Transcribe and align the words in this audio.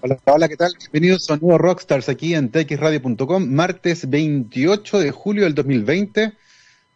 Hola, 0.00 0.16
hola, 0.26 0.48
¿qué 0.48 0.56
tal? 0.56 0.72
Bienvenidos 0.92 1.28
a 1.28 1.38
nuevo 1.38 1.58
Rockstars 1.58 2.08
aquí 2.08 2.32
en 2.32 2.52
txradio.com, 2.52 3.52
martes 3.52 4.08
28 4.08 5.00
de 5.00 5.10
julio 5.10 5.42
del 5.42 5.56
2020. 5.56 6.34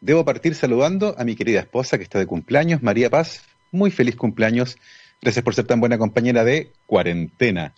Debo 0.01 0.25
partir 0.25 0.55
saludando 0.55 1.17
a 1.19 1.25
mi 1.25 1.35
querida 1.35 1.59
esposa 1.59 1.99
que 1.99 2.05
está 2.05 2.21
de 2.21 2.27
cumpleaños, 2.27 2.81
María 2.81 3.11
Paz. 3.11 3.43
Muy 3.73 3.91
feliz 3.91 4.15
cumpleaños. 4.15 4.77
Gracias 5.21 5.45
por 5.45 5.53
ser 5.53 5.67
tan 5.67 5.81
buena 5.81 5.99
compañera 5.99 6.45
de 6.45 6.71
cuarentena. 6.87 7.75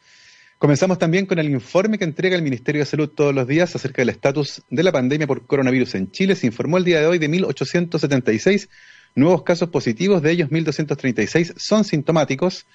Comenzamos 0.58 0.98
también 0.98 1.24
con 1.24 1.38
el 1.38 1.48
informe 1.48 1.96
que 1.96 2.04
entrega 2.04 2.36
el 2.36 2.42
Ministerio 2.42 2.82
de 2.82 2.86
Salud 2.86 3.08
todos 3.08 3.34
los 3.34 3.48
días 3.48 3.74
acerca 3.74 4.02
del 4.02 4.10
estatus 4.10 4.60
de 4.68 4.82
la 4.82 4.92
pandemia 4.92 5.26
por 5.26 5.46
coronavirus 5.46 5.94
en 5.94 6.10
Chile. 6.10 6.36
Se 6.36 6.48
informó 6.48 6.76
el 6.76 6.84
día 6.84 7.00
de 7.00 7.06
hoy 7.06 7.16
de 7.16 7.30
1.876 7.30 8.68
nuevos 9.14 9.42
casos 9.42 9.70
positivos, 9.70 10.20
de 10.20 10.32
ellos 10.32 10.50
1.236 10.50 11.54
son 11.56 11.84
sintomáticos 11.84 12.66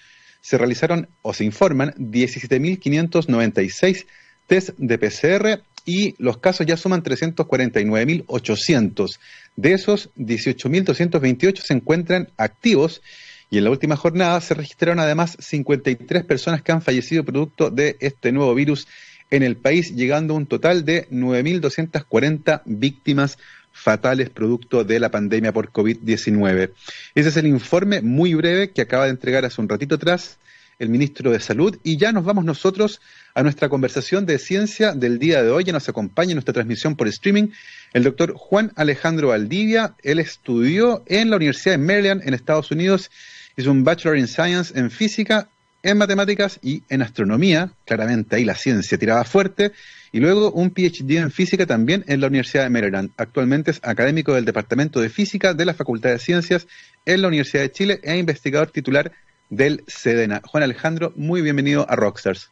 se 0.41 0.57
realizaron 0.57 1.09
o 1.21 1.33
se 1.33 1.43
informan 1.43 1.93
17.596 1.95 4.05
test 4.47 4.69
de 4.77 4.97
PCR 4.97 5.61
y 5.85 6.15
los 6.17 6.37
casos 6.37 6.65
ya 6.65 6.77
suman 6.77 7.03
349.800. 7.03 9.19
De 9.55 9.73
esos, 9.73 10.09
18.228 10.15 11.57
se 11.57 11.73
encuentran 11.73 12.29
activos 12.37 13.01
y 13.49 13.57
en 13.57 13.63
la 13.63 13.71
última 13.71 13.95
jornada 13.95 14.39
se 14.41 14.53
registraron 14.53 14.99
además 14.99 15.37
53 15.39 16.23
personas 16.23 16.61
que 16.61 16.71
han 16.71 16.81
fallecido 16.81 17.23
producto 17.23 17.71
de 17.71 17.97
este 17.99 18.31
nuevo 18.31 18.53
virus 18.53 18.87
en 19.31 19.43
el 19.43 19.57
país, 19.57 19.95
llegando 19.95 20.33
a 20.33 20.37
un 20.37 20.47
total 20.47 20.85
de 20.85 21.07
9.240 21.09 22.61
víctimas 22.65 23.37
fatales 23.71 24.29
producto 24.29 24.83
de 24.83 24.99
la 24.99 25.11
pandemia 25.11 25.53
por 25.53 25.71
COVID-19. 25.71 26.71
Ese 27.15 27.29
es 27.29 27.37
el 27.37 27.47
informe 27.47 28.01
muy 28.01 28.33
breve 28.33 28.71
que 28.71 28.81
acaba 28.81 29.05
de 29.05 29.11
entregar 29.11 29.45
hace 29.45 29.61
un 29.61 29.69
ratito 29.69 29.95
atrás 29.95 30.37
el 30.79 30.89
ministro 30.89 31.31
de 31.31 31.39
Salud 31.39 31.77
y 31.83 31.97
ya 31.97 32.11
nos 32.11 32.23
vamos 32.23 32.45
nosotros 32.45 33.01
a 33.35 33.43
nuestra 33.43 33.69
conversación 33.69 34.25
de 34.25 34.39
ciencia 34.39 34.93
del 34.93 35.19
día 35.19 35.43
de 35.43 35.51
hoy. 35.51 35.65
Ya 35.65 35.73
nos 35.73 35.89
acompaña 35.89 36.31
en 36.31 36.37
nuestra 36.37 36.53
transmisión 36.53 36.95
por 36.95 37.07
streaming 37.07 37.49
el 37.93 38.03
doctor 38.03 38.33
Juan 38.35 38.71
Alejandro 38.75 39.27
Valdivia. 39.29 39.95
Él 40.03 40.19
estudió 40.19 41.03
en 41.05 41.29
la 41.29 41.35
Universidad 41.35 41.73
de 41.73 41.79
Maryland 41.79 42.21
en 42.25 42.33
Estados 42.33 42.71
Unidos, 42.71 43.11
hizo 43.57 43.71
un 43.71 43.83
Bachelor 43.83 44.17
in 44.17 44.27
Science 44.27 44.77
en 44.77 44.89
física, 44.89 45.49
en 45.83 45.97
matemáticas 45.97 46.59
y 46.61 46.83
en 46.89 47.01
astronomía. 47.01 47.71
Claramente 47.85 48.35
ahí 48.35 48.45
la 48.45 48.55
ciencia 48.55 48.97
tiraba 48.97 49.23
fuerte 49.23 49.71
y 50.11 50.19
luego 50.19 50.51
un 50.51 50.71
PhD 50.71 51.17
en 51.17 51.31
física 51.31 51.65
también 51.65 52.03
en 52.07 52.21
la 52.21 52.27
Universidad 52.27 52.63
de 52.63 52.69
Maryland. 52.69 53.11
Actualmente 53.17 53.71
es 53.71 53.79
académico 53.83 54.33
del 54.33 54.45
Departamento 54.45 54.99
de 54.99 55.09
Física 55.09 55.53
de 55.53 55.65
la 55.65 55.73
Facultad 55.73 56.09
de 56.09 56.19
Ciencias 56.19 56.67
en 57.05 57.21
la 57.21 57.27
Universidad 57.27 57.63
de 57.63 57.71
Chile 57.71 57.99
e 58.03 58.17
investigador 58.17 58.71
titular 58.71 59.11
del 59.49 59.83
SEDENA. 59.87 60.41
Juan 60.45 60.63
Alejandro, 60.63 61.13
muy 61.15 61.41
bienvenido 61.41 61.85
a 61.89 61.95
Rockstars. 61.95 62.51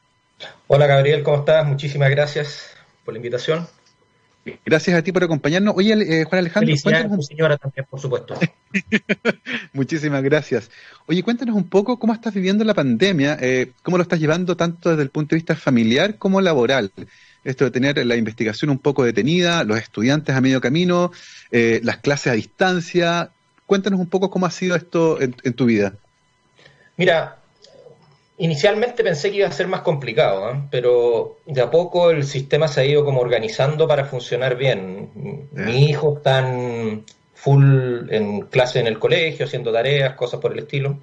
Hola 0.67 0.88
Gabriel, 0.88 1.23
¿cómo 1.23 1.39
estás? 1.39 1.66
Muchísimas 1.66 2.09
gracias 2.09 2.75
por 3.03 3.14
la 3.14 3.19
invitación. 3.19 3.67
Gracias 4.66 4.98
a 4.98 5.02
ti 5.02 5.12
por 5.12 5.23
acompañarnos. 5.23 5.76
Oye, 5.78 5.94
eh, 5.94 6.23
Juan 6.26 6.40
Alejandro, 6.40 6.76
cuéntanos... 6.81 7.26
señora 7.26 7.58
también, 7.58 7.86
por 7.90 8.00
supuesto. 8.00 8.36
Muchísimas 9.73 10.23
gracias. 10.23 10.70
Oye, 11.06 11.23
cuéntanos 11.23 11.56
un 11.56 11.70
poco 11.70 12.00
cómo 12.00 12.14
estás 12.14 12.34
viviendo 12.34 12.64
la 12.64 12.73
pandemia, 12.73 13.38
eh, 13.42 13.72
cómo 13.84 13.98
lo 13.98 14.03
estás 14.03 14.20
llevando 14.20 14.56
tanto 14.58 14.90
desde 14.90 15.03
el 15.03 15.09
punto 15.09 15.36
de 15.36 15.38
vista 15.38 15.56
familiar 15.56 16.18
como 16.18 16.42
laboral 16.42 16.92
esto 17.48 17.64
de 17.64 17.72
tener 17.72 18.06
la 18.06 18.18
investigación 18.18 18.70
un 18.70 18.78
poco 18.78 19.06
detenida, 19.06 19.64
los 19.64 19.78
estudiantes 19.78 20.36
a 20.36 20.42
medio 20.42 20.59
camino, 20.59 21.12
eh, 21.50 21.80
las 21.81 21.98
clases 21.98 22.28
a 22.28 22.36
distancia. 22.36 23.31
Cuéntanos 23.66 24.02
un 24.02 24.08
poco 24.08 24.30
cómo 24.30 24.45
ha 24.45 24.52
sido 24.52 24.75
esto 24.75 25.22
en, 25.22 25.31
tu 25.53 25.66
vida. 25.66 25.94
Mira, 26.98 27.38
inicialmente 28.38 29.04
pensé 29.04 29.32
que 29.32 29.38
iba 29.38 29.48
a 29.48 29.52
ser 29.52 29.68
más 29.68 29.82
complicado, 29.82 30.52
¿eh? 30.52 30.62
pero 30.72 31.38
de 31.46 31.62
a 31.62 31.72
poco 31.72 32.12
el 32.12 32.24
sistema 32.24 32.68
se 32.68 32.82
ha 32.82 32.86
ido 32.86 33.06
como 33.06 33.22
organizando 33.22 33.88
para 33.88 34.06
funcionar 34.06 34.56
bien. 34.56 35.50
Mi 35.52 35.90
hijo 35.90 36.18
está 36.18 36.40
en 36.40 37.06
full 37.34 38.09
en 38.09 38.42
clase 38.42 38.80
en 38.80 38.88
el 38.88 39.00
colegio, 39.00 39.46
haciendo 39.46 39.72
tareas, 39.72 40.16
cosas 40.16 40.40
por 40.40 40.53
el 40.53 40.59
estilo 40.59 40.97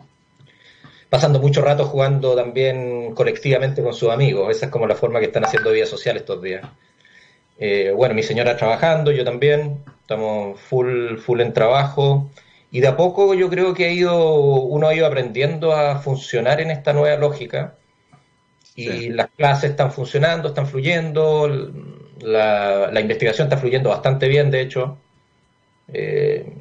pasando 1.14 1.38
mucho 1.38 1.62
rato 1.62 1.84
jugando 1.84 2.34
también 2.34 3.14
colectivamente 3.14 3.84
con 3.84 3.94
sus 3.94 4.10
amigos. 4.10 4.50
Esa 4.50 4.66
es 4.66 4.72
como 4.72 4.84
la 4.88 4.96
forma 4.96 5.20
que 5.20 5.26
están 5.26 5.44
haciendo 5.44 5.70
vida 5.70 5.86
social 5.86 6.16
estos 6.16 6.42
días. 6.42 6.66
Eh, 7.56 7.92
bueno, 7.94 8.16
mi 8.16 8.24
señora 8.24 8.56
trabajando, 8.56 9.12
yo 9.12 9.24
también, 9.24 9.84
estamos 10.00 10.58
full, 10.60 11.18
full 11.18 11.40
en 11.40 11.52
trabajo. 11.52 12.32
Y 12.74 12.80
de 12.80 12.88
a 12.88 12.96
poco 12.96 13.34
yo 13.34 13.48
creo 13.48 13.72
que 13.72 13.84
ha 13.84 13.92
ido, 13.92 14.34
uno 14.34 14.88
ha 14.88 14.94
ido 14.96 15.06
aprendiendo 15.06 15.72
a 15.72 16.00
funcionar 16.00 16.60
en 16.60 16.72
esta 16.72 16.92
nueva 16.92 17.16
lógica. 17.16 17.76
Y 18.74 19.10
las 19.10 19.28
clases 19.30 19.70
están 19.70 19.92
funcionando, 19.92 20.48
están 20.48 20.66
fluyendo, 20.66 21.46
la, 22.18 23.00
investigación 23.00 23.46
está 23.46 23.58
fluyendo 23.58 23.90
bastante 23.90 24.26
bien, 24.26 24.50
de 24.50 24.60
hecho. 24.60 24.98
Eh, 25.86 26.52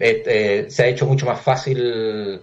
eh, 0.00 0.66
se 0.68 0.82
ha 0.82 0.88
hecho 0.88 1.06
mucho 1.06 1.24
más 1.24 1.40
fácil 1.40 2.42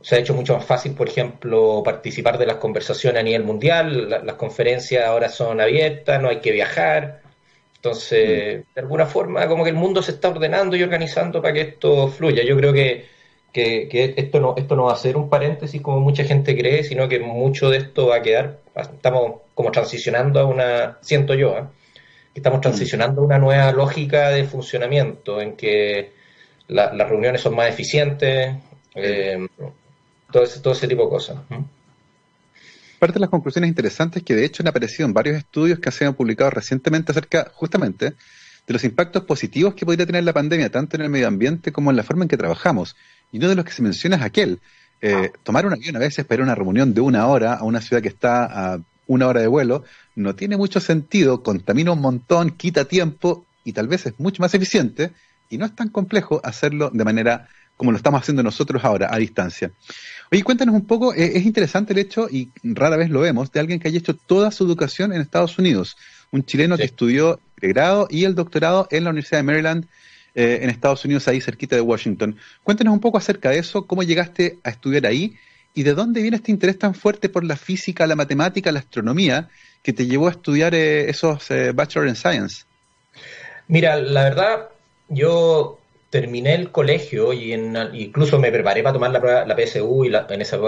se 0.00 0.16
ha 0.16 0.18
hecho 0.18 0.34
mucho 0.34 0.54
más 0.56 0.64
fácil, 0.64 0.94
por 0.94 1.08
ejemplo, 1.08 1.80
participar 1.84 2.38
de 2.38 2.46
las 2.46 2.56
conversaciones 2.56 3.20
a 3.20 3.22
nivel 3.22 3.44
mundial, 3.44 4.08
las 4.10 4.34
conferencias 4.34 5.04
ahora 5.06 5.28
son 5.28 5.60
abiertas, 5.60 6.20
no 6.20 6.28
hay 6.28 6.40
que 6.40 6.50
viajar. 6.50 7.22
Entonces, 7.82 8.60
mm. 8.60 8.74
de 8.74 8.80
alguna 8.80 9.06
forma, 9.06 9.48
como 9.48 9.64
que 9.64 9.70
el 9.70 9.76
mundo 9.76 10.02
se 10.02 10.12
está 10.12 10.28
ordenando 10.28 10.76
y 10.76 10.82
organizando 10.82 11.40
para 11.40 11.54
que 11.54 11.60
esto 11.62 12.08
fluya. 12.08 12.44
Yo 12.44 12.56
creo 12.56 12.72
que, 12.72 13.06
que, 13.52 14.14
esto, 14.16 14.38
no, 14.38 14.54
esto 14.56 14.76
no 14.76 14.84
va 14.84 14.92
a 14.92 14.96
ser 14.96 15.16
un 15.16 15.30
paréntesis 15.30 15.80
como 15.80 16.00
mucha 16.00 16.24
gente 16.24 16.56
cree, 16.56 16.84
sino 16.84 17.08
que 17.08 17.18
mucho 17.20 17.70
de 17.70 17.78
esto 17.78 18.08
va 18.08 18.16
a 18.16 18.22
quedar, 18.22 18.58
estamos 18.76 19.40
como 19.54 19.70
transicionando 19.70 20.40
a 20.40 20.44
una, 20.44 20.98
siento 21.00 21.34
yo, 21.34 21.56
¿eh? 21.56 21.64
estamos 22.34 22.58
mm. 22.58 22.62
transicionando 22.62 23.22
a 23.22 23.24
una 23.24 23.38
nueva 23.38 23.72
lógica 23.72 24.28
de 24.28 24.44
funcionamiento 24.44 25.40
en 25.40 25.56
que 25.56 26.12
las 26.68 27.08
reuniones 27.08 27.40
son 27.40 27.56
más 27.56 27.68
eficientes. 27.68 28.54
Eh, 28.94 29.46
todo 30.30 30.44
ese, 30.44 30.60
todo 30.60 30.72
ese 30.72 30.86
tipo 30.86 31.04
de 31.04 31.08
cosas. 31.08 31.38
Parte 33.00 33.14
de 33.14 33.20
las 33.20 33.30
conclusiones 33.30 33.68
interesantes 33.68 34.22
que 34.22 34.34
de 34.34 34.44
hecho 34.44 34.62
han 34.62 34.68
aparecido 34.68 35.08
en 35.08 35.14
varios 35.14 35.38
estudios 35.38 35.78
que 35.78 35.90
se 35.90 36.04
han 36.04 36.12
publicado 36.12 36.50
recientemente 36.50 37.12
acerca 37.12 37.50
justamente 37.54 38.12
de 38.66 38.72
los 38.74 38.84
impactos 38.84 39.24
positivos 39.24 39.72
que 39.72 39.86
podría 39.86 40.04
tener 40.04 40.22
la 40.22 40.34
pandemia, 40.34 40.70
tanto 40.70 40.96
en 40.96 41.02
el 41.04 41.08
medio 41.08 41.26
ambiente 41.26 41.72
como 41.72 41.90
en 41.90 41.96
la 41.96 42.02
forma 42.02 42.24
en 42.24 42.28
que 42.28 42.36
trabajamos. 42.36 42.96
Y 43.32 43.38
uno 43.38 43.48
de 43.48 43.54
los 43.54 43.64
que 43.64 43.72
se 43.72 43.80
menciona 43.80 44.16
es 44.16 44.22
aquel, 44.22 44.60
eh, 45.00 45.32
tomar 45.44 45.64
un 45.64 45.72
avión 45.72 45.96
a 45.96 45.98
veces 45.98 46.26
para 46.26 46.42
una 46.42 46.54
reunión 46.54 46.92
de 46.92 47.00
una 47.00 47.26
hora 47.26 47.54
a 47.54 47.64
una 47.64 47.80
ciudad 47.80 48.02
que 48.02 48.08
está 48.08 48.74
a 48.74 48.80
una 49.06 49.28
hora 49.28 49.40
de 49.40 49.46
vuelo, 49.46 49.82
no 50.14 50.34
tiene 50.34 50.58
mucho 50.58 50.78
sentido, 50.78 51.42
contamina 51.42 51.92
un 51.92 52.02
montón, 52.02 52.50
quita 52.50 52.84
tiempo 52.84 53.46
y 53.64 53.72
tal 53.72 53.88
vez 53.88 54.04
es 54.04 54.20
mucho 54.20 54.42
más 54.42 54.52
eficiente 54.52 55.12
y 55.48 55.56
no 55.56 55.64
es 55.64 55.74
tan 55.74 55.88
complejo 55.88 56.42
hacerlo 56.44 56.90
de 56.92 57.04
manera 57.04 57.48
como 57.80 57.92
lo 57.92 57.96
estamos 57.96 58.20
haciendo 58.20 58.42
nosotros 58.42 58.84
ahora, 58.84 59.08
a 59.10 59.16
distancia. 59.16 59.70
Oye, 60.30 60.42
cuéntanos 60.42 60.74
un 60.74 60.84
poco, 60.86 61.14
eh, 61.14 61.38
es 61.38 61.46
interesante 61.46 61.94
el 61.94 61.98
hecho, 61.98 62.28
y 62.30 62.50
rara 62.62 62.98
vez 62.98 63.08
lo 63.08 63.20
vemos, 63.20 63.50
de 63.52 63.58
alguien 63.58 63.80
que 63.80 63.88
haya 63.88 63.98
hecho 63.98 64.14
toda 64.14 64.50
su 64.50 64.64
educación 64.64 65.14
en 65.14 65.22
Estados 65.22 65.58
Unidos, 65.58 65.96
un 66.30 66.44
chileno 66.44 66.76
que 66.76 66.84
estudió 66.84 67.40
el 67.58 67.72
grado 67.72 68.06
y 68.10 68.24
el 68.24 68.34
doctorado 68.34 68.86
en 68.90 69.04
la 69.04 69.08
Universidad 69.08 69.38
de 69.38 69.44
Maryland, 69.44 69.86
eh, 70.34 70.58
en 70.60 70.68
Estados 70.68 71.06
Unidos, 71.06 71.26
ahí 71.26 71.40
cerquita 71.40 71.74
de 71.74 71.80
Washington. 71.80 72.36
Cuéntanos 72.62 72.92
un 72.92 73.00
poco 73.00 73.16
acerca 73.16 73.48
de 73.48 73.60
eso, 73.60 73.86
cómo 73.86 74.02
llegaste 74.02 74.58
a 74.62 74.68
estudiar 74.68 75.06
ahí 75.06 75.38
y 75.72 75.82
de 75.82 75.94
dónde 75.94 76.20
viene 76.20 76.36
este 76.36 76.50
interés 76.50 76.78
tan 76.78 76.92
fuerte 76.92 77.30
por 77.30 77.44
la 77.44 77.56
física, 77.56 78.06
la 78.06 78.14
matemática, 78.14 78.70
la 78.72 78.80
astronomía, 78.80 79.48
que 79.82 79.94
te 79.94 80.06
llevó 80.06 80.28
a 80.28 80.32
estudiar 80.32 80.74
eh, 80.74 81.08
esos 81.08 81.48
Bachelor 81.74 82.08
in 82.08 82.16
Science. 82.16 82.64
Mira, 83.68 83.96
la 83.96 84.24
verdad, 84.24 84.68
yo 85.08 85.79
terminé 86.10 86.54
el 86.54 86.72
colegio 86.72 87.32
y 87.32 87.54
incluso 87.54 88.38
me 88.38 88.50
preparé 88.50 88.82
para 88.82 88.92
tomar 88.94 89.12
la, 89.12 89.46
la 89.46 89.56
PSU 89.56 90.04
y 90.04 90.08
en, 90.08 90.42
ese, 90.42 90.58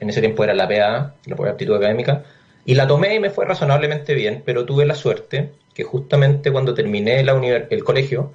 en 0.00 0.10
ese 0.10 0.20
tiempo 0.20 0.42
era 0.42 0.54
la 0.54 0.66
PA, 0.66 1.14
la 1.26 1.36
prueba 1.36 1.44
de 1.44 1.50
aptitud 1.50 1.76
académica, 1.76 2.24
y 2.64 2.74
la 2.74 2.86
tomé 2.86 3.14
y 3.14 3.20
me 3.20 3.30
fue 3.30 3.44
razonablemente 3.44 4.14
bien, 4.14 4.42
pero 4.44 4.64
tuve 4.64 4.86
la 4.86 4.94
suerte 4.94 5.52
que 5.74 5.84
justamente 5.84 6.50
cuando 6.50 6.74
terminé 6.74 7.22
la 7.22 7.34
el 7.34 7.84
colegio, 7.84 8.32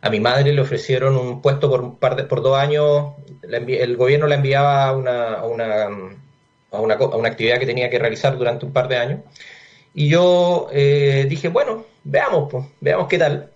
a 0.00 0.08
mi 0.10 0.20
madre 0.20 0.52
le 0.52 0.60
ofrecieron 0.62 1.16
un 1.16 1.42
puesto 1.42 1.68
por 1.68 1.82
un 1.82 1.96
par 1.98 2.16
de, 2.16 2.24
por 2.24 2.42
dos 2.42 2.56
años, 2.56 3.12
el 3.42 3.96
gobierno 3.96 4.26
la 4.26 4.36
enviaba 4.36 4.88
a 4.88 4.96
una, 4.96 5.34
a 5.34 5.46
una, 5.46 5.84
a 6.70 6.80
una, 6.80 6.94
a 6.94 7.16
una 7.16 7.28
actividad 7.28 7.58
que 7.58 7.66
tenía 7.66 7.90
que 7.90 7.98
realizar 7.98 8.38
durante 8.38 8.64
un 8.64 8.72
par 8.72 8.88
de 8.88 8.96
años, 8.96 9.20
y 9.94 10.08
yo 10.08 10.68
eh, 10.72 11.26
dije, 11.28 11.48
bueno, 11.48 11.84
veamos, 12.04 12.48
pues, 12.50 12.64
veamos 12.80 13.08
qué 13.08 13.18
tal 13.18 13.50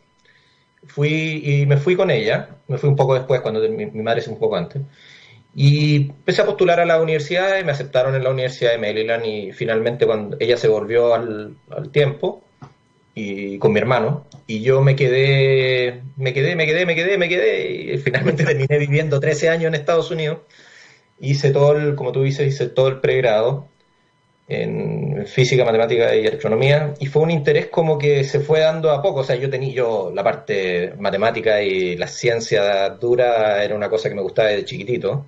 fui 0.87 1.43
y 1.44 1.67
me 1.67 1.76
fui 1.76 1.96
con 1.96 2.11
ella, 2.11 2.56
me 2.69 2.79
fui 2.79 2.88
un 2.88 2.96
poco 2.96 3.14
después, 3.14 3.40
cuando 3.40 3.61
mi, 3.69 3.87
madre 3.87 4.20
es 4.20 4.29
un 4.29 4.38
poco 4.38 4.56
antes, 4.56 4.82
y 5.55 5.96
empecé 6.08 6.43
a 6.43 6.46
postular 6.46 6.81
a 6.81 6.87
la 6.87 7.00
universidad 7.00 7.58
y 7.58 7.64
me 7.64 7.73
aceptaron 7.73 8.14
en 8.14 8.25
la 8.25 8.31
Universidad 8.31 8.73
de 8.73 8.79
Maryland 8.79 9.26
y 9.26 9.52
finalmente 9.52 10.06
cuando 10.06 10.37
ella 10.40 10.56
se 10.56 10.69
volvió 10.69 11.14
al, 11.14 11.56
tiempo 11.93 12.43
y 13.14 13.58
con 13.58 13.73
mi 13.73 13.79
hermano 13.81 14.25
y 14.46 14.62
yo 14.62 14.81
me 14.81 14.96
quedé, 14.96 16.02
me 16.17 16.32
quedé, 16.32 16.56
me 16.56 16.67
quedé, 16.67 16.87
me 16.87 16.94
quedé, 16.94 17.19
me 17.19 17.29
quedé 17.29 17.94
y 17.94 17.99
finalmente 17.99 18.44
terminé 18.46 18.79
viviendo 18.79 19.20
13 19.20 19.50
años 19.50 19.67
en 19.69 19.75
Estados 19.75 20.11
Unidos. 20.11 20.38
Hice 21.20 21.50
todo 21.50 21.76
el, 21.76 21.94
como 21.94 22.12
tú 22.12 22.23
dices, 22.23 22.49
hice 22.49 22.69
todo 22.69 22.88
el 22.88 23.00
pregrado 23.00 23.69
en 24.52 25.26
física, 25.26 25.64
matemática 25.64 26.14
y 26.14 26.26
astronomía, 26.26 26.94
y 27.00 27.06
fue 27.06 27.22
un 27.22 27.31
interés 27.31 27.66
como 27.66 27.99
que 27.99 28.25
se 28.25 28.40
fue 28.40 28.60
dando 28.60 28.90
a 28.90 29.00
poco. 29.02 29.20
O 29.20 29.25
sea, 29.25 29.37
yo 29.37 29.49
tenía 29.50 29.72
yo 29.72 30.12
la 30.14 30.22
parte 30.22 30.94
matemática 30.99 31.62
y 31.62 31.96
la 31.96 32.06
ciencia 32.06 32.90
dura 32.90 33.64
era 33.64 33.75
una 33.75 33.88
cosa 33.88 34.08
que 34.08 34.14
me 34.14 34.22
gustaba 34.22 34.49
desde 34.49 34.64
chiquitito. 34.64 35.25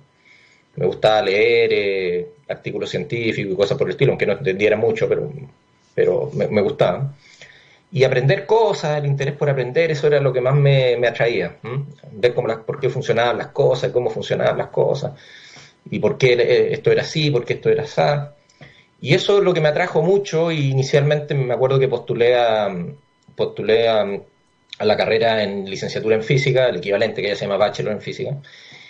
Me 0.75 0.85
gustaba 0.85 1.21
leer 1.21 1.69
eh, 1.73 2.27
artículos 2.49 2.89
científicos 2.89 3.53
y 3.53 3.55
cosas 3.55 3.77
por 3.77 3.87
el 3.87 3.91
estilo, 3.91 4.11
aunque 4.11 4.25
no 4.25 4.33
entendiera 4.33 4.75
mucho, 4.75 5.07
pero, 5.07 5.31
pero 5.93 6.29
me, 6.33 6.61
gustaba. 6.61 7.13
Y 7.91 8.03
aprender 8.03 8.45
cosas, 8.45 8.97
el 8.97 9.05
interés 9.05 9.35
por 9.35 9.49
aprender, 9.49 9.91
eso 9.91 10.07
era 10.07 10.19
lo 10.19 10.33
que 10.33 10.41
más 10.41 10.55
me, 10.55 10.95
atraía. 11.07 11.55
Ver 12.11 12.33
cómo 12.33 12.47
las, 12.47 12.57
por 12.59 12.79
qué 12.79 12.89
funcionaban 12.89 13.37
las 13.37 13.47
cosas, 13.47 13.91
cómo 13.91 14.09
funcionaban 14.09 14.57
las 14.57 14.67
cosas, 14.67 15.13
y 15.89 15.99
por 15.99 16.17
qué 16.17 16.33
eh, 16.33 16.73
esto 16.73 16.91
era 16.91 17.03
así, 17.03 17.31
por 17.31 17.45
qué 17.45 17.53
esto 17.53 17.69
era 17.69 17.83
así. 17.83 18.34
Y 19.05 19.13
eso 19.13 19.37
es 19.37 19.43
lo 19.43 19.53
que 19.53 19.61
me 19.61 19.67
atrajo 19.67 20.01
mucho 20.01 20.51
y 20.51 20.71
inicialmente 20.71 21.35
me 21.35 21.53
acuerdo 21.53 21.77
que 21.77 21.87
postulé 21.87 22.35
a, 22.35 22.75
postulé 23.35 23.87
a, 23.87 24.03
la 24.79 24.97
carrera 24.97 25.43
en 25.43 25.69
licenciatura 25.69 26.15
en 26.15 26.23
física, 26.23 26.69
el 26.69 26.77
equivalente 26.77 27.21
que 27.21 27.27
ya 27.27 27.35
se 27.35 27.45
llama 27.45 27.57
bachelor 27.57 27.93
en 27.93 28.01
física. 28.01 28.31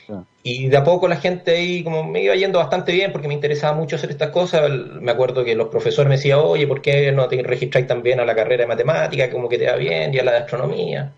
Ah. 0.07 0.23
Y 0.41 0.69
de 0.69 0.77
a 0.77 0.85
poco 0.85 1.09
la 1.09 1.17
gente 1.17 1.51
ahí 1.51 1.83
como 1.83 2.05
me 2.05 2.23
iba 2.23 2.33
yendo 2.33 2.59
bastante 2.59 2.93
bien 2.93 3.11
porque 3.11 3.27
me 3.27 3.33
interesaba 3.33 3.75
mucho 3.75 3.97
hacer 3.97 4.09
estas 4.09 4.29
cosas. 4.29 4.71
Me 5.01 5.11
acuerdo 5.11 5.43
que 5.43 5.53
los 5.53 5.67
profesores 5.67 6.07
me 6.07 6.15
decían, 6.15 6.39
oye, 6.41 6.65
¿por 6.65 6.81
qué 6.81 7.11
no 7.11 7.27
te 7.27 7.43
registráis 7.43 7.85
también 7.85 8.21
a 8.21 8.25
la 8.25 8.35
carrera 8.35 8.63
de 8.63 8.67
matemática? 8.67 9.29
Como 9.29 9.49
que 9.49 9.57
te 9.57 9.65
va 9.65 9.75
bien, 9.75 10.13
y 10.13 10.19
a 10.19 10.23
la 10.23 10.31
de 10.31 10.37
astronomía. 10.37 11.11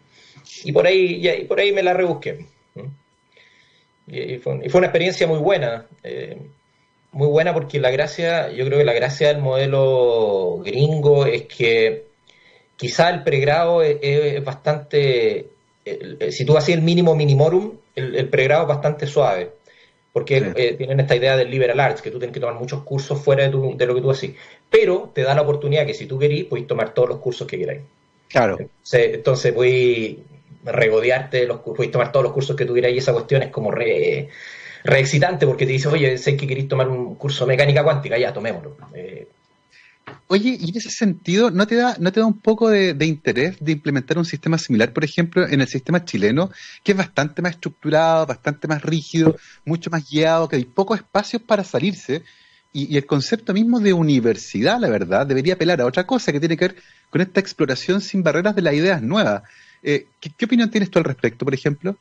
Y 0.64 0.72
por 0.72 0.88
ahí, 0.88 1.22
y 1.24 1.44
por 1.44 1.60
ahí 1.60 1.72
me 1.72 1.84
la 1.84 1.94
rebusqué. 1.94 2.48
Y 4.08 4.38
fue, 4.38 4.60
y 4.64 4.70
fue 4.70 4.80
una 4.80 4.88
experiencia 4.88 5.28
muy 5.28 5.38
buena. 5.38 5.86
Eh, 6.02 6.36
muy 7.12 7.28
buena 7.28 7.54
porque 7.54 7.80
la 7.80 7.90
gracia, 7.90 8.52
yo 8.52 8.66
creo 8.66 8.80
que 8.80 8.86
la 8.86 8.94
gracia 8.94 9.30
del 9.30 9.40
modelo 9.40 10.60
gringo 10.64 11.26
es 11.26 11.44
que 11.44 12.06
quizá 12.76 13.10
el 13.10 13.24
pregrado 13.24 13.82
es, 13.82 14.44
bastante, 14.44 15.48
si 16.30 16.46
tú 16.46 16.58
haces 16.58 16.76
el 16.76 16.82
mínimo 16.82 17.16
minimorum, 17.16 17.74
el, 17.96 18.30
pregrado 18.30 18.64
es 18.64 18.68
bastante 18.68 19.08
suave, 19.08 19.52
porque 20.14 20.54
eh, 20.56 20.74
tienen 20.78 21.00
esta 21.00 21.16
idea 21.16 21.36
del 21.36 21.50
liberal 21.50 21.80
arts, 21.80 22.02
que 22.02 22.12
tú 22.12 22.20
tienes 22.20 22.34
que 22.34 22.40
tomar 22.40 22.56
muchos 22.56 22.84
cursos 22.84 23.20
fuera 23.20 23.48
de, 23.48 23.76
de 23.76 23.86
lo 23.86 23.96
que 23.96 24.02
tú 24.02 24.12
haces, 24.12 24.32
pero 24.70 25.12
te 25.14 25.24
da 25.24 25.34
la 25.34 25.42
oportunidad 25.42 25.86
que 25.86 25.94
si 25.94 26.06
tú 26.06 26.20
querís, 26.20 26.46
puedes 26.46 26.68
tomar 26.68 26.94
todos 26.94 27.10
los 27.10 27.18
cursos 27.20 27.48
que 27.48 27.58
queráis. 27.58 27.82
Claro. 28.28 28.58
Entonces, 28.60 29.14
entonces 29.14 29.54
puedes 29.54 30.18
regodearte, 30.64 31.46
los, 31.46 31.60
puedes 31.62 31.92
tomar 31.92 32.12
todos 32.12 32.26
los 32.26 32.34
cursos 32.34 32.56
que 32.56 32.66
tú 32.66 32.74
queráis 32.74 32.96
y 32.96 33.00
esa 33.00 33.14
cuestión 33.14 33.42
es 33.42 33.50
como 33.50 33.72
re 33.72 34.30
reexcitante 34.88 35.46
porque 35.46 35.66
te 35.66 35.74
dice, 35.74 35.90
oye, 35.90 36.18
sé 36.18 36.36
que 36.38 36.48
queréis 36.48 36.68
tomar 36.68 36.88
un 36.88 37.16
curso 37.16 37.46
de 37.46 37.50
mecánica 37.50 37.84
cuántica, 37.84 38.18
ya 38.18 38.34
tomémoslo. 38.34 38.78
Eh, 38.96 39.28
oye, 40.28 40.58
y 40.60 40.70
en 40.70 40.78
ese 40.78 40.90
sentido, 40.90 41.52
¿no 41.52 41.68
te 41.68 41.76
da, 41.76 41.98
no 42.00 42.12
te 42.12 42.22
da 42.22 42.26
un 42.26 42.40
poco 42.40 42.70
de, 42.70 42.96
interés 43.06 43.58
de 43.60 43.74
implementar 43.74 44.18
un 44.18 44.26
sistema 44.26 44.58
similar, 44.58 44.94
por 44.94 45.04
ejemplo, 45.04 45.46
en 45.48 45.60
el 45.60 45.68
sistema 45.68 46.06
chileno, 46.06 46.50
que 46.84 46.94
es 46.94 46.98
bastante 46.98 47.42
más 47.42 47.52
estructurado, 47.52 48.26
bastante 48.26 48.68
más 48.68 48.82
rígido, 48.82 49.36
mucho 49.66 49.90
más 49.90 50.10
guiado, 50.10 50.48
que 50.48 50.56
hay 50.56 50.66
pocos 50.66 51.00
espacios 51.00 51.42
para 51.42 51.64
salirse? 51.64 52.24
Y, 52.72 52.96
el 52.96 53.06
concepto 53.06 53.54
mismo 53.54 53.80
de 53.80 53.92
universidad, 53.92 54.80
la 54.80 54.90
verdad, 54.90 55.28
debería 55.28 55.56
apelar 55.56 55.82
a 55.82 55.86
otra 55.86 56.06
cosa 56.06 56.32
que 56.32 56.40
tiene 56.40 56.56
que 56.56 56.68
ver 56.70 56.76
con 57.10 57.22
esta 57.22 57.40
exploración 57.40 58.02
sin 58.02 58.24
barreras 58.24 58.56
de 58.56 58.62
las 58.62 58.74
ideas 58.74 59.02
nuevas. 59.02 59.44
Eh, 59.84 60.08
¿qué, 60.20 60.46
opinión 60.46 60.70
tienes 60.70 60.90
tú 60.90 61.00
al 61.00 61.06
respecto, 61.06 61.44
por 61.44 61.54
ejemplo? 61.54 61.98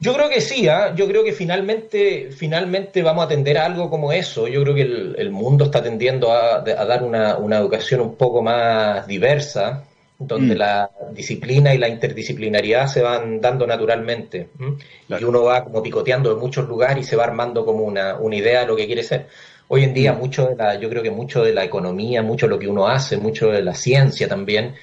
Yo 0.00 0.14
creo 0.14 0.28
que 0.28 0.40
sí, 0.40 0.68
¿ah? 0.68 0.94
yo 0.94 1.08
creo 1.08 1.24
que 1.24 1.32
finalmente, 1.32 2.30
finalmente 2.30 3.02
vamos 3.02 3.22
a 3.22 3.24
atender 3.26 3.58
a 3.58 3.66
algo 3.66 3.90
como 3.90 4.12
eso. 4.12 4.46
Yo 4.46 4.62
creo 4.62 4.74
que 4.74 4.82
el, 4.82 5.30
mundo 5.30 5.64
está 5.64 5.82
tendiendo 5.82 6.32
a, 6.32 6.60
dar 6.60 7.02
una, 7.02 7.58
educación 7.58 8.00
un 8.00 8.14
poco 8.14 8.40
más 8.40 9.06
diversa, 9.08 9.84
donde 10.16 10.54
mm. 10.54 10.58
la 10.58 10.90
disciplina 11.12 11.74
y 11.74 11.78
la 11.78 11.88
interdisciplinariedad 11.88 12.86
se 12.86 13.02
van 13.02 13.40
dando 13.40 13.66
naturalmente. 13.66 14.50
Y 15.08 15.24
uno 15.24 15.42
va 15.42 15.64
como 15.64 15.82
picoteando 15.82 16.30
en 16.32 16.38
muchos 16.38 16.68
lugares 16.68 17.04
y 17.04 17.08
se 17.08 17.16
va 17.16 17.24
armando 17.24 17.64
como 17.64 17.82
una, 17.82 18.16
una 18.18 18.36
idea 18.36 18.60
de 18.60 18.66
lo 18.66 18.76
que 18.76 18.86
quiere 18.86 19.02
ser. 19.02 19.26
Hoy 19.66 19.82
en 19.82 19.94
día, 19.94 20.12
mm. 20.12 20.18
mucho 20.18 20.46
de 20.46 20.54
la, 20.54 20.78
yo 20.78 20.88
creo 20.88 21.02
que 21.02 21.10
mucho 21.10 21.42
de 21.42 21.52
la 21.52 21.64
economía, 21.64 22.22
mucho 22.22 22.46
de 22.46 22.50
lo 22.50 22.58
que 22.60 22.68
uno 22.68 22.86
hace, 22.86 23.16
mucho 23.16 23.50
de 23.50 23.62
la 23.62 23.74
ciencia 23.74 24.28
también, 24.28 24.76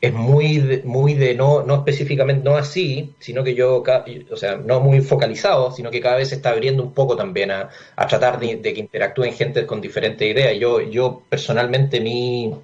es 0.00 0.12
muy 0.12 0.58
de, 0.58 0.82
muy 0.84 1.14
de 1.14 1.34
no, 1.34 1.62
no 1.62 1.76
específicamente, 1.76 2.44
no 2.44 2.56
así, 2.56 3.14
sino 3.18 3.42
que 3.42 3.54
yo, 3.54 3.82
o 4.30 4.36
sea, 4.36 4.56
no 4.56 4.80
muy 4.80 5.00
focalizado, 5.00 5.72
sino 5.72 5.90
que 5.90 6.00
cada 6.00 6.16
vez 6.16 6.28
se 6.28 6.36
está 6.36 6.50
abriendo 6.50 6.82
un 6.82 6.92
poco 6.92 7.16
también 7.16 7.50
a, 7.50 7.70
tratar 8.08 8.38
de, 8.38 8.60
que 8.60 8.80
interactúen 8.80 9.32
gente 9.32 9.66
con 9.66 9.80
diferentes 9.80 10.28
ideas. 10.28 10.58
Yo, 10.58 10.80
yo 10.82 11.22
personalmente, 11.28 12.00
mi, 12.00 12.54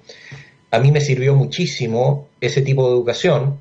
a 0.71 0.79
mí 0.79 0.91
me 0.91 1.01
sirvió 1.01 1.35
muchísimo 1.35 2.29
ese 2.39 2.61
tipo 2.61 2.87
de 2.87 2.93
educación, 2.93 3.59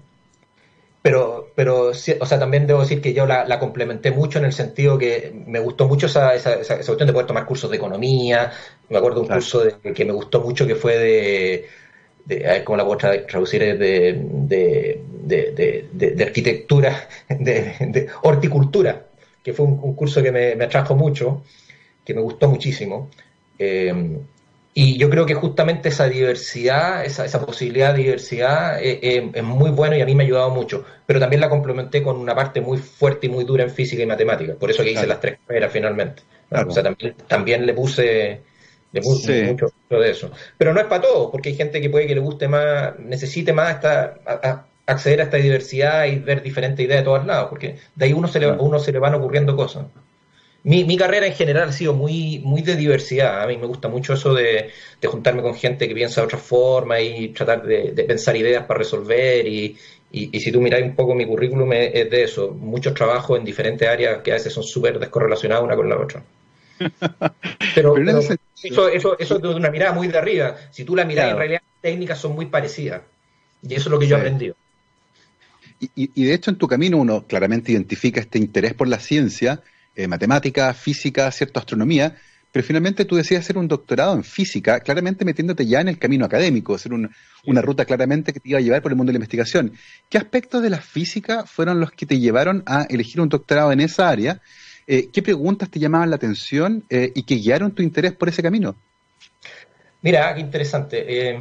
pero, 1.01 1.51
pero 1.57 1.89
o 1.89 1.95
sea, 1.95 2.39
también 2.39 2.67
debo 2.67 2.81
decir 2.81 3.01
que 3.01 3.13
yo 3.13 3.27
la, 3.27 3.59
complementé 3.59 4.13
mucho 4.13 4.39
en 4.39 4.45
el 4.45 4.53
sentido 4.53 4.99
que 4.99 5.33
me 5.47 5.59
gustó 5.59 5.89
mucho 5.89 6.07
esa, 6.07 6.35
esa, 6.35 6.55
esa, 6.55 6.77
cuestión 6.77 7.07
de 7.07 7.13
poder 7.13 7.27
tomar 7.27 7.47
cursos 7.47 7.71
de 7.71 7.77
economía. 7.79 8.53
Me 8.89 8.99
acuerdo 8.99 9.23
de 9.23 9.27
un 9.27 9.35
curso 9.35 9.65
de, 9.65 9.93
que 9.93 10.05
me 10.05 10.13
gustó 10.13 10.41
mucho 10.41 10.67
que 10.67 10.77
fue 10.77 10.99
de 10.99 11.67
de, 12.25 12.47
a 12.47 12.53
ver 12.53 12.65
cómo 12.65 12.77
la 12.77 12.85
puedo 12.85 12.99
traducir, 12.99 13.79
de, 13.79 14.21
de, 15.23 15.89
de 15.93 16.25
arquitectura, 16.25 17.09
de, 17.29 18.09
horticultura, 18.23 19.07
que 19.43 19.53
fue 19.53 19.67
un, 19.67 19.95
curso 19.95 20.23
que 20.23 20.33
me, 20.33 20.65
atrajo 20.65 20.95
mucho, 20.95 21.43
que 22.05 22.15
me 22.15 22.21
gustó 22.21 22.49
muchísimo. 22.49 23.11
Eh, 23.59 24.19
y 24.75 24.97
yo 24.97 25.11
creo 25.11 25.27
que 25.27 25.35
justamente 25.35 25.91
esa 25.91 26.09
diversidad, 26.09 27.05
esa, 27.05 27.27
esa 27.27 27.45
posibilidad 27.45 27.93
de 27.93 28.03
diversidad 28.05 28.83
eh, 28.83 29.01
eh, 29.03 29.31
es 29.35 29.43
muy 29.43 29.71
bueno 29.71 29.97
y 29.97 30.01
a 30.01 30.07
mí 30.07 30.15
me 30.15 30.23
ha 30.23 30.27
ayudado 30.27 30.49
mucho. 30.49 30.85
Pero 31.05 31.21
también 31.21 31.41
la 31.41 31.51
complementé 31.51 32.03
con 32.03 32.17
una 32.17 32.35
parte 32.35 32.63
muy 32.63 32.79
fuerte 32.79 33.27
y 33.27 33.31
muy 33.31 33.45
dura 33.45 33.65
en 33.65 33.71
física 33.71 34.03
y 34.03 34.07
matemática. 34.07 34.55
Por 34.55 34.71
eso 34.71 34.83
que 34.83 34.93
hice 34.93 35.07
las 35.07 35.21
tres 35.21 35.39
carreras 35.47 35.71
finalmente. 35.73 36.23
O 36.51 36.71
sea, 36.71 36.83
también, 36.83 37.15
también 37.29 37.67
le 37.67 37.75
puse 37.75 38.41
de 38.93 39.00
mucho, 39.00 39.73
de 39.89 40.11
eso. 40.11 40.31
Pero 40.59 40.75
no 40.75 40.81
es 40.81 40.87
para 40.87 41.03
todos, 41.03 41.31
porque 41.31 41.49
hay 41.49 41.56
gente 41.56 41.81
que 41.81 41.91
puede 41.91 42.06
que 42.06 42.15
le 42.15 42.21
guste 42.21 42.47
más, 42.47 42.99
necesite 42.99 43.53
más 43.53 43.77
esta, 43.77 44.67
acceder 44.87 45.21
a 45.21 45.25
esta 45.25 45.39
diversidad 45.39 46.05
y 46.06 46.19
ver 46.19 46.43
diferentes 46.43 46.85
ideas 46.85 47.00
de 47.00 47.05
todos 47.05 47.27
lados, 47.27 47.49
porque 47.49 47.77
de 47.94 48.05
ahí 48.05 48.12
uno 48.12 48.29
se 48.29 48.41
le, 48.41 48.50
uno 48.50 48.79
se 48.79 48.93
le 48.93 48.99
van 48.99 49.15
ocurriendo 49.15 49.56
cosas. 49.56 49.87
Mi, 50.65 50.85
mi, 50.85 50.97
carrera 50.97 51.27
en 51.27 51.33
general 51.33 51.71
ha 51.71 51.73
sido 51.73 51.93
muy, 51.93 52.39
muy 52.44 52.62
de 52.62 52.77
diversidad. 52.77 53.43
A 53.43 53.47
mí 53.49 53.56
me 53.56 53.67
gusta 53.67 53.89
mucho 53.89 54.15
eso 54.15 54.33
de, 54.33 54.71
juntarme 55.05 55.43
con 55.43 55.56
gente 55.56 55.89
que 55.89 55.94
piensa 55.94 56.21
de 56.21 56.27
otra 56.27 56.39
forma 56.39 57.01
y 57.01 57.31
tratar 57.31 57.65
de, 57.65 58.05
pensar 58.06 58.37
ideas 58.37 58.65
para 58.67 58.79
resolver. 58.79 59.44
Y, 59.49 59.77
y, 60.13 60.39
si 60.39 60.53
tú 60.53 60.61
miráis 60.61 60.84
un 60.84 60.94
poco 60.94 61.17
mi 61.17 61.27
currículum, 61.27 61.72
es 61.72 62.08
de 62.11 62.22
eso. 62.22 62.51
Muchos 62.53 62.94
trabajos 62.94 63.39
en 63.39 63.44
diferentes 63.44 63.89
áreas 63.89 64.22
que 64.22 64.31
a 64.31 64.34
veces 64.34 64.53
son 64.53 64.63
súper 64.63 65.01
descorrelacionados 65.01 65.65
una 65.65 65.75
con 65.75 65.89
la 65.89 65.99
otra. 65.99 66.22
Pero, 67.74 67.96
eso, 67.96 68.89
eso, 68.89 69.19
eso 69.19 69.36
es 69.36 69.43
de 69.43 69.48
una 69.48 69.70
mirada 69.70 69.93
muy 69.93 70.08
de 70.08 70.19
arriba. 70.19 70.56
Si 70.70 70.84
tú 70.84 70.94
la 70.94 71.05
miras, 71.05 71.31
en 71.31 71.36
realidad 71.36 71.60
las 71.62 71.82
técnicas 71.82 72.19
son 72.19 72.34
muy 72.34 72.46
parecidas. 72.46 73.03
Y 73.62 73.74
eso 73.74 73.89
es 73.89 73.91
lo 73.91 73.98
que 73.98 74.06
yo 74.06 74.17
he 74.17 74.19
aprendido. 74.20 74.56
Y, 75.96 76.24
de 76.24 76.34
hecho 76.34 76.51
en 76.51 76.58
tu 76.58 76.69
camino 76.69 76.96
uno 76.98 77.27
claramente 77.27 77.72
identifica 77.72 78.20
este 78.20 78.39
interés 78.39 78.72
por 78.74 78.86
la 78.86 79.01
ciencia, 79.01 79.62
eh, 79.96 80.06
matemática, 80.06 80.72
física, 80.74 81.31
cierta 81.32 81.58
astronomía, 81.58 82.17
pero 82.53 82.65
finalmente 82.65 83.05
tú 83.05 83.17
decías 83.17 83.41
hacer 83.41 83.56
un 83.56 83.67
doctorado 83.67 84.15
en 84.15 84.22
física, 84.22 84.81
claramente 84.81 85.24
metiéndote 85.24 85.67
ya 85.67 85.81
en 85.81 85.89
el 85.89 85.98
camino 85.98 86.27
académico, 86.27 86.74
hacer 86.74 86.93
una 86.93 87.62
ruta 87.62 87.86
claramente 87.86 88.32
que 88.32 88.41
te 88.41 88.51
iba 88.51 88.58
a 88.58 88.62
llevar 88.62 88.82
por 88.82 88.93
el 88.93 88.96
mundo 88.96 89.10
de 89.10 89.15
la 89.15 89.19
investigación. 89.19 89.72
¿Qué 90.10 90.19
aspectos 90.19 90.62
de 90.62 90.69
la 90.69 90.81
física 90.81 91.46
fueron 91.46 91.81
los 91.81 91.91
que 91.93 92.05
te 92.05 92.20
llevaron 92.20 92.62
a 92.67 92.82
elegir 92.91 93.22
un 93.22 93.31
doctorado 93.31 93.72
en 93.72 93.81
esa 93.81 94.08
área? 94.10 94.43
Eh, 94.86 95.08
¿Qué 95.12 95.22
preguntas 95.22 95.70
te 95.70 95.79
llamaban 95.79 96.10
la 96.10 96.17
atención 96.17 96.84
eh, 96.91 97.12
y 97.15 97.22
que 97.22 97.36
guiaron 97.36 97.72
tu 97.72 97.82
interés 97.82 98.12
por 98.12 98.29
ese 98.29 98.43
camino? 98.43 98.74
Mira, 100.03 100.34
qué 100.34 100.41
interesante. 100.41 101.31
Eh, 101.31 101.41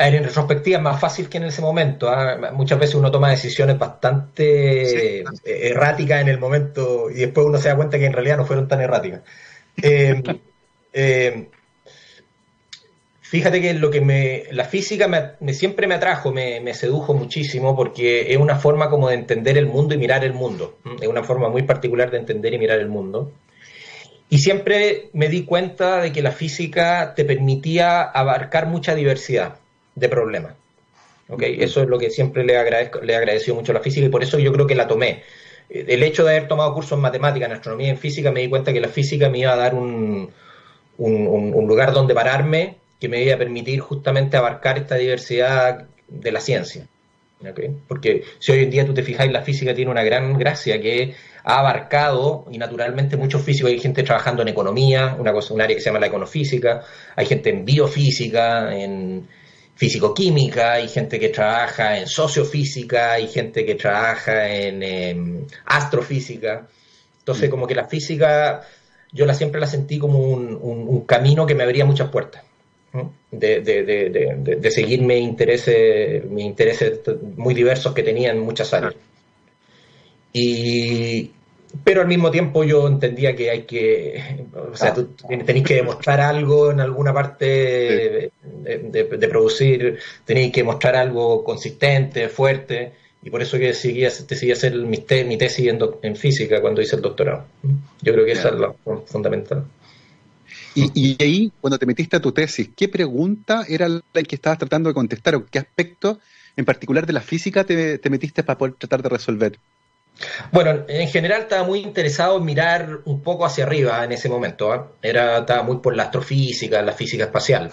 en 0.00 0.24
retrospectiva 0.24 0.78
es 0.78 0.82
más 0.82 1.00
fácil 1.00 1.28
que 1.28 1.38
en 1.38 1.44
ese 1.44 1.60
momento. 1.60 2.08
¿ah? 2.08 2.52
Muchas 2.52 2.78
veces 2.78 2.94
uno 2.94 3.10
toma 3.10 3.30
decisiones 3.30 3.78
bastante 3.78 5.24
erráticas 5.44 6.20
en 6.20 6.28
el 6.28 6.38
momento 6.38 7.10
y 7.10 7.14
después 7.14 7.46
uno 7.46 7.58
se 7.58 7.68
da 7.68 7.76
cuenta 7.76 7.98
que 7.98 8.06
en 8.06 8.12
realidad 8.12 8.36
no 8.36 8.46
fueron 8.46 8.68
tan 8.68 8.80
erráticas. 8.80 9.22
Fíjate 13.28 13.60
que 13.60 13.74
lo 13.74 13.90
que 13.90 14.00
me, 14.00 14.44
la 14.52 14.64
física 14.64 15.06
me, 15.06 15.52
siempre 15.52 15.86
me 15.86 15.94
atrajo, 15.94 16.32
me, 16.32 16.72
sedujo 16.72 17.12
muchísimo 17.12 17.76
porque 17.76 18.32
es 18.32 18.38
una 18.38 18.56
forma 18.56 18.88
como 18.88 19.10
de 19.10 19.16
entender 19.16 19.58
el 19.58 19.66
mundo 19.66 19.94
y 19.94 19.98
mirar 19.98 20.24
el 20.24 20.32
mundo. 20.32 20.78
Es 20.98 21.08
una 21.08 21.22
forma 21.22 21.50
muy 21.50 21.62
particular 21.64 22.10
de 22.10 22.16
entender 22.16 22.54
y 22.54 22.58
mirar 22.58 22.78
el 22.78 22.88
mundo. 22.88 23.30
Y 24.30 24.38
siempre 24.38 25.10
me 25.12 25.28
di 25.28 25.44
cuenta 25.44 26.00
de 26.00 26.10
que 26.10 26.22
la 26.22 26.32
física 26.32 27.12
te 27.14 27.26
permitía 27.26 28.02
abarcar 28.02 28.66
mucha 28.66 28.94
diversidad 28.94 29.56
de 29.94 30.08
problemas. 30.08 30.54
¿okay? 31.28 31.58
Eso 31.60 31.82
es 31.82 31.88
lo 31.88 31.98
que 31.98 32.08
siempre 32.08 32.44
le, 32.44 32.56
agradezco, 32.56 33.00
le 33.00 33.14
agradeció 33.14 33.54
mucho 33.54 33.72
a 33.72 33.74
la 33.74 33.82
física 33.82 34.06
y 34.06 34.10
por 34.10 34.22
eso 34.22 34.38
yo 34.38 34.54
creo 34.54 34.66
que 34.66 34.74
la 34.74 34.88
tomé. 34.88 35.22
el 35.68 36.02
hecho 36.02 36.24
de 36.24 36.30
haber 36.30 36.48
tomado 36.48 36.72
cursos 36.72 36.92
en 36.92 37.00
matemática, 37.00 37.44
en 37.44 37.52
astronomía 37.52 37.88
y 37.88 37.90
en 37.90 37.98
física, 37.98 38.32
me 38.32 38.40
di 38.40 38.48
cuenta 38.48 38.72
que 38.72 38.80
la 38.80 38.88
física 38.88 39.28
me 39.28 39.40
iba 39.40 39.52
a 39.52 39.56
dar 39.56 39.74
un, 39.74 40.30
un, 40.96 41.66
lugar 41.66 41.92
donde 41.92 42.14
pararme 42.14 42.76
que 43.00 43.08
me 43.08 43.22
iba 43.22 43.34
a 43.34 43.38
permitir 43.38 43.80
justamente 43.80 44.36
abarcar 44.36 44.78
esta 44.78 44.96
diversidad 44.96 45.86
de 46.08 46.32
la 46.32 46.40
ciencia. 46.40 46.86
Porque 47.86 48.24
si 48.40 48.50
hoy 48.50 48.64
en 48.64 48.70
día 48.70 48.84
tú 48.84 48.92
te 48.92 49.04
fijas, 49.04 49.30
la 49.30 49.42
física 49.42 49.72
tiene 49.72 49.90
una 49.90 50.02
gran 50.02 50.36
gracia 50.36 50.80
que 50.80 51.14
ha 51.44 51.60
abarcado 51.60 52.46
y 52.50 52.58
naturalmente 52.58 53.16
muchos 53.16 53.42
físicos, 53.42 53.70
hay 53.70 53.78
gente 53.78 54.02
trabajando 54.02 54.42
en 54.42 54.48
economía, 54.48 55.16
una 55.18 55.32
cosa, 55.32 55.54
un 55.54 55.60
área 55.60 55.76
que 55.76 55.80
se 55.80 55.86
llama 55.86 56.00
la 56.00 56.08
econofísica, 56.08 56.82
hay 57.14 57.26
gente 57.26 57.50
en 57.50 57.64
biofísica, 57.64 58.76
en 58.76 59.28
físico-química, 59.76 60.72
hay 60.72 60.88
gente 60.88 61.20
que 61.20 61.28
trabaja 61.28 61.98
en 61.98 62.08
sociofísica, 62.08 63.12
hay 63.12 63.28
gente 63.28 63.64
que 63.64 63.76
trabaja 63.76 64.48
en 64.52 64.82
em, 64.82 65.46
astrofísica. 65.66 66.66
Entonces, 67.20 67.48
mm. 67.48 67.50
como 67.50 67.66
que 67.68 67.76
la 67.76 67.86
física, 67.86 68.62
yo 69.12 69.24
la 69.24 69.34
siempre 69.34 69.60
la 69.60 69.68
sentí 69.68 69.98
como 70.00 70.18
un, 70.18 71.04
camino 71.06 71.46
que 71.46 71.54
me 71.54 71.62
abría 71.62 71.84
muchas 71.84 72.10
puertas. 72.10 72.42
De, 73.30 73.60
de, 73.60 73.82
de, 73.84 74.56
de, 74.56 74.70
seguir 74.70 75.02
mis 75.02 75.20
intereses, 75.20 76.24
mis 76.24 76.46
intereses 76.46 77.00
muy 77.36 77.52
diversos 77.52 77.92
que 77.92 78.02
tenía 78.02 78.30
en 78.30 78.40
muchas 78.40 78.72
áreas. 78.72 78.94
Y, 80.32 81.30
pero 81.84 82.00
al 82.00 82.08
mismo 82.08 82.30
tiempo 82.30 82.64
yo 82.64 82.86
entendía 82.86 83.36
que 83.36 83.50
hay 83.50 83.62
que, 83.62 84.46
o 84.54 84.76
sea, 84.76 84.94
tú 84.94 85.08
tenéis 85.44 85.66
que 85.66 85.74
demostrar 85.74 86.20
algo 86.20 86.70
en 86.70 86.80
alguna 86.80 87.12
parte 87.12 88.30
de, 88.42 89.28
producir, 89.28 89.98
tenéis 90.24 90.52
que 90.52 90.64
mostrar 90.64 90.96
algo 90.96 91.44
consistente, 91.44 92.28
fuerte, 92.28 92.92
y 93.22 93.30
por 93.30 93.42
eso 93.42 93.58
que 93.58 93.74
seguía, 93.74 94.08
decidí 94.08 94.52
hacer 94.52 94.74
mi, 94.76 95.04
mi 95.26 95.36
tesis 95.36 95.74
en, 96.02 96.16
física 96.16 96.60
cuando 96.60 96.80
hice 96.80 96.96
el 96.96 97.02
doctorado. 97.02 97.44
Yo 98.00 98.12
creo 98.14 98.24
que 98.24 98.32
eso 98.32 98.48
es 98.48 98.54
lo 98.54 98.76
fundamental. 99.06 99.64
Y, 100.94 101.16
ahí, 101.22 101.52
cuando 101.60 101.78
te 101.78 101.86
metiste 101.86 102.16
a 102.16 102.20
tu 102.20 102.32
tesis, 102.32 102.70
¿qué 102.76 102.88
pregunta 102.88 103.64
era 103.68 103.88
la 103.88 104.02
que 104.22 104.36
estabas 104.36 104.58
tratando 104.58 104.88
de 104.88 104.94
contestar 104.94 105.34
o 105.34 105.46
qué 105.46 105.58
aspecto 105.58 106.20
en 106.56 106.64
particular 106.64 107.06
de 107.06 107.12
la 107.12 107.20
física 107.20 107.64
te 107.64 108.10
metiste 108.10 108.42
para 108.42 108.58
poder 108.58 108.74
tratar 108.74 109.02
de 109.02 109.08
resolver? 109.08 109.58
Bueno, 110.50 110.84
en 110.88 111.08
general 111.08 111.42
estaba 111.42 111.64
muy 111.64 111.80
interesado 111.80 112.38
en 112.38 112.44
mirar 112.44 113.00
un 113.04 113.22
poco 113.22 113.44
hacia 113.44 113.64
arriba 113.64 114.04
en 114.04 114.12
ese 114.12 114.28
momento. 114.28 114.72
¿ah? 114.72 114.90
Era, 115.02 115.38
estaba 115.38 115.62
muy 115.62 115.78
por 115.78 115.94
la 115.94 116.04
astrofísica, 116.04 116.82
la 116.82 116.92
física 116.92 117.24
espacial. 117.24 117.70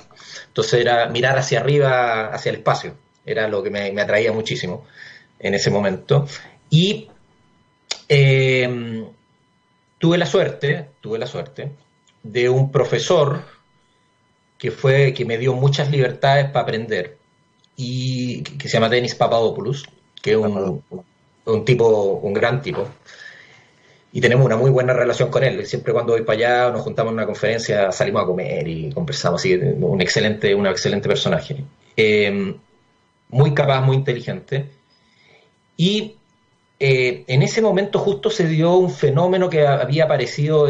Entonces 0.47 0.81
era 0.81 1.07
mirar 1.07 1.37
hacia 1.37 1.59
arriba, 1.59 2.27
hacia 2.27 2.51
el 2.51 2.57
espacio. 2.57 2.95
Era 3.25 3.47
lo 3.47 3.63
que 3.63 3.69
me, 3.69 3.99
atraía 3.99 4.31
muchísimo 4.31 4.85
en 5.39 5.55
ese 5.55 5.71
momento. 5.71 6.27
Y 6.69 7.09
eh, 8.07 9.05
tuve 9.97 10.17
la 10.17 10.25
suerte, 10.25 10.89
tuve 11.01 11.17
la 11.17 11.27
suerte 11.27 11.71
de 12.25 12.49
un 12.49 12.71
profesor 12.71 13.43
que 14.57 14.71
fue 14.71 15.13
que 15.13 15.25
me 15.25 15.37
dio 15.37 15.53
muchas 15.53 15.91
libertades 15.91 16.47
para 16.47 16.63
aprender 16.63 17.17
y 17.75 18.41
que 18.41 18.67
se 18.67 18.73
llama 18.73 18.89
Denis 18.89 19.13
Papadopoulos, 19.13 19.85
que 20.21 20.31
es 20.31 20.37
un, 20.37 20.81
un 21.45 21.65
tipo, 21.65 22.19
un 22.23 22.33
gran 22.33 22.61
tipo. 22.61 22.87
Y 24.11 24.21
tenemos 24.21 24.45
una 24.45 24.57
muy 24.57 24.71
buena 24.71 24.93
relación 24.93 25.29
con 25.29 25.43
él. 25.43 25.65
Siempre 25.67 25.93
cuando 25.93 26.13
voy 26.13 26.23
para 26.23 26.37
allá, 26.37 26.71
nos 26.71 26.81
juntamos 26.81 27.11
en 27.11 27.17
una 27.17 27.25
conferencia, 27.25 27.91
salimos 27.91 28.23
a 28.23 28.25
comer 28.25 28.67
y 28.67 28.91
conversamos. 28.91 29.41
Así, 29.41 29.53
un 29.53 30.01
excelente, 30.01 30.55
un 30.55 30.65
excelente 30.65 31.07
personaje. 31.07 31.63
Eh, 31.95 32.55
muy 33.29 33.53
capaz, 33.53 33.81
muy 33.81 33.97
inteligente. 33.97 34.69
Y 35.77 36.15
eh, 36.79 37.23
en 37.27 37.41
ese 37.41 37.61
momento 37.61 37.99
justo 37.99 38.29
se 38.29 38.47
dio 38.47 38.75
un 38.75 38.91
fenómeno 38.91 39.49
que 39.49 39.65
había 39.65 40.05
aparecido 40.05 40.67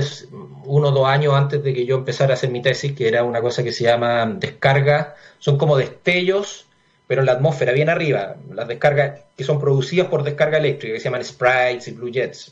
uno 0.65 0.88
o 0.89 0.91
dos 0.91 1.07
años 1.07 1.33
antes 1.33 1.63
de 1.63 1.74
que 1.74 1.85
yo 1.85 1.95
empezara 1.95 2.31
a 2.31 2.35
hacer 2.35 2.50
mi 2.50 2.62
tesis, 2.62 2.93
que 2.93 3.07
era 3.07 3.24
una 3.24 3.41
cosa 3.41 3.63
que 3.63 3.71
se 3.71 3.83
llama 3.83 4.25
descarga, 4.25 5.15
son 5.39 5.57
como 5.57 5.77
destellos 5.77 6.65
pero 7.07 7.21
en 7.21 7.27
la 7.27 7.33
atmósfera, 7.33 7.71
bien 7.71 7.89
arriba, 7.89 8.35
las 8.53 8.67
descargas 8.67 9.21
que 9.38 9.43
son 9.43 9.59
producidas 9.59 10.07
por 10.07 10.24
descarga 10.24 10.57
eléctrica, 10.57 10.93
que 10.93 11.00
se 11.00 11.05
llaman 11.05 11.24
sprites 11.24 11.88
y 11.88 11.91
blue 11.91 12.09
jets, 12.09 12.51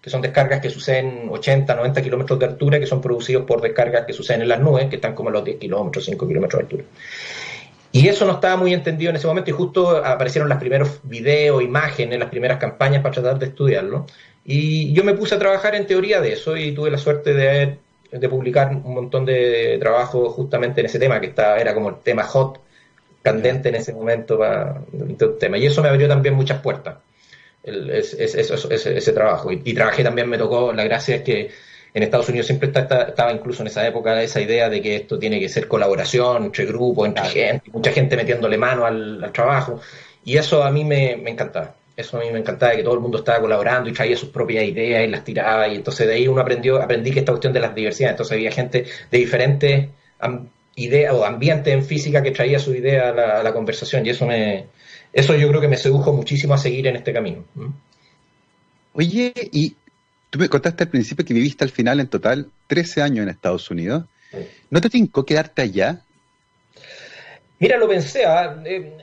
que 0.00 0.10
son 0.10 0.20
descargas 0.20 0.60
que 0.60 0.68
suceden 0.68 1.28
80, 1.30 1.74
90 1.74 2.02
kilómetros 2.02 2.38
de 2.38 2.46
altura, 2.46 2.78
que 2.78 2.86
son 2.86 3.00
producidos 3.00 3.46
por 3.46 3.62
descargas 3.62 4.04
que 4.04 4.12
suceden 4.12 4.42
en 4.42 4.48
las 4.48 4.60
nubes, 4.60 4.88
que 4.90 4.96
están 4.96 5.14
como 5.14 5.30
a 5.30 5.32
los 5.32 5.44
10 5.44 5.58
kilómetros, 5.58 6.04
5 6.04 6.28
kilómetros 6.28 6.58
de 6.58 6.62
altura. 6.64 6.84
Y 7.94 8.08
eso 8.08 8.26
no 8.26 8.32
estaba 8.32 8.56
muy 8.56 8.74
entendido 8.74 9.10
en 9.10 9.16
ese 9.16 9.28
momento 9.28 9.50
y 9.50 9.52
justo 9.52 10.04
aparecieron 10.04 10.48
los 10.48 10.58
primeros 10.58 10.98
videos, 11.04 11.62
imágenes, 11.62 12.18
las 12.18 12.28
primeras 12.28 12.58
campañas 12.58 13.00
para 13.00 13.14
tratar 13.14 13.38
de 13.38 13.46
estudiarlo. 13.46 14.06
Y 14.44 14.92
yo 14.92 15.04
me 15.04 15.14
puse 15.14 15.36
a 15.36 15.38
trabajar 15.38 15.76
en 15.76 15.86
teoría 15.86 16.20
de 16.20 16.32
eso 16.32 16.56
y 16.56 16.72
tuve 16.72 16.90
la 16.90 16.98
suerte 16.98 17.32
de, 17.32 17.78
de 18.10 18.28
publicar 18.28 18.74
un 18.74 18.94
montón 18.94 19.24
de 19.24 19.76
trabajo 19.78 20.28
justamente 20.30 20.80
en 20.80 20.86
ese 20.86 20.98
tema, 20.98 21.20
que 21.20 21.28
estaba, 21.28 21.56
era 21.58 21.72
como 21.72 21.90
el 21.90 21.96
tema 22.00 22.24
hot 22.24 22.60
candente 23.22 23.68
en 23.68 23.76
ese 23.76 23.92
momento 23.92 24.42
el 24.42 25.38
tema. 25.38 25.56
Y 25.56 25.66
eso 25.66 25.80
me 25.80 25.88
abrió 25.88 26.08
también 26.08 26.34
muchas 26.34 26.60
puertas, 26.60 26.96
ese, 27.62 29.12
trabajo. 29.12 29.52
Y, 29.52 29.72
trabajé 29.72 30.02
también, 30.02 30.28
me 30.28 30.36
tocó, 30.36 30.72
la 30.72 30.82
gracia 30.82 31.14
es 31.14 31.22
que 31.22 31.50
en 31.94 32.02
Estados 32.02 32.28
Unidos 32.28 32.46
siempre 32.46 32.68
estaba 32.68 33.32
incluso 33.32 33.62
en 33.62 33.68
esa 33.68 33.86
época 33.86 34.20
esa 34.20 34.40
idea 34.40 34.68
de 34.68 34.82
que 34.82 34.96
esto 34.96 35.16
tiene 35.16 35.38
que 35.38 35.48
ser 35.48 35.68
colaboración 35.68 36.46
entre 36.46 36.66
grupos, 36.66 37.06
entre 37.06 37.24
gente, 37.26 37.70
mucha 37.72 37.92
gente 37.92 38.16
metiéndole 38.16 38.58
mano 38.58 38.84
al, 38.84 39.30
trabajo. 39.32 39.80
Y 40.24 40.36
eso 40.36 40.64
a 40.64 40.72
mí 40.72 40.84
me, 40.84 41.12
encantaba. 41.12 41.76
Eso 41.96 42.16
a 42.16 42.20
mí 42.20 42.26
me 42.32 42.40
encantaba 42.40 42.74
que 42.74 42.82
todo 42.82 42.94
el 42.94 43.00
mundo 43.00 43.18
estaba 43.18 43.40
colaborando 43.40 43.88
y 43.88 43.92
traía 43.92 44.16
sus 44.16 44.30
propias 44.30 44.64
ideas 44.64 45.06
y 45.06 45.06
las 45.06 45.22
tiraba. 45.22 45.68
Y 45.68 45.76
entonces 45.76 46.08
de 46.08 46.14
ahí 46.14 46.26
uno 46.26 46.40
aprendió, 46.40 46.82
aprendí 46.82 47.12
que 47.12 47.20
esta 47.20 47.30
cuestión 47.30 47.52
de 47.52 47.60
las 47.60 47.72
diversidades. 47.72 48.14
Entonces 48.14 48.34
había 48.34 48.50
gente 48.50 48.86
de 49.10 49.18
diferentes 49.18 49.88
idea 50.74 51.14
o 51.14 51.24
ambiente 51.24 51.70
en 51.70 51.84
física 51.84 52.22
que 52.24 52.32
traía 52.32 52.58
su 52.58 52.74
idea 52.74 53.10
a 53.10 53.42
la, 53.42 53.52
conversación 53.52 54.04
y 54.04 54.10
eso 54.10 54.26
me 54.26 54.66
eso 55.12 55.36
yo 55.36 55.46
creo 55.48 55.60
que 55.60 55.68
me 55.68 55.76
sedujo 55.76 56.12
muchísimo 56.12 56.54
a 56.54 56.58
seguir 56.58 56.88
en 56.88 56.96
este 56.96 57.12
camino. 57.12 57.44
Oye, 58.94 59.32
y 59.52 59.76
tú 60.34 60.40
me 60.40 60.48
contaste 60.48 60.82
al 60.82 60.90
principio 60.90 61.24
que 61.24 61.32
viviste 61.32 61.62
al 61.62 61.70
final 61.70 62.00
en 62.00 62.08
total 62.08 62.50
13 62.66 63.02
años 63.02 63.22
en 63.22 63.28
Estados 63.28 63.70
Unidos. 63.70 64.02
¿No 64.68 64.80
te 64.80 64.90
tincó 64.90 65.24
quedarte 65.24 65.62
allá? 65.62 66.00
Mira, 67.60 67.78
lo 67.78 67.86
pensé, 67.86 68.26
¿ah? 68.26 68.60
eh, 68.64 68.96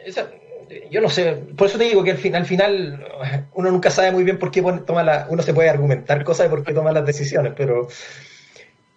yo 0.92 1.00
no 1.00 1.08
sé, 1.08 1.36
por 1.56 1.70
eso 1.70 1.78
te 1.78 1.86
digo 1.86 2.04
que 2.04 2.12
al 2.12 2.18
final, 2.18 2.42
al 2.42 2.48
final 2.48 3.08
uno 3.54 3.72
nunca 3.72 3.90
sabe 3.90 4.12
muy 4.12 4.26
bien 4.26 4.40
por 4.40 4.52
qué 4.52 4.62
toma 4.86 5.04
la, 5.04 5.28
uno 5.30 5.42
se 5.42 5.54
puede 5.54 5.70
argumentar 5.70 6.22
cosas 6.26 6.48
de 6.48 6.50
por 6.50 6.66
qué 6.66 6.74
toma 6.74 6.92
las 6.92 7.06
decisiones, 7.06 7.54
pero 7.56 7.88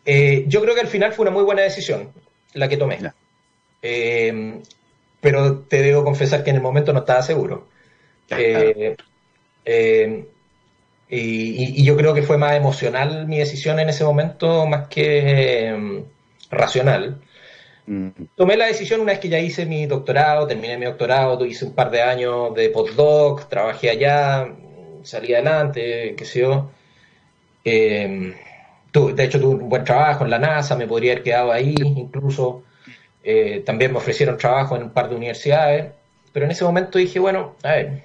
eh, 0.05 0.45
yo 0.49 0.61
creo 0.61 0.75
que 0.75 0.81
al 0.81 0.88
final 0.88 1.12
fue 1.12 1.23
una 1.23 1.31
muy 1.31 1.45
buena 1.45 1.62
decisión 1.62 2.11
la 2.53 2.69
que 2.69 2.76
tomé. 2.76 2.99
Eh, 3.81 4.61
pero 5.21 5.59
te 5.59 5.83
debo 5.83 6.03
confesar 6.03 6.43
que 6.43 6.50
en 6.50 6.57
el 6.57 6.62
momento 6.62 6.93
no 6.93 6.99
estaba 6.99 7.23
seguro. 7.23 7.69
Eh, 8.29 8.97
y, 11.16 11.85
yo 11.85 11.97
creo 11.97 12.14
que 12.14 12.23
fue 12.23 12.38
más 12.38 12.54
emocional 12.54 13.26
mi 13.26 13.38
decisión 13.38 13.78
en 13.80 13.88
ese 13.88 14.04
momento 14.04 14.66
más 14.66 14.88
que 14.88 16.04
racional. 16.50 17.21
Mm. 17.87 18.09
Tomé 18.35 18.56
la 18.56 18.66
decisión 18.66 19.00
una 19.00 19.12
vez 19.12 19.21
que 19.21 19.28
ya 19.28 19.38
hice 19.38 19.66
mi 19.66 19.87
doctorado, 19.87 20.47
terminé 20.47 20.78
mi 20.78 20.87
doctorado, 20.87 21.44
hice 21.44 21.66
un 21.66 21.75
par 21.75 21.90
de 21.90 22.02
años 22.02 22.54
de 22.54 22.71
postdoc, 22.71 23.49
trabajé 23.49 23.90
allá, 23.90 24.49
salí 25.02 25.35
adelante, 25.35 26.14
qué 26.16 26.25
sé 26.25 26.40
yo 26.40 26.71
de 28.94 29.25
hecho, 29.25 29.40
tuve 29.40 29.54
un 29.54 29.68
buen 29.68 29.85
trabajo 29.85 30.25
en 30.25 30.30
la 30.30 30.38
NASA, 30.38 30.76
me 30.76 30.87
podría 30.87 31.12
haber 31.12 31.25
quedado 31.25 31.52
ahí, 31.52 31.75
incluso 31.78 32.62
eh, 33.23 33.62
también 33.66 33.92
me 33.92 33.99
ofrecieron 33.99 34.37
trabajo 34.37 34.76
en 34.76 34.85
un 34.85 34.90
par 34.90 35.09
de 35.09 35.16
universidades, 35.16 35.92
pero 36.33 36.47
en 36.47 36.52
ese 36.52 36.64
momento 36.64 36.99
dije, 36.99 37.18
bueno, 37.18 37.56
a 37.62 37.73
ver, 37.73 38.02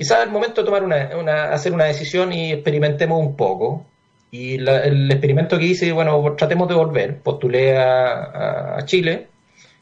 quizás 0.00 0.20
es 0.20 0.24
el 0.24 0.30
momento 0.30 0.62
de 0.62 0.64
tomar 0.64 0.82
una, 0.82 1.52
hacer 1.52 1.74
una 1.74 1.84
decisión 1.84 2.32
y 2.32 2.52
experimentemos 2.52 3.20
un 3.20 3.36
poco. 3.36 3.84
Y 4.30 4.54
el 4.54 5.10
experimento 5.10 5.58
que 5.58 5.66
hice, 5.66 5.92
bueno, 5.92 6.34
tratemos 6.38 6.66
de 6.68 6.74
volver. 6.74 7.18
Postulé 7.18 7.76
a, 7.76 8.78
Chile 8.86 9.26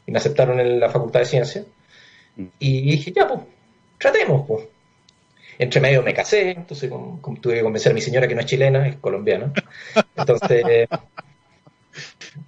y 0.05 0.11
me 0.11 0.17
aceptaron 0.17 0.59
en 0.59 0.77
la 0.77 0.89
Facultad 0.89 1.21
de 1.21 1.25
Ciencias. 1.25 1.65
Mm. 2.35 2.45
Y 2.59 2.81
dije, 2.91 3.13
ya, 3.15 3.29
pues, 3.29 3.39
tratemos, 3.97 4.45
pues 4.45 4.67
entre 5.57 5.79
medio 5.79 6.03
me 6.03 6.13
casé, 6.13 6.51
entonces 6.51 6.91
tuve 7.39 7.55
que 7.55 7.63
convencer 7.63 7.93
a 7.93 7.95
mi 7.95 8.01
señora 8.01 8.27
que 8.27 8.35
no 8.35 8.41
es 8.41 8.47
chilena, 8.47 8.89
es 8.89 8.97
colombiana. 8.97 9.53
Entonces, 10.17 10.89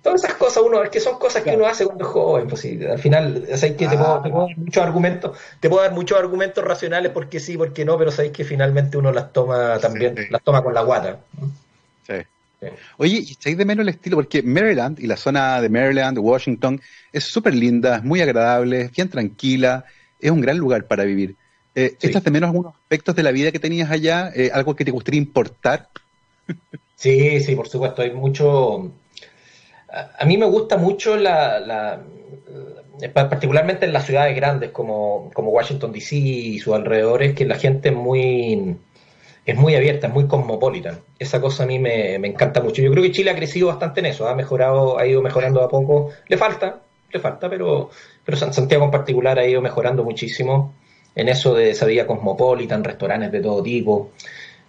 todas 0.01 0.23
esas 0.23 0.35
cosas, 0.37 0.63
uno, 0.65 0.81
que 0.89 0.99
son 0.99 1.17
cosas 1.17 1.43
que 1.43 1.55
uno 1.55 1.65
hace 1.65 1.85
cuando 1.85 2.05
es 2.05 2.11
joven, 2.11 2.47
pues 2.47 2.65
al 2.65 2.99
final, 2.99 3.45
que 3.47 3.87
te, 3.87 3.97
puedo, 3.97 4.21
dar 4.21 4.57
muchos 4.57 4.83
argumentos, 4.83 5.37
te 5.59 5.69
puedo 5.69 5.81
dar 5.81 5.93
muchos 5.93 6.17
argumentos 6.17 6.63
racionales 6.63 7.11
porque 7.11 7.39
sí, 7.39 7.57
porque 7.57 7.85
no, 7.85 7.97
pero 7.97 8.11
sabéis 8.11 8.33
que 8.33 8.43
finalmente 8.43 8.97
uno 8.97 9.11
las 9.11 9.31
toma 9.33 9.79
también, 9.79 10.15
las 10.29 10.41
toma 10.43 10.63
con 10.63 10.73
la 10.73 10.81
guata. 10.81 11.19
Sí. 12.07 12.67
Oye, 12.97 13.23
¿y 13.25 13.31
estáis 13.31 13.57
de 13.57 13.65
menos 13.65 13.83
el 13.83 13.89
estilo? 13.89 14.17
Porque 14.17 14.43
Maryland 14.43 14.99
y 14.99 15.07
la 15.07 15.17
zona 15.17 15.61
de 15.61 15.69
Maryland, 15.69 16.17
Washington, 16.19 16.79
es 17.11 17.23
súper 17.23 17.55
linda, 17.55 17.97
es 17.97 18.03
muy 18.03 18.21
agradable, 18.21 18.81
es 18.81 18.91
bien 18.91 19.09
tranquila, 19.09 19.85
es 20.19 20.29
un 20.29 20.41
gran 20.41 20.57
lugar 20.57 20.85
para 20.85 21.03
vivir. 21.03 21.35
Eh, 21.73 21.95
¿Echas 22.01 22.23
de 22.23 22.31
menos 22.31 22.49
algunos 22.49 22.75
aspectos 22.75 23.15
de 23.15 23.23
la 23.23 23.31
vida 23.31 23.51
que 23.51 23.59
tenías 23.59 23.89
allá? 23.89 24.31
Eh, 24.35 24.51
¿Algo 24.53 24.75
que 24.75 24.85
te 24.85 24.91
gustaría 24.91 25.19
importar? 25.19 25.89
Sí, 26.95 27.39
sí, 27.39 27.55
por 27.55 27.67
supuesto. 27.67 28.01
Hay 28.01 28.11
mucho. 28.11 28.91
A, 29.91 30.25
mí 30.25 30.37
me 30.37 30.45
gusta 30.45 30.77
mucho 30.77 31.17
la, 31.17 32.01
particularmente 33.13 33.85
en 33.85 33.93
las 33.93 34.05
ciudades 34.05 34.35
grandes 34.35 34.71
como, 34.71 35.29
como 35.33 35.49
Washington 35.51 35.91
DC 35.91 36.15
y 36.15 36.59
sus 36.59 36.73
alrededores, 36.73 37.35
que 37.35 37.45
la 37.45 37.55
gente 37.55 37.89
es 37.89 37.95
muy 37.95 38.77
es 39.45 39.55
muy 39.57 39.75
abierta, 39.75 40.07
es 40.07 40.13
muy 40.13 40.27
cosmopolitan. 40.27 40.99
Esa 41.17 41.41
cosa 41.41 41.63
a 41.63 41.65
mí 41.65 41.79
me, 41.79 42.15
encanta 42.15 42.61
mucho. 42.61 42.81
Yo 42.81 42.91
creo 42.91 43.03
que 43.03 43.11
Chile 43.11 43.31
ha 43.31 43.35
crecido 43.35 43.67
bastante 43.67 43.99
en 43.99 44.07
eso, 44.07 44.27
ha 44.27 44.35
mejorado, 44.35 44.99
ha 44.99 45.05
ido 45.07 45.21
mejorando 45.21 45.61
a 45.61 45.69
poco. 45.69 46.09
Le 46.27 46.37
falta, 46.37 46.81
le 47.11 47.19
falta, 47.19 47.49
pero, 47.49 47.89
pero 48.23 48.37
Santiago 48.37 48.85
en 48.85 48.91
particular 48.91 49.39
ha 49.39 49.47
ido 49.47 49.61
mejorando 49.61 50.03
muchísimo 50.03 50.73
en 51.15 51.27
eso 51.27 51.55
de 51.55 51.71
esa 51.71 51.85
vida 51.85 52.07
cosmopolitan, 52.07 52.83
restaurantes 52.83 53.31
de 53.31 53.41
todo 53.41 53.63
tipo. 53.63 54.11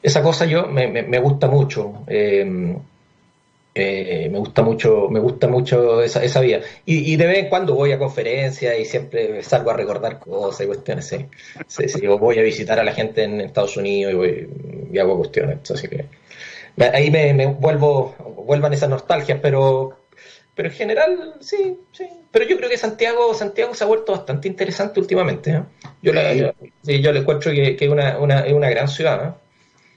Esa 0.03 0.23
cosa 0.23 0.47
yo 0.47 0.67
me, 0.67 0.89
me, 0.89 1.19
gusta 1.21 1.47
mucho. 1.47 2.03
Eh, 2.09 2.77
eh, 3.75 4.29
me 4.31 4.39
gusta 4.39 4.63
mucho, 4.63 5.09
me 5.09 5.19
gusta 5.19 5.49
mucho 5.49 6.03
esa, 6.03 6.23
esa 6.23 6.41
vía. 6.41 6.61
Y, 6.85 7.17
de 7.17 7.27
vez 7.27 7.39
en 7.39 7.49
cuando 7.49 7.75
voy 7.75 7.93
a 7.93 7.99
conferencias 7.99 8.79
y 8.79 8.85
siempre 8.85 9.43
salgo 9.43 9.71
a 9.71 9.77
recordar 9.77 10.19
cosas 10.19 10.63
y 10.63 10.67
cuestiones. 10.67 11.07
Sí. 11.07 12.07
voy 12.07 12.39
a 12.39 12.43
visitar 12.43 12.79
a 12.79 12.85
la 12.85 12.93
gente 12.93 13.23
en 13.25 13.41
Estados 13.41 13.77
Unidos 13.77 14.13
y, 14.13 14.17
voy, 14.17 14.49
y 14.93 14.99
hago 14.99 15.17
cuestiones. 15.17 15.71
Así 15.71 15.89
que 15.89 16.05
ahí 16.93 17.11
me, 17.11 17.47
vuelvo, 17.47 18.15
vuelvan 18.47 18.73
esas 18.73 18.91
nostalgias, 18.91 19.39
pero, 19.41 19.99
pero 20.55 20.69
en 20.69 20.75
general, 20.75 21.35
sí, 21.41 21.79
sí. 21.93 22.07
Pero 22.31 22.47
yo 22.47 22.57
creo 22.57 22.69
que 22.69 22.79
Santiago, 22.79 23.35
Santiago 23.35 23.75
se 23.75 23.85
ha 23.85 23.87
vuelto 23.87 24.13
bastante 24.13 24.49
interesante 24.49 25.01
últimamente. 25.01 25.51
¿eh? 25.51 25.63
Yo, 26.03 26.13
le, 26.13 26.55
yo 27.01 27.13
le 27.13 27.21
encuentro 27.21 27.53
que, 27.53 27.77
que 27.77 27.89
una, 27.89 28.19
una, 28.19 28.41
es 28.41 28.53
una 28.53 28.71
gran 28.71 28.89
ciudad. 28.89 29.29
¿eh? 29.29 29.42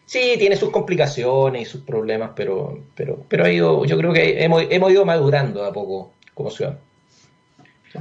Sí, 0.06 0.36
tiene 0.38 0.56
sus 0.56 0.70
complicaciones 0.70 1.64
y 1.64 1.66
sus 1.66 1.82
problemas, 1.82 2.32
pero, 2.36 2.84
pero, 2.96 3.26
pero 3.28 3.46
ha 3.46 3.52
ido, 3.52 3.86
yo 3.86 3.98
creo 3.98 4.14
que 4.14 4.44
hemos, 4.44 4.64
hemos 4.70 4.92
ido 4.92 5.04
madurando 5.06 5.66
a 5.66 5.74
poco 5.74 6.14
como 6.34 6.52
ciudad. 6.52 6.80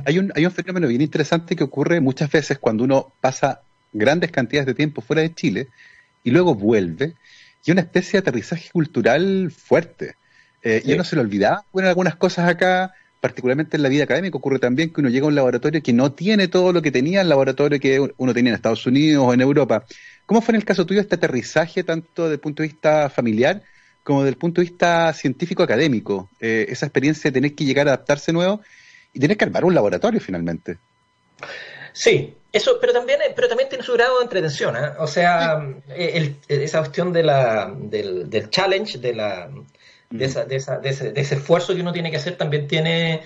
Hay 0.05 0.19
un, 0.19 0.33
hay 0.35 0.45
un 0.45 0.53
fenómeno 0.53 0.89
bien 0.89 1.01
interesante 1.01 1.57
que 1.57 1.65
ocurre 1.65 2.01
muchas 2.01 2.31
veces 2.31 2.59
cuando 2.59 2.85
uno 2.85 3.13
pasa 3.21 3.63
grandes 3.93 4.31
cantidades 4.33 4.67
de 4.67 4.75
tiempo 4.75 5.01
fuera 5.01 5.23
de 5.23 5.35
Chile 5.35 5.69
y 6.25 6.31
luego 6.31 6.55
vuelve, 6.55 7.15
y 7.65 7.71
una 7.71 7.83
especie 7.83 8.13
de 8.13 8.19
aterrizaje 8.19 8.71
cultural 8.71 9.51
fuerte. 9.51 10.17
Eh, 10.63 10.83
Y 10.85 10.93
uno 10.93 11.05
se 11.05 11.17
lo 11.17 11.23
olvidaba, 11.23 11.65
bueno, 11.73 11.89
algunas 11.89 12.17
cosas 12.17 12.49
acá, 12.49 12.93
particularmente 13.21 13.77
en 13.77 13.83
la 13.83 13.89
vida 13.89 14.05
académica, 14.05 14.37
ocurre 14.37 14.59
también 14.59 14.93
que 14.93 15.01
uno 15.01 15.11
llega 15.11 15.25
a 15.25 15.29
un 15.29 15.35
laboratorio 15.35 15.83
que 15.83 15.93
no 15.93 16.13
tiene 16.13 16.49
todo 16.49 16.73
lo 16.73 16.83
que 16.83 16.91
tenía 16.91 17.21
el 17.21 17.29
laboratorio 17.29 17.79
que 17.79 18.01
uno 18.17 18.35
tenía 18.35 18.51
en 18.51 18.57
Estados 18.57 18.85
Unidos 18.87 19.25
o 19.27 19.33
en 19.33 19.41
Europa. 19.41 19.85
¿Cómo 20.27 20.41
fue 20.41 20.53
en 20.53 20.57
el 20.57 20.65
caso 20.65 20.87
tuyo 20.87 21.01
este 21.01 21.17
aterrizaje, 21.17 21.85
tanto 21.85 22.25
desde 22.25 22.35
el 22.35 22.41
punto 22.41 22.63
de 22.63 22.69
vista 22.69 23.11
familiar 23.11 23.63
como 24.03 24.21
desde 24.21 24.31
el 24.31 24.39
punto 24.39 24.61
de 24.61 24.69
vista 24.69 25.13
científico-académico? 25.13 26.31
Eh, 26.41 26.67
esa 26.69 26.87
experiencia 26.87 27.31
de 27.31 27.35
tener 27.35 27.55
que 27.55 27.65
llegar 27.65 27.89
a 27.89 27.93
adaptarse 27.93 28.33
nuevo 28.33 28.61
y 29.13 29.21
tener 29.21 29.37
que 29.37 29.45
armar 29.45 29.65
un 29.65 29.75
laboratorio 29.75 30.21
finalmente. 30.21 30.79
Sí, 31.93 32.35
eso, 32.53 32.79
pero 32.81 32.93
también, 32.93 33.21
pero 33.37 33.49
también 33.49 33.69
tiene 33.69 33.85
su 33.85 33.93
grado 33.93 34.19
de 34.19 34.25
entretención, 34.25 34.77
¿eh? 34.77 34.91
O 34.99 35.07
sea, 35.07 35.61
eh, 35.89 36.35
esa 36.49 36.81
cuestión 36.81 37.13
de 37.13 37.23
la, 37.23 37.73
del, 37.77 38.49
challenge, 38.51 38.99
de, 38.99 39.15
la, 39.15 39.51
de, 40.11 40.25
esa, 40.25 40.45
de, 40.45 40.57
esa, 40.57 40.79
de, 40.79 40.89
ese, 40.89 41.13
de 41.13 41.21
ese 41.21 41.35
esfuerzo 41.37 41.75
que 41.75 41.81
uno 41.81 41.93
tiene 41.93 42.11
que 42.11 42.17
hacer, 42.17 42.37
también 42.37 42.67
tiene 42.67 43.23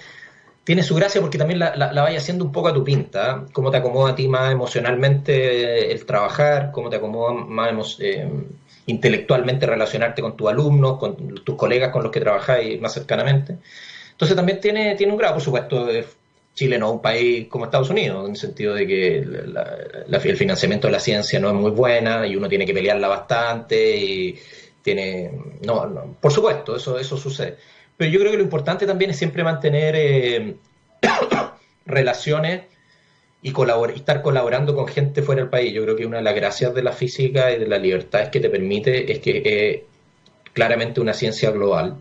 tiene 0.69 0.83
su 0.83 0.95
gracia 0.95 1.23
porque 1.23 1.39
también 1.39 1.61
la, 1.61 1.75
la, 1.75 2.03
vaya 2.03 2.19
haciendo 2.19 2.45
un 2.45 2.53
poco 2.53 2.69
a 2.69 2.75
tu 2.75 2.85
pinta, 2.85 3.47
¿eh? 3.47 3.51
cómo 3.55 3.71
te 3.71 3.79
acomoda 3.79 4.13
a 4.13 4.15
ti 4.15 4.29
más 4.29 4.53
emocionalmente 4.53 5.91
el 5.91 6.05
trabajar, 6.05 6.73
cómo 6.73 6.91
te 6.91 6.97
acomoda 6.97 7.33
más 7.33 7.97
eh, 8.01 8.29
intelectualmente 8.85 9.65
relacionarte 9.65 10.21
con 10.21 10.37
tus 10.37 10.47
alumnos, 10.51 10.99
con 10.99 11.37
tus 11.37 11.57
colegas 11.57 11.91
con 11.91 12.03
los 12.03 12.13
que 12.13 12.21
trabajáis 12.21 12.79
más 12.83 12.93
cercanamente. 12.93 13.57
Entonces 14.11 14.37
también 14.37 14.61
tiene, 14.61 14.95
tiene 14.95 15.11
un 15.11 15.19
grado, 15.19 15.37
por 15.37 15.43
supuesto, 15.43 15.89
Chile 16.53 16.79
no 16.79 16.88
es 16.88 16.92
un 16.92 17.01
país 17.01 17.49
como 17.49 17.64
Estados 17.64 17.88
Unidos, 17.88 18.27
en 18.27 18.33
el 18.33 18.37
sentido 18.37 18.75
de 18.75 18.87
que 18.87 19.16
el 19.16 20.37
financiamiento 20.37 20.87
de 20.88 20.92
la 20.92 21.01
ciencia 21.01 21.40
no 21.40 21.49
es 21.49 21.55
muy 21.55 21.71
buena 21.71 22.27
y 22.27 22.37
uno 22.37 22.47
tiene 22.47 22.66
que 22.66 22.75
pelearla 22.75 23.09
bastante 23.09 23.97
y 23.97 24.38
tiene... 24.83 25.33
No, 25.64 25.87
no 25.87 26.14
por 26.21 26.31
supuesto, 26.31 26.77
eso, 26.77 26.99
eso 26.99 27.16
sucede 27.16 27.57
pero 27.99 28.12
yo 28.12 28.21
creo 28.21 28.31
que 28.31 28.38
lo 28.38 28.45
importante 28.45 28.87
también 28.87 29.11
es 29.11 29.19
siempre 29.19 29.42
mantener 29.42 29.95
eh, 29.97 30.55
relaciones 31.87 32.63
y, 33.43 33.53
estar 33.95 34.23
colaborando 34.23 34.75
con 34.75 34.89
gente 34.89 35.23
fuera 35.23 35.43
del 35.43 35.51
país. 35.51 35.73
Yo 35.73 35.83
creo 35.83 35.97
que 35.97 36.07
una 36.07 36.19
de 36.19 36.25
las 36.25 36.35
gracias 36.35 36.75
de 36.75 36.83
la 36.83 36.93
física 36.93 37.53
y 37.53 37.59
de 37.59 37.67
la 37.67 37.79
libertad 37.79 38.23
es 38.23 38.29
que 38.29 38.41
te 38.41 38.51
permite, 38.51 39.11
es 39.13 39.19
que 39.21 39.43
es 39.45 40.53
claramente 40.53 41.01
una 41.01 41.15
ciencia 41.15 41.51
global 41.51 41.97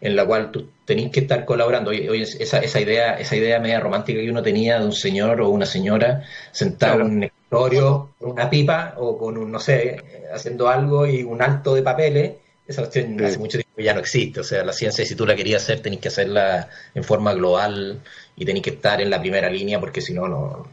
en 0.00 0.14
la 0.14 0.26
cual 0.26 0.50
tú 0.50 0.68
tenés 0.84 1.10
que 1.10 1.20
estar 1.20 1.44
colaborando. 1.44 1.90
Oye, 1.90 2.22
esa, 2.22 2.58
esa, 2.58 2.80
idea, 2.80 3.18
esa 3.18 3.36
idea 3.36 3.58
media 3.58 3.80
romántica 3.80 4.20
que 4.20 4.30
uno 4.30 4.42
tenía 4.42 4.78
de 4.78 4.84
un 4.84 4.92
señor 4.92 5.40
o 5.40 5.48
una 5.48 5.66
señora 5.66 6.22
sentado 6.52 7.00
en 7.00 7.06
un 7.06 7.22
escritorio 7.24 8.10
con 8.18 8.30
una 8.32 8.50
pipa 8.50 8.94
o 8.98 9.16
con 9.16 9.38
un, 9.38 9.50
no 9.50 9.58
sé, 9.58 10.28
haciendo 10.34 10.68
algo 10.68 11.06
y 11.06 11.22
un 11.22 11.40
alto 11.40 11.74
de 11.74 11.82
papeles 11.82 12.32
esa 12.66 12.82
cuestión 12.82 13.22
hace 13.24 13.38
mucho 13.38 13.58
tiempo 13.58 13.65
ya 13.76 13.94
no 13.94 14.00
existe. 14.00 14.40
O 14.40 14.44
sea, 14.44 14.64
la 14.64 14.72
ciencia, 14.72 15.04
si 15.04 15.14
tú 15.14 15.26
la 15.26 15.36
querías 15.36 15.62
hacer, 15.62 15.80
tenés 15.80 16.00
que 16.00 16.08
hacerla 16.08 16.68
en 16.94 17.04
forma 17.04 17.34
global 17.34 18.00
y 18.36 18.44
tenés 18.44 18.62
que 18.62 18.70
estar 18.70 19.00
en 19.00 19.10
la 19.10 19.20
primera 19.20 19.50
línea 19.50 19.80
porque 19.80 20.00
si 20.00 20.14
no, 20.14 20.28
no, 20.28 20.66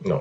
no, 0.00 0.18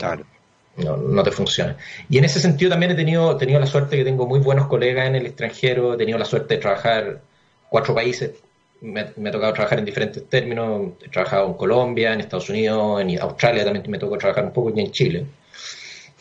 no, 0.78 1.24
te 1.24 1.32
funciona. 1.32 1.78
Y 2.10 2.18
en 2.18 2.26
ese 2.26 2.40
sentido 2.40 2.72
también 2.72 2.92
he 2.94 2.96
tenido, 2.96 3.36
tenido 3.38 3.60
la 3.60 3.68
suerte 3.68 3.98
que 3.98 4.04
tengo 4.04 4.26
muy 4.28 4.40
buenos 4.40 4.68
colegas 4.68 5.08
en 5.08 5.16
el 5.16 5.26
extranjero, 5.26 5.94
he 5.94 5.98
tenido 5.98 6.18
la 6.18 6.26
suerte 6.26 6.56
de 6.56 6.62
trabajar 6.62 7.22
cuatro 7.70 7.94
países. 7.94 8.32
Me, 8.82 9.02
ha 9.02 9.32
tocado 9.32 9.54
trabajar 9.54 9.80
en 9.80 9.86
diferentes 9.86 10.28
términos. 10.28 10.94
He 11.04 11.10
trabajado 11.10 11.48
en 11.48 11.54
Colombia, 11.54 12.14
en 12.14 12.22
Estados 12.22 12.50
Unidos, 12.50 13.02
en 13.02 13.22
Australia 13.22 13.64
también 13.64 13.86
me 13.90 14.00
tocó 14.00 14.18
trabajar 14.18 14.46
un 14.46 14.54
poco 14.54 14.72
y 14.76 14.80
en 14.80 14.92
Chile. 14.92 15.26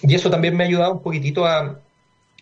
Y 0.02 0.14
eso 0.14 0.30
también 0.30 0.56
me 0.56 0.64
ha 0.64 0.66
ayudado 0.66 0.92
un 0.92 1.02
poquitito 1.02 1.46
a, 1.46 1.78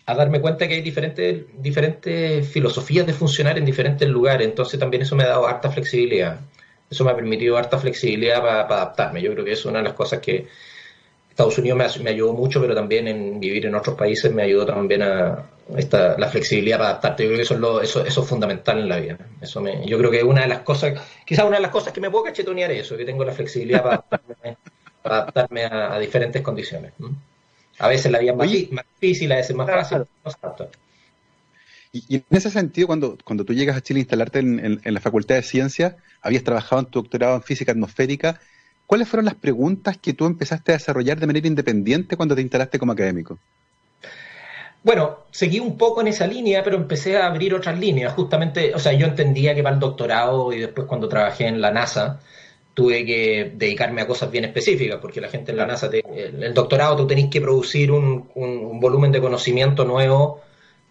a 0.09 0.15
darme 0.15 0.41
cuenta 0.41 0.67
que 0.67 0.73
hay 0.73 0.81
diferentes, 0.81 1.45
diferentes 1.61 2.47
filosofías 2.47 3.05
de 3.05 3.13
funcionar 3.13 3.59
en 3.59 3.65
diferentes 3.65 4.09
lugares, 4.09 4.47
entonces 4.47 4.79
también 4.79 5.03
eso 5.03 5.15
me 5.15 5.23
ha 5.23 5.27
dado 5.27 5.47
harta 5.47 5.69
flexibilidad. 5.69 6.39
Eso 6.89 7.05
me 7.05 7.11
ha 7.11 7.15
permitido 7.15 7.57
harta 7.57 7.77
flexibilidad 7.77 8.41
para, 8.41 8.61
adaptarme. 8.61 9.21
Yo 9.21 9.31
creo 9.33 9.45
que 9.45 9.51
es 9.51 9.63
una 9.65 9.79
de 9.79 9.85
las 9.85 9.93
cosas 9.93 10.19
que 10.19 10.47
Estados 11.29 11.55
Unidos 11.59 11.99
me, 12.01 12.09
ayudó 12.09 12.33
mucho, 12.33 12.59
pero 12.59 12.73
también 12.73 13.07
en 13.07 13.39
vivir 13.39 13.67
en 13.67 13.75
otros 13.75 13.95
países 13.95 14.33
me 14.33 14.41
ayudó 14.41 14.65
también 14.65 15.03
a 15.03 15.45
esta, 15.77 16.17
la 16.17 16.27
flexibilidad 16.27 16.77
para 16.79 16.89
adaptarte. 16.89 17.23
Yo 17.23 17.29
creo 17.29 17.37
que 17.37 17.43
eso 17.43 17.53
es, 17.53 17.59
lo, 17.59 17.81
eso, 17.81 18.03
eso 18.03 18.23
es 18.23 18.27
fundamental 18.27 18.79
en 18.79 18.89
la 18.89 18.99
vida. 18.99 19.17
Eso 19.39 19.61
me, 19.61 19.85
yo 19.85 19.99
creo 19.99 20.09
que 20.09 20.23
una 20.23 20.41
de 20.41 20.47
las 20.47 20.59
cosas, 20.61 20.99
quizás 21.23 21.45
una 21.45 21.57
de 21.57 21.61
las 21.61 21.71
cosas 21.71 21.93
que 21.93 22.01
me 22.01 22.09
puedo 22.09 22.23
cachetonear 22.23 22.71
es 22.71 22.81
eso, 22.81 22.97
que 22.97 23.05
tengo 23.05 23.23
la 23.23 23.33
flexibilidad 23.33 23.83
para 23.83 24.03
adaptarme, 25.03 25.65
a, 25.65 25.99
diferentes 25.99 26.41
condiciones. 26.41 26.93
A 27.79 27.87
veces 27.87 28.11
la 28.11 28.19
vida 28.19 28.31
es 28.31 28.37
más, 28.71 28.85
difícil, 28.99 29.31
a 29.31 29.37
veces 29.37 29.55
más 29.55 29.67
fácil. 29.67 30.05
Y, 31.91 32.17
en 32.17 32.23
ese 32.29 32.51
sentido, 32.51 32.87
cuando, 32.87 33.17
cuando 33.23 33.45
tú 33.45 33.53
llegas 33.53 33.75
a 33.75 33.81
Chile 33.81 33.99
a 33.99 34.01
instalarte 34.01 34.39
en, 34.39 34.81
la 34.83 34.99
Facultad 34.99 35.35
de 35.35 35.41
Ciencias, 35.41 35.95
habías 36.21 36.43
trabajado 36.43 36.81
en 36.81 36.85
tu 36.87 37.01
doctorado 37.01 37.35
en 37.35 37.41
física 37.41 37.71
atmosférica, 37.71 38.39
¿cuáles 38.85 39.07
fueron 39.07 39.25
las 39.25 39.35
preguntas 39.35 39.97
que 39.97 40.13
tú 40.13 40.25
empezaste 40.25 40.71
a 40.71 40.77
desarrollar 40.77 41.19
de 41.19 41.27
manera 41.27 41.47
independiente 41.47 42.15
cuando 42.15 42.35
te 42.35 42.41
instalaste 42.41 42.77
como 42.77 42.91
académico? 42.91 43.39
Bueno, 44.83 45.19
seguí 45.31 45.59
un 45.59 45.77
poco 45.77 46.01
en 46.01 46.07
esa 46.07 46.27
línea, 46.27 46.63
pero 46.63 46.77
empecé 46.77 47.17
a 47.17 47.25
abrir 47.25 47.53
otras 47.53 47.77
líneas. 47.79 48.13
Justamente, 48.13 48.73
o 48.73 48.79
sea, 48.79 48.93
yo 48.93 49.07
entendía 49.07 49.55
que 49.55 49.63
para 49.63 49.75
el 49.75 49.79
doctorado 49.79 50.53
y 50.53 50.59
después 50.59 50.87
cuando 50.87 51.09
trabajé 51.09 51.47
en 51.47 51.59
la 51.59 51.71
NASA, 51.71 52.19
tuve 52.73 53.05
que 53.05 53.51
dedicarme 53.55 54.01
a 54.01 54.07
cosas 54.07 54.31
bien 54.31 54.45
específicas, 54.45 54.99
porque 55.01 55.19
la 55.19 55.27
gente 55.27 55.51
en 55.51 55.57
la 55.57 55.65
NASA, 55.65 55.89
el, 55.91 56.53
doctorado, 56.53 56.95
tú 56.95 57.07
tenés 57.07 57.29
que 57.29 57.41
producir 57.41 57.91
un, 57.91 58.29
volumen 58.79 59.11
de 59.11 59.19
conocimiento 59.19 59.83
nuevo 59.83 60.41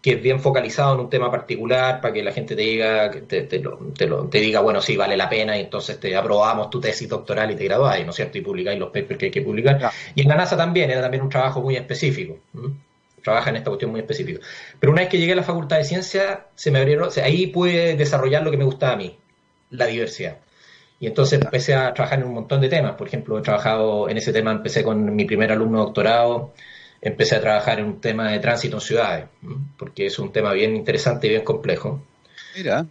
que 0.02 0.12
es 0.12 0.22
bien 0.22 0.38
focalizado 0.38 0.94
en 0.94 1.00
un 1.00 1.10
tema 1.10 1.30
particular 1.30 2.00
para 2.00 2.14
que 2.14 2.22
la 2.22 2.30
gente 2.30 2.54
te 2.54 2.62
diga, 2.62 3.10
te, 3.10 3.42
te, 3.42 3.58
te, 3.58 4.38
diga, 4.38 4.60
bueno, 4.60 4.80
sí, 4.80 4.96
vale 4.96 5.16
la 5.16 5.28
pena, 5.28 5.56
y 5.56 5.62
entonces 5.62 5.98
te 5.98 6.14
aprobamos 6.14 6.70
tu 6.70 6.80
tesis 6.80 7.08
doctoral 7.08 7.50
y 7.50 7.56
te 7.56 7.64
graduáis, 7.64 8.04
¿no 8.04 8.10
es 8.10 8.16
cierto? 8.16 8.38
Y 8.38 8.42
publicáis 8.42 8.78
los 8.78 8.90
papers 8.90 9.18
que 9.18 9.24
hay 9.26 9.32
que 9.32 9.42
publicar. 9.42 9.90
Y 10.14 10.22
en 10.22 10.28
la 10.28 10.36
NASA 10.36 10.56
también, 10.56 10.90
era 10.90 11.00
también 11.00 11.24
un 11.24 11.28
trabajo 11.28 11.60
muy 11.60 11.74
específico. 11.74 12.38
Trabaja 13.24 13.50
en 13.50 13.56
esta 13.56 13.70
cuestión 13.70 13.90
muy 13.90 14.00
específica. 14.00 14.40
Pero 14.78 14.92
una 14.92 15.02
vez 15.02 15.10
que 15.10 15.18
llegué 15.18 15.32
a 15.32 15.36
la 15.36 15.42
Facultad 15.42 15.78
de 15.78 15.84
Ciencias, 15.84 16.38
se 16.54 16.70
me 16.70 16.78
abrieron, 16.78 17.08
ahí 17.24 17.48
pude 17.48 17.96
desarrollar 17.96 18.44
lo 18.44 18.52
que 18.52 18.56
me 18.56 18.64
gustaba 18.64 18.92
a 18.92 18.96
mí, 18.96 19.18
la 19.70 19.86
diversidad. 19.86 20.38
Y 21.00 21.06
entonces 21.06 21.40
empecé 21.40 21.74
a 21.74 21.94
trabajar 21.94 22.18
en 22.18 22.26
un 22.26 22.34
montón 22.34 22.60
de 22.60 22.68
temas. 22.68 22.96
Por 22.96 23.06
ejemplo, 23.06 23.38
he 23.38 23.42
trabajado 23.42 24.08
en 24.08 24.16
ese 24.16 24.32
tema, 24.32 24.50
empecé 24.50 24.82
con 24.82 25.14
mi 25.14 25.24
primer 25.24 25.52
alumno 25.52 25.78
doctorado, 25.78 26.54
empecé 27.00 27.36
a 27.36 27.40
trabajar 27.40 27.78
en 27.78 27.86
un 27.86 28.00
tema 28.00 28.32
de 28.32 28.40
tránsito 28.40 28.76
en 28.76 28.80
ciudades, 28.80 29.24
porque 29.76 30.06
es 30.06 30.18
un 30.18 30.32
tema 30.32 30.52
bien 30.52 30.74
interesante 30.74 31.28
y 31.28 31.30
bien 31.30 31.44
complejo. 31.44 32.02
Mira. 32.56 32.84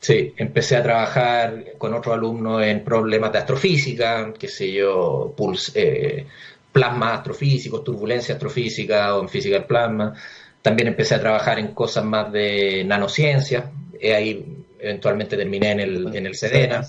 Sí, 0.00 0.34
empecé 0.36 0.76
a 0.76 0.82
trabajar 0.82 1.64
con 1.78 1.94
otro 1.94 2.12
alumno 2.12 2.60
en 2.60 2.84
problemas 2.84 3.32
de 3.32 3.38
astrofísica, 3.38 4.34
qué 4.38 4.48
sé 4.48 4.70
yo, 4.70 5.32
pulse, 5.34 5.72
eh, 5.76 6.26
plasma 6.72 7.14
astrofísicos, 7.14 7.84
turbulencia 7.84 8.34
astrofísica 8.34 9.16
o 9.16 9.22
en 9.22 9.28
física 9.28 9.56
del 9.56 9.64
plasma. 9.64 10.12
También 10.60 10.88
empecé 10.88 11.14
a 11.14 11.20
trabajar 11.20 11.58
en 11.58 11.68
cosas 11.68 12.04
más 12.04 12.30
de 12.32 12.84
nanociencia. 12.84 13.70
ahí 14.02 14.44
eventualmente 14.78 15.36
terminé 15.36 15.70
en 15.70 15.80
el, 15.80 16.14
en 16.14 16.26
el 16.26 16.34
SEDENA. 16.34 16.84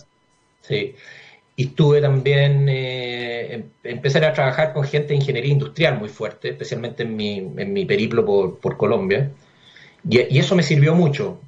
Sí. 0.67 0.95
Y 1.57 1.67
estuve 1.67 2.01
también, 2.01 2.67
eh, 2.67 3.53
em, 3.53 3.63
empecé 3.83 4.23
a 4.25 4.33
trabajar 4.33 4.73
con 4.73 4.83
gente 4.83 5.09
de 5.09 5.15
ingeniería 5.15 5.51
industrial 5.51 5.97
muy 5.97 6.09
fuerte, 6.09 6.49
especialmente 6.49 7.03
en 7.03 7.15
mi, 7.15 7.37
en 7.37 7.73
mi 7.73 7.85
periplo 7.85 8.25
por, 8.25 8.59
por 8.59 8.77
Colombia. 8.77 9.31
Y, 10.07 10.37
eso 10.37 10.55
me 10.55 10.63
sirvió 10.63 10.93
mucho. 10.95 11.39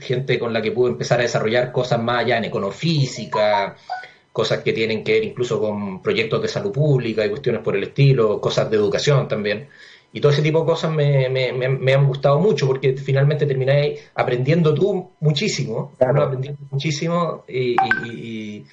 Gente 0.00 0.38
con 0.38 0.52
la 0.52 0.62
que 0.62 0.72
pude 0.72 0.90
empezar 0.92 1.18
a 1.20 1.22
desarrollar 1.22 1.72
cosas 1.72 2.00
más 2.02 2.24
allá 2.24 2.38
en 2.38 2.44
econofísica, 2.44 3.76
cosas 4.32 4.62
que 4.62 4.72
tienen 4.72 5.02
que 5.04 5.12
ver 5.12 5.24
incluso 5.24 5.60
con 5.60 6.02
proyectos 6.02 6.42
de 6.42 6.48
salud 6.48 6.72
pública 6.72 7.24
y 7.24 7.30
cuestiones 7.30 7.62
por 7.62 7.76
el 7.76 7.84
estilo, 7.84 8.40
cosas 8.40 8.70
de 8.70 8.76
educación 8.76 9.28
también. 9.28 9.68
Y 10.14 10.20
todo 10.20 10.30
ese 10.30 10.42
tipo 10.42 10.60
de 10.60 10.66
cosas 10.66 10.92
me, 10.92 11.28
me, 11.28 11.52
me, 11.52 11.92
han 11.92 12.06
gustado 12.06 12.38
mucho 12.38 12.68
porque 12.68 12.96
finalmente 12.96 13.46
terminé 13.46 13.96
aprendiendo 14.14 14.72
tú 14.72 15.10
muchísimo, 15.18 15.92
aprendiendo 15.98 16.60
muchísimo 16.70 17.44
y, 17.48 17.74
y, 18.06 18.64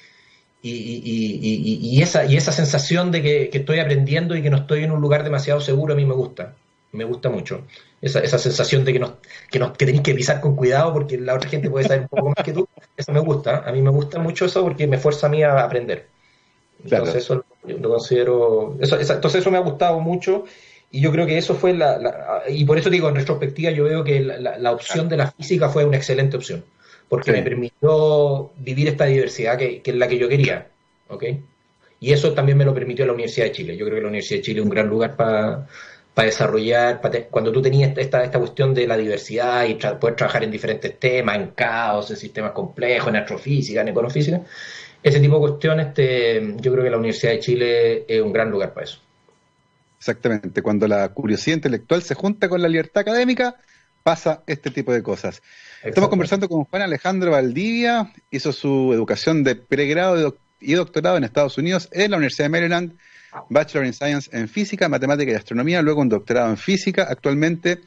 y, 0.62 1.98
y, 1.98 2.00
esa, 2.00 2.26
y 2.26 2.36
esa 2.36 2.52
sensación 2.52 3.10
de 3.10 3.22
que, 3.22 3.50
que, 3.50 3.58
estoy 3.58 3.80
aprendiendo 3.80 4.36
y 4.36 4.42
que 4.42 4.50
no 4.50 4.58
estoy 4.58 4.84
en 4.84 4.92
un 4.92 5.00
lugar 5.00 5.24
demasiado 5.24 5.60
seguro 5.60 5.94
a 5.94 5.96
mí 5.96 6.04
me 6.04 6.14
gusta, 6.14 6.54
me 6.92 7.02
gusta 7.02 7.28
mucho. 7.28 7.62
Esa, 8.00 8.20
esa 8.20 8.38
sensación 8.38 8.84
de 8.84 8.92
que, 8.92 9.00
nos, 9.00 9.14
que, 9.50 9.58
nos, 9.58 9.76
que 9.76 9.84
tenéis 9.84 10.04
que 10.04 10.14
pisar 10.14 10.40
con 10.40 10.54
cuidado 10.54 10.92
porque 10.92 11.18
la 11.18 11.34
otra 11.34 11.50
gente 11.50 11.68
puede 11.68 11.88
saber 11.88 12.02
un 12.02 12.08
poco 12.08 12.28
más 12.28 12.44
que 12.44 12.52
tú, 12.52 12.68
eso 12.96 13.10
me 13.10 13.18
gusta, 13.18 13.64
a 13.66 13.72
mí 13.72 13.82
me 13.82 13.90
gusta 13.90 14.20
mucho 14.20 14.44
eso 14.44 14.62
porque 14.62 14.86
me 14.86 14.98
fuerza 14.98 15.26
a 15.26 15.30
mí 15.30 15.42
a 15.42 15.60
aprender. 15.64 16.06
Entonces 16.84 17.16
eso 17.16 17.44
lo, 17.64 17.90
considero, 17.90 18.76
eso, 18.80 18.96
entonces 19.00 19.40
eso 19.40 19.50
me 19.50 19.58
ha 19.58 19.62
gustado 19.62 19.98
mucho 19.98 20.44
y 20.94 21.00
yo 21.00 21.10
creo 21.10 21.26
que 21.26 21.38
eso 21.38 21.54
fue 21.54 21.72
la, 21.72 22.42
y 22.48 22.66
por 22.66 22.76
eso 22.76 22.90
digo, 22.90 23.08
en 23.08 23.14
retrospectiva 23.14 23.70
yo 23.70 23.84
veo 23.84 24.04
que 24.04 24.20
la, 24.20 24.72
opción 24.72 25.08
de 25.08 25.16
la 25.16 25.30
física 25.30 25.70
fue 25.70 25.86
una 25.86 25.96
excelente 25.96 26.36
opción, 26.36 26.62
porque 27.08 27.32
me 27.32 27.42
permitió 27.42 28.52
vivir 28.58 28.88
esta 28.88 29.06
diversidad 29.06 29.56
que, 29.56 29.80
es 29.82 29.94
la 29.94 30.06
que 30.06 30.18
yo 30.18 30.28
quería, 30.28 30.68
¿ok? 31.08 31.24
Y 31.98 32.12
eso 32.12 32.34
también 32.34 32.58
me 32.58 32.66
lo 32.66 32.74
permitió 32.74 33.06
la 33.06 33.14
Universidad 33.14 33.46
de 33.46 33.52
Chile. 33.52 33.76
Yo 33.76 33.86
creo 33.86 33.96
que 33.96 34.02
la 34.02 34.08
Universidad 34.08 34.40
de 34.40 34.42
Chile 34.42 34.58
es 34.58 34.64
un 34.64 34.70
gran 34.70 34.88
lugar 34.88 35.16
para 35.16 35.66
desarrollar, 36.14 37.00
cuando 37.30 37.52
tú 37.52 37.62
tenías 37.62 37.96
esta, 37.96 38.22
esta 38.22 38.38
cuestión 38.38 38.74
de 38.74 38.86
la 38.86 38.98
diversidad 38.98 39.64
y 39.64 39.76
poder 39.76 40.14
trabajar 40.14 40.44
en 40.44 40.50
diferentes 40.50 40.98
temas, 40.98 41.36
en 41.36 41.46
caos, 41.52 42.10
en 42.10 42.16
sistemas 42.18 42.50
complejos, 42.50 43.08
en 43.08 43.16
astrofísica, 43.16 43.80
en 43.80 43.88
econofísica, 43.88 44.42
ese 45.02 45.20
tipo 45.20 45.36
de 45.36 45.40
cuestiones, 45.40 45.94
te, 45.94 46.54
yo 46.60 46.70
creo 46.72 46.84
que 46.84 46.90
la 46.90 46.98
Universidad 46.98 47.32
de 47.32 47.38
Chile 47.38 48.04
es 48.06 48.20
un 48.20 48.32
gran 48.32 48.50
lugar 48.50 48.74
para 48.74 48.84
eso. 48.84 48.98
Exactamente, 50.02 50.62
cuando 50.62 50.88
la 50.88 51.08
curiosidad 51.10 51.58
intelectual 51.58 52.02
se 52.02 52.16
junta 52.16 52.48
con 52.48 52.60
la 52.60 52.66
libertad 52.66 53.02
académica, 53.02 53.54
pasa 54.02 54.42
este 54.48 54.72
tipo 54.72 54.92
de 54.92 55.00
cosas. 55.00 55.40
Estamos 55.80 56.10
conversando 56.10 56.48
con 56.48 56.64
Juan 56.64 56.82
Alejandro 56.82 57.30
Valdivia, 57.30 58.12
hizo 58.28 58.52
su 58.52 58.92
educación 58.92 59.44
de 59.44 59.54
pregrado 59.54 60.36
y 60.58 60.72
doctorado 60.72 61.18
en 61.18 61.22
Estados 61.22 61.56
Unidos 61.56 61.88
en 61.92 62.10
la 62.10 62.16
Universidad 62.16 62.46
de 62.46 62.48
Maryland, 62.48 62.98
Bachelor 63.48 63.86
in 63.86 63.92
Science 63.92 64.28
en 64.36 64.48
Física, 64.48 64.88
Matemática 64.88 65.30
y 65.30 65.36
Astronomía, 65.36 65.82
luego 65.82 66.00
un 66.00 66.08
doctorado 66.08 66.50
en 66.50 66.56
Física, 66.56 67.06
actualmente 67.08 67.82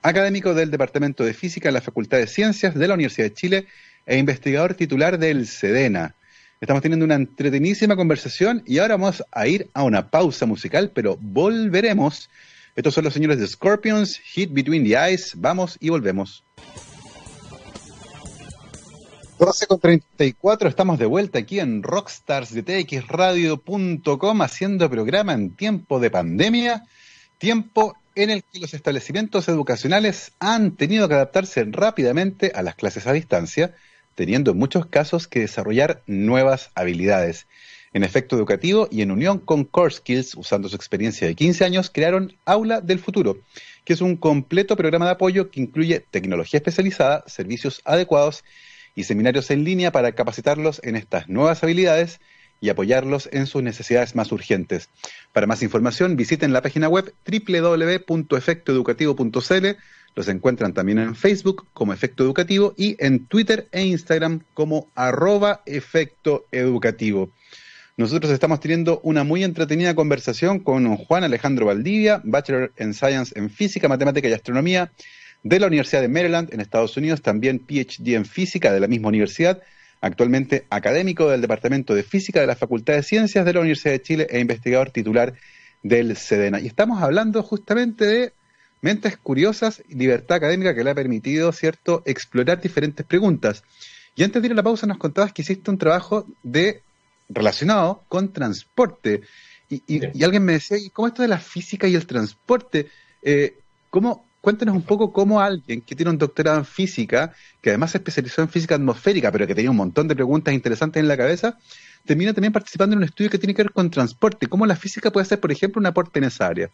académico 0.00 0.54
del 0.54 0.70
Departamento 0.70 1.22
de 1.22 1.34
Física 1.34 1.68
en 1.68 1.74
la 1.74 1.82
Facultad 1.82 2.16
de 2.16 2.28
Ciencias 2.28 2.74
de 2.74 2.88
la 2.88 2.94
Universidad 2.94 3.26
de 3.26 3.34
Chile 3.34 3.66
e 4.06 4.16
investigador 4.16 4.72
titular 4.72 5.18
del 5.18 5.46
SEDENA. 5.46 6.14
Estamos 6.60 6.82
teniendo 6.82 7.04
una 7.04 7.14
entretenidísima 7.14 7.94
conversación 7.94 8.64
y 8.66 8.78
ahora 8.78 8.96
vamos 8.96 9.22
a 9.30 9.46
ir 9.46 9.70
a 9.74 9.84
una 9.84 10.10
pausa 10.10 10.44
musical, 10.44 10.90
pero 10.92 11.16
volveremos. 11.20 12.28
Estos 12.74 12.94
son 12.94 13.04
los 13.04 13.14
señores 13.14 13.38
de 13.38 13.46
Scorpions, 13.46 14.18
Hit 14.18 14.52
Between 14.52 14.82
the 14.82 14.96
Eyes. 14.96 15.34
Vamos 15.36 15.76
y 15.78 15.90
volvemos. 15.90 16.42
12 19.38 19.66
con 19.68 19.78
34, 19.78 20.68
estamos 20.68 20.98
de 20.98 21.06
vuelta 21.06 21.38
aquí 21.38 21.60
en 21.60 21.84
Rockstars 21.84 22.52
de 22.52 22.64
TXRadio.com 22.64 24.42
haciendo 24.42 24.90
programa 24.90 25.34
en 25.34 25.54
tiempo 25.54 26.00
de 26.00 26.10
pandemia, 26.10 26.82
tiempo 27.38 27.96
en 28.16 28.30
el 28.30 28.42
que 28.42 28.58
los 28.58 28.74
establecimientos 28.74 29.48
educacionales 29.48 30.32
han 30.40 30.72
tenido 30.72 31.06
que 31.06 31.14
adaptarse 31.14 31.64
rápidamente 31.70 32.50
a 32.52 32.62
las 32.62 32.74
clases 32.74 33.06
a 33.06 33.12
distancia 33.12 33.76
teniendo 34.18 34.50
en 34.50 34.58
muchos 34.58 34.84
casos 34.84 35.28
que 35.28 35.38
desarrollar 35.38 36.02
nuevas 36.08 36.72
habilidades. 36.74 37.46
En 37.92 38.02
efecto 38.02 38.34
educativo 38.34 38.88
y 38.90 39.02
en 39.02 39.12
unión 39.12 39.38
con 39.38 39.62
Core 39.62 39.94
Skills, 39.94 40.34
usando 40.34 40.68
su 40.68 40.74
experiencia 40.74 41.28
de 41.28 41.36
15 41.36 41.64
años, 41.64 41.88
crearon 41.88 42.32
Aula 42.44 42.80
del 42.80 42.98
Futuro, 42.98 43.38
que 43.84 43.92
es 43.92 44.00
un 44.00 44.16
completo 44.16 44.74
programa 44.74 45.04
de 45.04 45.12
apoyo 45.12 45.52
que 45.52 45.60
incluye 45.60 46.04
tecnología 46.10 46.58
especializada, 46.58 47.22
servicios 47.28 47.80
adecuados 47.84 48.42
y 48.96 49.04
seminarios 49.04 49.52
en 49.52 49.62
línea 49.62 49.92
para 49.92 50.10
capacitarlos 50.10 50.80
en 50.82 50.96
estas 50.96 51.28
nuevas 51.28 51.62
habilidades 51.62 52.18
y 52.60 52.70
apoyarlos 52.70 53.28
en 53.30 53.46
sus 53.46 53.62
necesidades 53.62 54.16
más 54.16 54.32
urgentes. 54.32 54.88
Para 55.32 55.46
más 55.46 55.62
información, 55.62 56.16
visiten 56.16 56.52
la 56.52 56.60
página 56.60 56.88
web 56.88 57.14
www.efectoeducativo.cl 57.24 59.76
los 60.18 60.26
encuentran 60.26 60.74
también 60.74 60.98
en 60.98 61.14
Facebook 61.14 61.68
como 61.72 61.92
Efecto 61.92 62.24
Educativo 62.24 62.74
y 62.76 62.96
en 62.98 63.26
Twitter 63.26 63.68
e 63.70 63.84
Instagram 63.84 64.40
como 64.52 64.88
arroba 64.96 65.62
Efecto 65.64 66.46
Educativo. 66.50 67.30
Nosotros 67.96 68.32
estamos 68.32 68.58
teniendo 68.58 68.98
una 69.04 69.22
muy 69.22 69.44
entretenida 69.44 69.94
conversación 69.94 70.58
con 70.58 70.96
Juan 70.96 71.22
Alejandro 71.22 71.66
Valdivia, 71.66 72.20
Bachelor 72.24 72.72
en 72.78 72.94
Science 72.94 73.38
en 73.38 73.48
Física, 73.48 73.86
Matemática 73.86 74.26
y 74.26 74.32
Astronomía 74.32 74.90
de 75.44 75.60
la 75.60 75.68
Universidad 75.68 76.00
de 76.00 76.08
Maryland 76.08 76.52
en 76.52 76.62
Estados 76.62 76.96
Unidos, 76.96 77.22
también 77.22 77.60
PhD 77.60 78.16
en 78.16 78.24
Física 78.24 78.72
de 78.72 78.80
la 78.80 78.88
misma 78.88 79.10
universidad, 79.10 79.62
actualmente 80.00 80.66
académico 80.68 81.30
del 81.30 81.42
Departamento 81.42 81.94
de 81.94 82.02
Física 82.02 82.40
de 82.40 82.48
la 82.48 82.56
Facultad 82.56 82.94
de 82.94 83.04
Ciencias 83.04 83.44
de 83.44 83.52
la 83.52 83.60
Universidad 83.60 83.92
de 83.92 84.02
Chile 84.02 84.26
e 84.30 84.40
investigador 84.40 84.90
titular 84.90 85.34
del 85.84 86.16
SEDENA. 86.16 86.58
Y 86.58 86.66
estamos 86.66 87.00
hablando 87.00 87.44
justamente 87.44 88.04
de 88.04 88.32
Mentes 88.80 89.16
curiosas 89.16 89.82
y 89.88 89.94
libertad 89.94 90.36
académica 90.36 90.74
que 90.74 90.84
le 90.84 90.90
ha 90.90 90.94
permitido, 90.94 91.52
¿cierto?, 91.52 92.02
explorar 92.06 92.60
diferentes 92.60 93.04
preguntas. 93.04 93.64
Y 94.14 94.24
antes 94.24 94.42
de 94.42 94.46
ir 94.46 94.52
a 94.52 94.56
la 94.56 94.62
pausa 94.62 94.86
nos 94.86 94.98
contabas 94.98 95.32
que 95.32 95.42
hiciste 95.42 95.70
un 95.70 95.78
trabajo 95.78 96.26
de 96.42 96.82
relacionado 97.28 98.02
con 98.08 98.32
transporte. 98.32 99.22
Y, 99.68 100.24
alguien 100.24 100.44
me 100.44 100.54
decía, 100.54 100.78
¿y 100.78 100.90
cómo 100.90 101.08
esto 101.08 101.22
de 101.22 101.28
la 101.28 101.38
física 101.38 101.86
y 101.86 101.94
el 101.94 102.06
transporte? 102.06 102.88
Eh, 103.22 103.58
¿cómo, 103.90 104.24
cuéntanos 104.40 104.74
un 104.74 104.82
poco 104.82 105.12
cómo 105.12 105.40
alguien 105.40 105.82
que 105.82 105.94
tiene 105.94 106.10
un 106.10 106.18
doctorado 106.18 106.58
en 106.58 106.64
física, 106.64 107.34
que 107.60 107.70
además 107.70 107.90
se 107.90 107.98
especializó 107.98 108.42
en 108.42 108.48
física 108.48 108.76
atmosférica, 108.76 109.30
pero 109.30 109.46
que 109.46 109.54
tenía 109.54 109.70
un 109.70 109.76
montón 109.76 110.08
de 110.08 110.14
preguntas 110.14 110.54
interesantes 110.54 111.00
en 111.00 111.08
la 111.08 111.16
cabeza, 111.16 111.58
termina 112.06 112.32
también 112.32 112.52
participando 112.52 112.94
en 112.94 112.98
un 112.98 113.04
estudio 113.04 113.30
que 113.30 113.38
tiene 113.38 113.54
que 113.54 113.62
ver 113.62 113.72
con 113.72 113.90
transporte. 113.90 114.46
¿Cómo 114.46 114.64
la 114.66 114.76
física 114.76 115.10
puede 115.10 115.22
hacer, 115.24 115.40
por 115.40 115.52
ejemplo, 115.52 115.80
un 115.80 115.86
aporte 115.86 116.18
en 116.18 116.24
esa 116.24 116.46
área? 116.46 116.70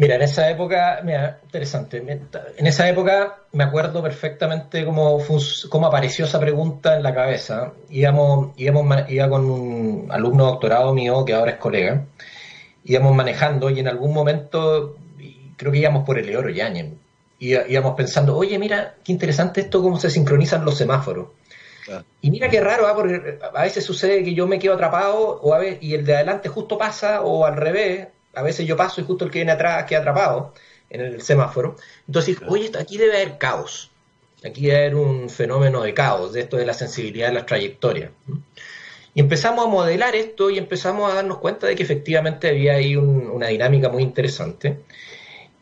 Mira, 0.00 0.14
en 0.14 0.22
esa 0.22 0.48
época, 0.48 1.02
mira, 1.04 1.40
interesante. 1.42 1.98
En 2.56 2.66
esa 2.66 2.88
época 2.88 3.40
me 3.52 3.64
acuerdo 3.64 4.02
perfectamente 4.02 4.82
cómo, 4.86 5.18
cómo 5.68 5.86
apareció 5.86 6.24
esa 6.24 6.40
pregunta 6.40 6.96
en 6.96 7.02
la 7.02 7.14
cabeza. 7.14 7.74
Íbamos, 7.90 8.54
íbamos, 8.56 9.10
iba 9.10 9.28
con 9.28 9.44
un 9.44 10.06
alumno 10.10 10.46
doctorado 10.46 10.94
mío, 10.94 11.22
que 11.26 11.34
ahora 11.34 11.50
es 11.50 11.58
colega, 11.58 12.06
íbamos 12.82 13.14
manejando 13.14 13.68
y 13.68 13.78
en 13.78 13.88
algún 13.88 14.14
momento, 14.14 14.96
creo 15.58 15.70
que 15.70 15.78
íbamos 15.78 16.06
por 16.06 16.18
el 16.18 16.30
Eoro 16.30 16.48
Yañez, 16.48 16.94
íbamos 17.38 17.94
pensando, 17.94 18.34
oye, 18.38 18.58
mira, 18.58 18.94
qué 19.04 19.12
interesante 19.12 19.60
esto, 19.60 19.82
cómo 19.82 20.00
se 20.00 20.08
sincronizan 20.08 20.64
los 20.64 20.78
semáforos. 20.78 21.28
Y 22.22 22.30
mira 22.30 22.48
qué 22.48 22.62
raro, 22.62 22.86
¿ah? 22.86 22.94
porque 22.94 23.38
a 23.52 23.62
veces 23.64 23.84
sucede 23.84 24.24
que 24.24 24.32
yo 24.32 24.46
me 24.46 24.58
quedo 24.58 24.72
atrapado 24.72 25.40
o 25.42 25.52
a 25.52 25.58
veces, 25.58 25.82
y 25.82 25.92
el 25.92 26.06
de 26.06 26.14
adelante 26.14 26.48
justo 26.48 26.78
pasa 26.78 27.20
o 27.20 27.44
al 27.44 27.58
revés 27.58 28.08
a 28.34 28.42
veces 28.42 28.66
yo 28.66 28.76
paso 28.76 29.00
y 29.00 29.04
justo 29.04 29.24
el 29.24 29.30
que 29.30 29.38
viene 29.38 29.52
atrás 29.52 29.84
queda 29.84 30.00
atrapado 30.00 30.54
en 30.88 31.00
el 31.00 31.22
semáforo. 31.22 31.76
Entonces, 32.06 32.38
oye, 32.48 32.70
aquí 32.78 32.98
debe 32.98 33.16
haber 33.16 33.38
caos. 33.38 33.90
Aquí 34.44 34.66
debe 34.66 34.78
haber 34.78 34.94
un 34.96 35.28
fenómeno 35.28 35.82
de 35.82 35.94
caos, 35.94 36.32
de 36.32 36.40
esto 36.40 36.56
de 36.56 36.66
la 36.66 36.74
sensibilidad 36.74 37.28
de 37.28 37.34
las 37.34 37.46
trayectorias. 37.46 38.10
Y 39.14 39.20
empezamos 39.20 39.66
a 39.66 39.68
modelar 39.68 40.14
esto 40.14 40.50
y 40.50 40.58
empezamos 40.58 41.10
a 41.10 41.16
darnos 41.16 41.38
cuenta 41.38 41.66
de 41.66 41.74
que 41.74 41.82
efectivamente 41.82 42.48
había 42.48 42.74
ahí 42.74 42.96
una 42.96 43.48
dinámica 43.48 43.88
muy 43.88 44.02
interesante. 44.02 44.80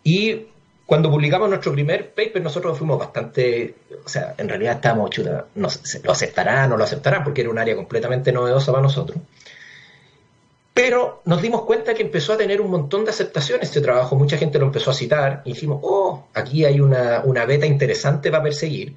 Y 0.04 0.46
cuando 0.87 1.11
publicamos 1.11 1.48
nuestro 1.48 1.72
primer 1.72 2.12
paper, 2.14 2.42
nosotros 2.42 2.78
fuimos 2.78 2.98
bastante, 2.98 3.74
o 4.04 4.09
sea, 4.09 4.35
en 4.38 4.48
realidad 4.48 4.76
estábamos 4.76 5.11
chuta, 5.11 5.46
no, 5.54 5.68
lo 6.02 6.12
aceptarán 6.12 6.66
o 6.66 6.68
no 6.68 6.76
lo 6.76 6.85
aceptarán, 6.85 7.24
porque 7.24 7.40
era 7.42 7.50
un 7.50 7.59
área 7.59 7.76
completamente 7.76 8.33
novedosa 8.33 8.72
para 8.72 8.83
nosotros. 8.83 9.18
Pero 10.78 11.22
nos 11.24 11.42
dimos 11.42 11.62
cuenta 11.62 11.92
que 11.92 12.04
empezó 12.04 12.34
a 12.34 12.36
tener 12.36 12.60
un 12.60 12.70
montón 12.70 13.04
de 13.04 13.10
aceptación 13.10 13.58
este 13.62 13.80
trabajo, 13.80 14.14
mucha 14.14 14.38
gente 14.38 14.60
lo 14.60 14.66
empezó 14.66 14.92
a 14.92 14.94
citar 14.94 15.42
y 15.44 15.54
dijimos, 15.54 15.80
oh, 15.82 16.28
aquí 16.32 16.64
hay 16.64 16.78
una, 16.78 17.20
beta 17.48 17.66
interesante 17.66 18.30
para 18.30 18.44
perseguir. 18.44 18.94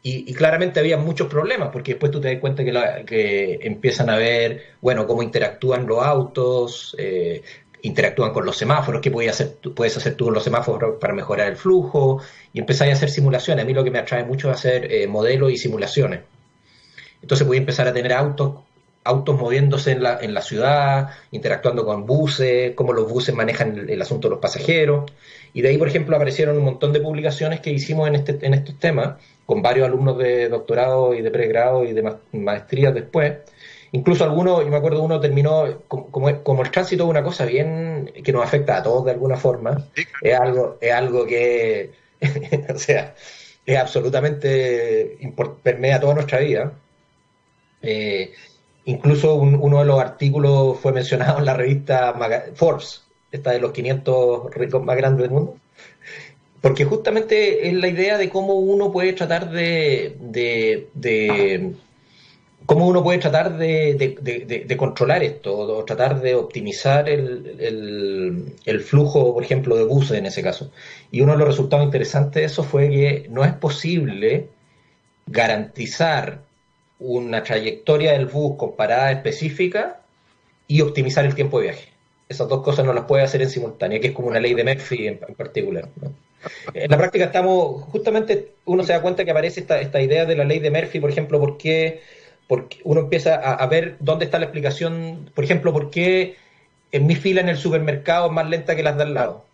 Y, 0.00 0.32
claramente 0.32 0.78
había 0.78 0.96
muchos 0.96 1.26
problemas, 1.26 1.70
porque 1.72 1.94
después 1.94 2.12
tú 2.12 2.20
te 2.20 2.32
das 2.32 2.40
cuenta 2.40 2.62
que, 2.62 3.58
empiezan 3.62 4.10
a 4.10 4.16
ver, 4.16 4.76
bueno, 4.80 5.08
cómo 5.08 5.24
interactúan 5.24 5.88
los 5.88 6.04
autos, 6.04 6.94
eh, 7.00 7.42
interactúan 7.82 8.32
con 8.32 8.46
los 8.46 8.56
semáforos, 8.56 9.00
qué 9.00 9.10
puedes 9.10 9.32
hacer, 9.32 9.56
puedes 9.74 9.96
hacer 9.96 10.14
tú 10.14 10.26
con 10.26 10.34
los 10.34 10.44
semáforos 10.44 11.00
para 11.00 11.14
mejorar 11.14 11.48
el 11.48 11.56
flujo, 11.56 12.22
y 12.52 12.60
empezáis 12.60 12.92
a 12.92 12.94
hacer 12.94 13.10
simulaciones. 13.10 13.64
A 13.64 13.66
mí 13.66 13.74
lo 13.74 13.82
que 13.82 13.90
me 13.90 13.98
atrae 13.98 14.22
mucho 14.22 14.52
es 14.52 14.58
hacer 14.58 14.92
eh, 14.92 15.08
modelos 15.08 15.50
y 15.50 15.56
simulaciones. 15.56 16.20
Entonces 17.20 17.44
voy 17.44 17.56
empezar 17.56 17.88
a 17.88 17.92
tener 17.92 18.12
autos 18.12 18.52
autos 19.04 19.38
moviéndose 19.38 19.92
en 19.92 20.02
la, 20.02 20.18
en 20.20 20.34
la 20.34 20.40
ciudad, 20.40 21.10
interactuando 21.30 21.84
con 21.84 22.06
buses, 22.06 22.72
cómo 22.74 22.92
los 22.92 23.08
buses 23.08 23.34
manejan 23.34 23.86
el, 23.88 24.02
asunto 24.02 24.28
de 24.28 24.32
los 24.32 24.40
pasajeros. 24.40 25.10
Y 25.52 25.60
de 25.62 25.68
ahí, 25.68 25.78
por 25.78 25.88
ejemplo, 25.88 26.16
aparecieron 26.16 26.56
un 26.56 26.64
montón 26.64 26.92
de 26.92 27.00
publicaciones 27.00 27.60
que 27.60 27.70
hicimos 27.70 28.08
en, 28.08 28.16
este, 28.16 28.38
en 28.44 28.54
estos 28.54 28.78
temas, 28.78 29.16
con 29.46 29.62
varios 29.62 29.86
alumnos 29.86 30.18
de 30.18 30.48
doctorado 30.48 31.14
y 31.14 31.20
de 31.20 31.30
pregrado 31.30 31.84
y 31.84 31.92
de 31.92 32.16
maestría 32.32 32.90
después. 32.90 33.34
Incluso 33.92 34.24
algunos, 34.24 34.64
yo 34.64 34.70
me 34.70 34.76
acuerdo 34.78 35.02
uno 35.02 35.20
terminó, 35.20 35.82
como, 35.86 36.42
como 36.42 36.62
el 36.62 36.70
tránsito 36.70 37.04
es 37.04 37.10
una 37.10 37.22
cosa 37.22 37.44
bien 37.44 38.10
que 38.24 38.32
nos 38.32 38.42
afecta 38.42 38.78
a 38.78 38.82
todos 38.82 39.04
de 39.04 39.12
alguna 39.12 39.36
forma, 39.36 39.86
es 40.20 40.34
algo, 40.34 40.78
es 40.80 40.92
algo 40.92 41.24
que, 41.26 41.92
o 42.74 42.78
sea, 42.78 43.14
es 43.64 43.78
absolutamente, 43.78 45.16
permea 45.62 46.00
toda 46.00 46.14
nuestra 46.14 46.40
vida. 46.40 46.72
Eh, 47.82 48.32
Incluso 48.86 49.34
uno 49.34 49.78
de 49.78 49.84
los 49.86 49.98
artículos 49.98 50.78
fue 50.78 50.92
mencionado 50.92 51.38
en 51.38 51.46
la 51.46 51.54
revista 51.54 52.14
Forbes, 52.54 53.02
esta 53.32 53.52
de 53.52 53.58
los 53.58 53.72
500 53.72 54.54
ricos 54.54 54.84
más 54.84 54.96
grandes 54.96 55.22
del 55.22 55.30
mundo, 55.30 55.56
porque 56.60 56.84
justamente 56.84 57.68
es 57.68 57.74
la 57.74 57.88
idea 57.88 58.18
de 58.18 58.28
cómo 58.28 58.54
uno 58.54 58.92
puede 58.92 59.12
tratar 59.12 59.50
de, 59.50 60.16
de, 60.20 61.74
cómo 62.66 62.86
uno 62.86 63.02
puede 63.02 63.18
tratar 63.18 63.56
de, 63.56 64.76
controlar 64.76 65.22
esto, 65.22 65.56
o 65.56 65.84
tratar 65.84 66.20
de 66.20 66.34
optimizar 66.34 67.08
el, 67.08 68.54
el, 68.64 68.80
flujo, 68.80 69.34
por 69.34 69.42
ejemplo, 69.42 69.76
de 69.76 69.84
buses 69.84 70.18
en 70.18 70.26
ese 70.26 70.42
caso. 70.42 70.70
Y 71.10 71.22
uno 71.22 71.32
de 71.32 71.38
los 71.38 71.48
resultados 71.48 71.84
interesantes 71.84 72.34
de 72.34 72.44
eso 72.44 72.62
fue 72.64 72.88
que 72.90 73.26
no 73.30 73.44
es 73.44 73.52
posible 73.54 74.48
garantizar 75.26 76.40
una 76.98 77.42
trayectoria 77.42 78.12
del 78.12 78.26
bus 78.26 78.56
con 78.56 78.76
parada 78.76 79.12
específica 79.12 80.00
y 80.66 80.80
optimizar 80.80 81.24
el 81.24 81.34
tiempo 81.34 81.58
de 81.58 81.64
viaje. 81.64 81.88
Esas 82.28 82.48
dos 82.48 82.62
cosas 82.62 82.86
no 82.86 82.92
las 82.92 83.04
puede 83.04 83.22
hacer 83.22 83.42
en 83.42 83.50
simultánea, 83.50 84.00
que 84.00 84.08
es 84.08 84.12
como 84.14 84.28
una 84.28 84.40
ley 84.40 84.54
de 84.54 84.64
Murphy 84.64 85.06
en, 85.08 85.18
particular. 85.36 85.88
En 86.72 86.90
la 86.90 86.96
práctica 86.96 87.26
estamos, 87.26 87.82
justamente 87.84 88.54
uno 88.64 88.82
se 88.82 88.92
da 88.92 89.02
cuenta 89.02 89.24
que 89.24 89.30
aparece 89.30 89.60
esta, 89.60 89.80
esta 89.80 90.00
idea 90.00 90.24
de 90.24 90.36
la 90.36 90.44
ley 90.44 90.58
de 90.58 90.70
Murphy, 90.70 91.00
por 91.00 91.10
ejemplo, 91.10 91.38
porque, 91.38 92.00
porque 92.48 92.78
uno 92.84 93.00
empieza 93.00 93.34
a, 93.34 93.54
a, 93.54 93.66
ver 93.66 93.96
dónde 94.00 94.24
está 94.24 94.38
la 94.38 94.46
explicación, 94.46 95.30
por 95.34 95.44
ejemplo, 95.44 95.72
por 95.72 95.90
qué 95.90 96.36
en 96.92 97.06
mi 97.06 97.16
fila 97.16 97.40
en 97.40 97.48
el 97.48 97.56
supermercado 97.56 98.26
es 98.26 98.32
más 98.32 98.48
lenta 98.48 98.76
que 98.76 98.82
las 98.82 98.96
de 98.96 99.02
al 99.02 99.14
lado. 99.14 99.44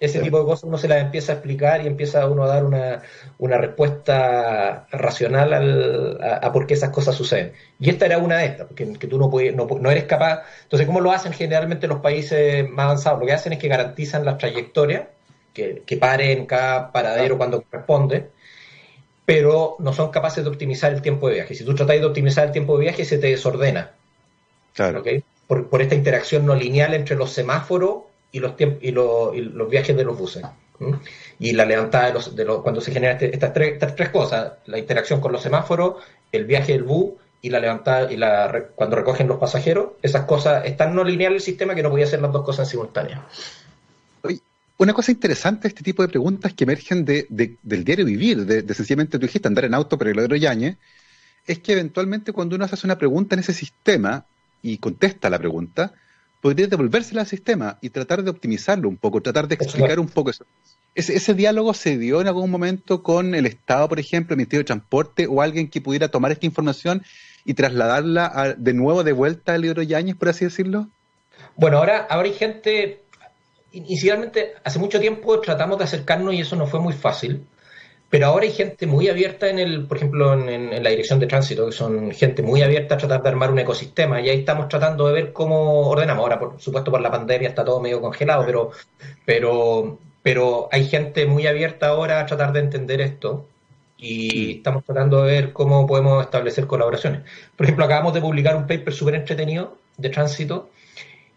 Ese 0.00 0.20
tipo 0.20 0.38
de 0.38 0.46
cosas 0.46 0.64
uno 0.64 0.78
se 0.78 0.88
las 0.88 1.02
empieza 1.02 1.32
a 1.32 1.34
explicar 1.34 1.84
y 1.84 1.86
empieza 1.86 2.26
uno 2.26 2.44
a 2.44 2.46
dar 2.46 2.64
una, 2.64 3.02
una 3.36 3.58
respuesta 3.58 4.86
racional 4.90 5.52
al, 5.52 6.18
a, 6.22 6.50
por 6.52 6.66
qué 6.66 6.72
esas 6.72 6.88
cosas 6.88 7.14
suceden. 7.14 7.52
Y 7.78 7.90
esta 7.90 8.06
era 8.06 8.16
una 8.16 8.38
de 8.38 8.46
estas, 8.46 8.66
porque 8.66 8.94
que 8.94 9.06
tú 9.06 9.18
no, 9.18 9.28
puedes, 9.28 9.54
no, 9.54 9.66
no, 9.66 9.90
eres 9.90 10.04
capaz. 10.04 10.44
Entonces, 10.62 10.86
¿cómo 10.86 11.02
lo 11.02 11.12
hacen 11.12 11.34
generalmente 11.34 11.86
los 11.86 12.00
países 12.00 12.66
más 12.70 12.84
avanzados? 12.84 13.20
Lo 13.20 13.26
que 13.26 13.34
hacen 13.34 13.52
es 13.52 13.58
que 13.58 13.68
garantizan 13.68 14.24
la 14.24 14.38
trayectoria, 14.38 15.10
que, 15.52 15.82
que 15.84 15.98
pare 15.98 16.32
en 16.32 16.46
cada 16.46 16.92
paradero 16.92 17.36
cuando 17.36 17.60
corresponde, 17.60 18.30
pero 19.26 19.76
no 19.80 19.92
son 19.92 20.10
capaces 20.10 20.42
de 20.42 20.48
optimizar 20.48 20.94
el 20.94 21.02
tiempo 21.02 21.28
de 21.28 21.34
viaje. 21.34 21.54
Si 21.54 21.62
tú 21.62 21.74
tratas 21.74 22.00
de 22.00 22.06
optimizar 22.06 22.46
el 22.46 22.52
tiempo 22.52 22.78
de 22.78 22.84
viaje, 22.84 23.04
se 23.04 23.18
te 23.18 23.26
desordena. 23.26 23.90
Claro. 24.72 25.02
Por, 25.46 25.68
por 25.68 25.82
esta 25.82 25.94
interacción 25.94 26.46
no 26.46 26.54
lineal 26.54 26.94
entre 26.94 27.16
los 27.16 27.32
semáforos 27.32 28.09
y 28.32 28.40
los, 28.40 28.54
y, 28.58 28.90
los 28.92 29.70
viajes 29.70 29.96
de 29.96 30.04
los 30.04 30.18
buses. 30.18 30.44
Y 31.38 31.52
la 31.52 31.64
levantada 31.64 32.06
de 32.06 32.12
los, 32.14 32.34
de 32.34 32.44
los, 32.44 32.62
cuando 32.62 32.80
se 32.80 32.92
generan 32.92 33.16
este, 33.16 33.34
estas, 33.34 33.52
tres, 33.52 33.74
estas 33.74 33.94
tres 33.94 34.08
cosas, 34.10 34.52
la 34.66 34.78
interacción 34.78 35.20
con 35.20 35.32
los 35.32 35.42
semáforos, 35.42 35.96
el 36.32 36.46
viaje 36.46 36.72
del 36.72 36.84
bus 36.84 37.12
y 37.42 37.50
la 37.50 37.60
levantada 37.60 38.10
y 38.10 38.16
la 38.16 38.66
cuando 38.74 38.96
recogen 38.96 39.28
los 39.28 39.38
pasajeros, 39.38 39.92
esas 40.02 40.24
cosas 40.24 40.64
están 40.64 40.94
no 40.94 41.04
lineal 41.04 41.34
el 41.34 41.40
sistema 41.40 41.74
que 41.74 41.82
no 41.82 41.90
podía 41.90 42.04
hacer 42.04 42.20
las 42.20 42.32
dos 42.32 42.44
cosas 42.44 42.66
en 42.66 42.70
simultánea. 42.70 43.26
Una 44.78 44.94
cosa 44.94 45.12
interesante 45.12 45.62
de 45.62 45.68
este 45.68 45.82
tipo 45.82 46.00
de 46.00 46.08
preguntas 46.08 46.54
que 46.54 46.64
emergen 46.64 47.04
de, 47.04 47.26
del 47.28 47.84
diario 47.84 48.06
vivir, 48.06 48.46
de, 48.46 48.74
sencillamente 48.74 49.18
tú 49.18 49.26
dijiste 49.26 49.46
andar 49.46 49.66
en 49.66 49.74
auto 49.74 49.98
por 49.98 50.08
el 50.08 50.18
Odero 50.18 50.36
Yañez, 50.36 50.78
es 51.46 51.58
que 51.58 51.72
eventualmente 51.72 52.32
cuando 52.32 52.56
uno 52.56 52.64
hace 52.64 52.86
una 52.86 52.96
pregunta 52.96 53.34
en 53.34 53.40
ese 53.40 53.52
sistema 53.52 54.24
y 54.62 54.78
contesta 54.78 55.28
la 55.28 55.38
pregunta, 55.38 55.92
podría 56.40 56.66
devolvérsela 56.66 57.22
al 57.22 57.26
sistema 57.26 57.78
y 57.80 57.90
tratar 57.90 58.22
de 58.22 58.30
optimizarlo 58.30 58.88
un 58.88 58.96
poco, 58.96 59.20
tratar 59.20 59.48
de 59.48 59.56
explicar 59.56 59.98
un 60.00 60.08
poco 60.08 60.30
eso. 60.30 60.44
Ese, 60.94 61.34
diálogo 61.34 61.72
se 61.72 61.98
dio 61.98 62.20
en 62.20 62.26
algún 62.26 62.50
momento 62.50 63.02
con 63.02 63.34
el 63.34 63.46
Estado, 63.46 63.88
por 63.88 64.00
ejemplo, 64.00 64.34
el 64.34 64.38
Ministerio 64.38 64.60
de 64.60 64.66
Transporte 64.66 65.26
o 65.28 65.40
alguien 65.40 65.68
que 65.68 65.80
pudiera 65.80 66.08
tomar 66.08 66.32
esta 66.32 66.46
información 66.46 67.02
y 67.44 67.54
trasladarla 67.54 68.56
de 68.58 68.74
nuevo 68.74 69.04
de 69.04 69.12
vuelta 69.12 69.54
al 69.54 69.62
libro 69.62 69.82
Yáñez, 69.82 70.16
por 70.16 70.28
así 70.28 70.44
decirlo? 70.44 70.88
Bueno, 71.56 71.78
ahora, 71.78 72.06
ahora 72.10 72.28
hay 72.28 72.34
gente, 72.34 73.02
inicialmente, 73.72 74.54
hace 74.64 74.78
mucho 74.78 74.98
tiempo 74.98 75.40
tratamos 75.40 75.78
de 75.78 75.84
acercarnos 75.84 76.34
y 76.34 76.40
eso 76.40 76.56
no 76.56 76.66
fue 76.66 76.80
muy 76.80 76.92
fácil. 76.92 77.46
Pero 78.10 78.26
ahora 78.26 78.44
hay 78.44 78.50
gente 78.50 78.88
muy 78.88 79.08
abierta 79.08 79.48
en 79.48 79.60
el, 79.60 79.86
por 79.86 79.96
ejemplo, 79.96 80.34
en, 80.34 80.82
la 80.82 80.90
dirección 80.90 81.20
de 81.20 81.28
tránsito, 81.28 81.66
que 81.66 81.72
son 81.72 82.10
gente 82.10 82.42
muy 82.42 82.60
abierta 82.60 82.96
a 82.96 82.98
tratar 82.98 83.22
de 83.22 83.28
armar 83.28 83.52
un 83.52 83.60
ecosistema. 83.60 84.20
Y 84.20 84.28
ahí 84.28 84.40
estamos 84.40 84.68
tratando 84.68 85.06
de 85.06 85.12
ver 85.12 85.32
cómo 85.32 85.88
ordenamos. 85.88 86.24
Ahora, 86.24 86.40
por 86.40 86.60
supuesto, 86.60 86.90
por 86.90 87.00
la 87.00 87.10
pandemia 87.10 87.48
está 87.48 87.64
todo 87.64 87.80
medio 87.80 88.00
congelado, 88.00 88.44
pero, 88.44 88.72
pero, 89.24 89.98
pero 90.24 90.68
hay 90.72 90.86
gente 90.88 91.24
muy 91.24 91.46
abierta 91.46 91.86
ahora 91.86 92.18
a 92.18 92.26
tratar 92.26 92.52
de 92.52 92.60
entender 92.60 93.00
esto. 93.00 93.46
Y 93.96 94.56
estamos 94.56 94.84
tratando 94.84 95.22
de 95.22 95.30
ver 95.30 95.52
cómo 95.52 95.86
podemos 95.86 96.24
establecer 96.24 96.66
colaboraciones. 96.66 97.22
Por 97.56 97.66
ejemplo, 97.66 97.84
acabamos 97.84 98.12
de 98.12 98.20
publicar 98.20 98.56
un 98.56 98.66
paper 98.66 98.92
súper 98.92 99.14
entretenido 99.14 99.76
de 99.98 100.08
tránsito, 100.08 100.70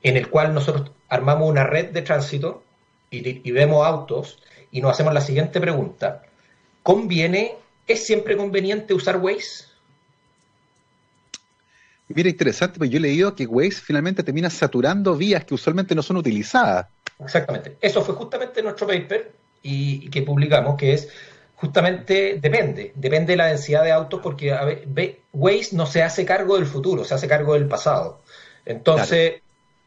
en 0.02 0.18
el 0.18 0.28
cual 0.30 0.56
nosotros 0.56 0.92
armamos 1.08 1.48
una 1.50 1.66
red 1.66 1.92
de 1.92 2.02
tránsito 2.02 2.64
y, 3.12 3.48
y 3.48 3.52
vemos 3.52 3.86
autos 3.86 4.40
y 4.72 4.82
nos 4.82 4.92
hacemos 4.92 5.14
la 5.14 5.22
siguiente 5.22 5.60
pregunta 5.60 6.24
¿Conviene? 6.84 7.56
¿Es 7.88 8.06
siempre 8.06 8.38
conveniente 8.38 8.93
usar 8.93 9.17
Waze? 9.17 9.65
Mira, 12.10 12.30
interesante, 12.30 12.78
porque 12.78 12.89
yo 12.91 12.98
he 12.98 13.02
leído 13.02 13.34
que 13.34 13.46
Waze 13.46 13.82
finalmente 13.82 14.24
termina 14.24 14.50
saturando 14.50 15.15
vías 15.15 15.46
que 15.46 15.54
usualmente 15.54 15.96
no 15.96 16.04
son 16.04 16.17
utilizadas. 16.17 16.88
Exactamente. 17.19 17.78
Eso 17.82 18.02
fue 18.02 18.13
justamente 18.15 18.62
nuestro 18.62 18.86
paper 18.86 19.32
y, 19.62 20.10
que 20.10 20.22
publicamos, 20.22 20.76
que 20.78 20.93
es 20.93 21.10
justamente 21.56 22.39
depende, 22.41 22.91
depende 22.96 23.34
de 23.34 23.38
la 23.38 23.48
densidad 23.48 23.84
de 23.84 23.93
autos, 23.93 24.19
porque 24.22 24.52
a 24.52 24.67
Waze 25.32 25.76
no 25.76 25.86
se 25.86 26.04
hace 26.04 26.26
cargo 26.26 26.56
del 26.56 26.65
futuro, 26.65 27.06
se 27.06 27.13
hace 27.13 27.28
cargo 27.28 27.54
del 27.54 27.67
pasado. 27.67 28.22
Entonces, 28.65 29.41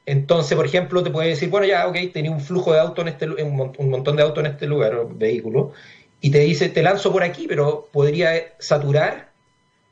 entonces, 0.07 0.57
por 0.57 0.65
ejemplo, 0.65 1.03
te 1.03 1.11
puede 1.11 1.29
decir, 1.29 1.51
bueno, 1.51 1.67
ya, 1.67 1.87
ok, 1.87 1.97
tenía 2.13 2.31
un 2.31 2.41
flujo 2.41 2.73
de 2.73 2.81
autos 2.81 3.03
en 3.03 3.09
este, 3.09 3.27
un, 3.29 3.73
un 3.77 3.91
montón 3.91 4.17
de 4.17 4.23
autos 4.23 4.45
en 4.45 4.53
este 4.53 4.67
lugar, 4.67 5.07
vehículo, 5.11 5.73
y 6.21 6.31
te 6.31 6.41
dice, 6.41 6.69
te 6.69 6.83
lanzo 6.83 7.13
por 7.13 7.23
aquí, 7.23 7.47
pero 7.49 7.89
podría 7.93 8.55
saturar 8.59 9.27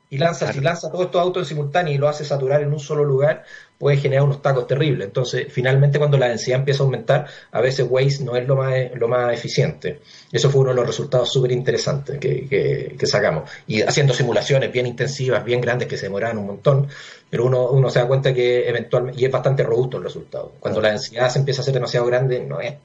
y 0.09 0.17
lanza, 0.17 0.53
si 0.53 0.61
lanza 0.61 0.91
todos 0.91 1.05
estos 1.05 1.21
autos 1.21 1.43
en 1.43 1.47
simultáneo 1.47 1.93
y 1.93 1.97
lo 1.97 2.07
hace 2.07 2.23
saturar 2.23 2.61
en 2.61 2.71
un 2.71 2.79
solo 2.79 3.03
lugar, 3.03 3.43
puede 3.77 3.97
generar 3.97 4.23
unos 4.23 4.41
tacos 4.41 4.67
terribles. 4.67 5.07
Entonces, 5.07 5.47
finalmente, 5.51 5.97
cuando 5.97 6.17
la 6.17 6.27
densidad 6.27 6.59
empieza 6.59 6.83
a 6.83 6.85
aumentar, 6.85 7.27
a 7.51 7.59
veces 7.59 7.87
Waze 7.89 8.23
no 8.23 8.35
es 8.35 8.47
lo 8.47 8.55
más, 8.55 8.75
lo 8.93 9.07
más 9.07 9.33
eficiente. 9.33 9.99
Eso 10.31 10.49
fue 10.49 10.61
uno 10.61 10.69
de 10.69 10.75
los 10.75 10.87
resultados 10.87 11.31
súper 11.31 11.51
interesantes 11.51 12.19
que, 12.19 12.95
sacamos. 13.05 13.49
Y 13.67 13.81
haciendo 13.81 14.13
simulaciones 14.13 14.71
bien 14.71 14.85
intensivas, 14.85 15.43
bien 15.43 15.59
grandes, 15.59 15.87
que 15.87 15.97
se 15.97 16.05
demoraban 16.05 16.37
un 16.37 16.47
montón, 16.47 16.87
pero 17.29 17.45
uno, 17.45 17.69
uno 17.71 17.89
se 17.89 17.99
da 17.99 18.07
cuenta 18.07 18.33
que 18.33 18.69
eventualmente, 18.69 19.19
y 19.19 19.25
es 19.25 19.31
bastante 19.31 19.63
robusto 19.63 19.97
el 19.97 20.03
resultado. 20.03 20.53
Cuando 20.59 20.81
la 20.81 20.89
densidad 20.89 21.29
se 21.29 21.39
empieza 21.39 21.61
a 21.61 21.63
hacer 21.63 21.73
demasiado 21.73 22.05
grande, 22.05 22.41
no 22.41 22.61
es 22.61 22.75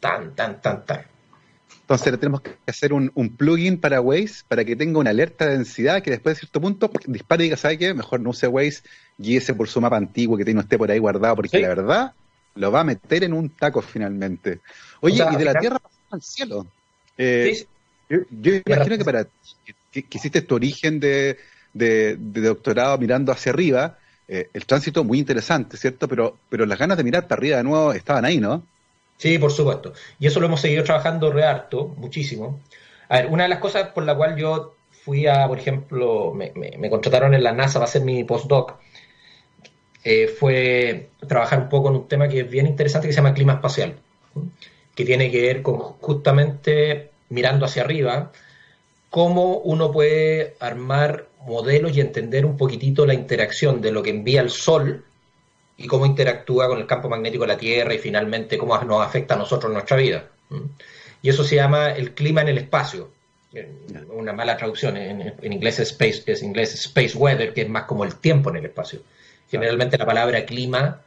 tan, 0.00 0.34
tan, 0.34 0.60
tan, 0.60 0.84
tan. 0.84 1.13
Entonces 1.84 2.18
tenemos 2.18 2.40
que 2.40 2.56
hacer 2.66 2.94
un, 2.94 3.10
plugin 3.36 3.78
para 3.78 4.00
Waze 4.00 4.42
para 4.48 4.64
que 4.64 4.74
tenga 4.74 4.98
una 4.98 5.10
alerta 5.10 5.44
de 5.44 5.58
densidad 5.58 6.02
que 6.02 6.10
después 6.10 6.36
de 6.36 6.40
cierto 6.40 6.58
punto 6.58 6.90
dispare 7.06 7.44
y 7.44 7.46
diga, 7.48 7.58
¿sabe 7.58 7.76
qué? 7.76 7.92
Mejor 7.92 8.20
no 8.20 8.30
use 8.30 8.48
Waze, 8.48 8.80
guíese 9.18 9.52
por 9.52 9.68
su 9.68 9.82
mapa 9.82 9.98
antiguo 9.98 10.38
que 10.38 10.46
tiene 10.46 10.60
usted 10.60 10.78
por 10.78 10.90
ahí 10.90 10.98
guardado, 10.98 11.36
porque 11.36 11.60
la 11.60 11.68
verdad 11.68 12.12
lo 12.54 12.72
va 12.72 12.80
a 12.80 12.84
meter 12.84 13.24
en 13.24 13.34
un 13.34 13.50
taco 13.50 13.82
finalmente. 13.82 14.60
Oye, 15.00 15.22
y 15.30 15.36
de 15.36 15.44
la 15.44 15.60
Tierra 15.60 15.78
al 16.10 16.22
cielo. 16.22 16.66
Eh, 17.18 17.66
yo, 18.08 18.52
imagino 18.64 18.96
que 18.96 19.04
para 19.04 19.26
que, 19.92 20.06
hiciste 20.10 20.40
tu 20.40 20.54
origen 20.54 20.98
de, 20.98 21.36
doctorado 22.18 22.96
mirando 22.96 23.30
hacia 23.30 23.52
arriba, 23.52 23.98
eh, 24.26 24.48
el 24.54 24.64
tránsito 24.64 25.04
muy 25.04 25.18
interesante, 25.18 25.76
¿cierto? 25.76 26.08
Pero, 26.08 26.38
pero 26.48 26.64
las 26.64 26.78
ganas 26.78 26.96
de 26.96 27.04
mirar 27.04 27.28
para 27.28 27.40
arriba 27.40 27.58
de 27.58 27.64
nuevo 27.64 27.92
estaban 27.92 28.24
ahí, 28.24 28.40
¿no? 28.40 28.64
Sí, 29.16 29.38
por 29.38 29.52
supuesto. 29.52 29.92
Y 30.18 30.26
eso 30.26 30.40
lo 30.40 30.46
hemos 30.46 30.60
seguido 30.60 30.84
trabajando 30.84 31.32
re 31.32 31.44
harto, 31.44 31.94
muchísimo. 31.96 32.60
A 33.08 33.18
ver, 33.18 33.26
una 33.26 33.44
de 33.44 33.48
las 33.48 33.58
cosas 33.58 33.88
por 33.88 34.04
la 34.04 34.14
cual 34.16 34.36
yo 34.36 34.74
fui 35.04 35.26
a, 35.26 35.46
por 35.46 35.58
ejemplo, 35.58 36.32
me, 36.34 36.90
contrataron 36.90 37.34
en 37.34 37.42
la 37.42 37.52
NASA 37.52 37.74
para 37.74 37.84
hacer 37.84 38.02
mi 38.02 38.24
postdoc, 38.24 38.78
eh, 40.02 40.28
fue 40.28 41.10
trabajar 41.26 41.60
un 41.60 41.68
poco 41.68 41.88
en 41.88 41.96
un 41.96 42.08
tema 42.08 42.28
que 42.28 42.40
es 42.40 42.50
bien 42.50 42.66
interesante 42.66 43.06
que 43.06 43.12
se 43.12 43.18
llama 43.18 43.34
clima 43.34 43.54
espacial, 43.54 43.96
que 44.94 45.04
tiene 45.04 45.30
que 45.30 45.42
ver 45.42 45.62
con 45.62 45.78
justamente 45.78 47.10
mirando 47.28 47.66
hacia 47.66 47.82
arriba, 47.82 48.32
cómo 49.10 49.58
uno 49.58 49.92
puede 49.92 50.56
armar 50.60 51.28
modelos 51.46 51.96
y 51.96 52.00
entender 52.00 52.46
un 52.46 52.56
poquitito 52.56 53.06
la 53.06 53.14
interacción 53.14 53.80
de 53.80 53.92
lo 53.92 54.02
que 54.02 54.10
envía 54.10 54.40
el 54.40 54.50
Sol 54.50 55.04
y 55.76 55.86
cómo 55.86 56.06
interactúa 56.06 56.68
con 56.68 56.78
el 56.78 56.86
campo 56.86 57.08
magnético 57.08 57.44
de 57.44 57.48
la 57.48 57.58
Tierra 57.58 57.94
y 57.94 57.98
finalmente 57.98 58.58
cómo 58.58 58.78
nos 58.78 59.04
afecta 59.04 59.34
a 59.34 59.38
nosotros 59.38 59.70
en 59.70 59.74
nuestra 59.74 59.96
vida. 59.96 60.28
Y 61.22 61.28
eso 61.28 61.42
se 61.42 61.56
llama 61.56 61.90
el 61.90 62.12
clima 62.12 62.42
en 62.42 62.48
el 62.48 62.58
espacio. 62.58 63.10
Una 64.10 64.32
mala 64.32 64.56
traducción, 64.56 64.96
en, 64.96 65.34
inglés 65.42 65.78
es 65.78 65.90
space, 65.92 66.22
es 66.26 66.42
inglés 66.42 66.74
space 66.74 67.16
weather, 67.16 67.52
que 67.52 67.62
es 67.62 67.68
más 67.68 67.84
como 67.84 68.04
el 68.04 68.16
tiempo 68.16 68.50
en 68.50 68.56
el 68.56 68.66
espacio. 68.66 69.00
Generalmente 69.50 69.98
la 69.98 70.06
palabra 70.06 70.44
clima 70.44 71.02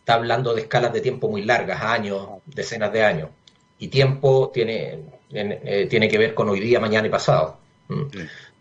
está 0.00 0.14
hablando 0.14 0.54
de 0.54 0.62
escalas 0.62 0.92
de 0.92 1.00
tiempo 1.00 1.28
muy 1.28 1.42
largas, 1.44 1.82
años, 1.82 2.28
decenas 2.46 2.92
de 2.92 3.04
años. 3.04 3.30
Y 3.78 3.88
tiempo 3.88 4.50
tiene, 4.52 5.00
eh, 5.32 5.86
tiene 5.88 6.08
que 6.08 6.18
ver 6.18 6.34
con 6.34 6.48
hoy 6.48 6.60
día, 6.60 6.78
mañana 6.78 7.06
y 7.06 7.10
pasado. 7.10 7.58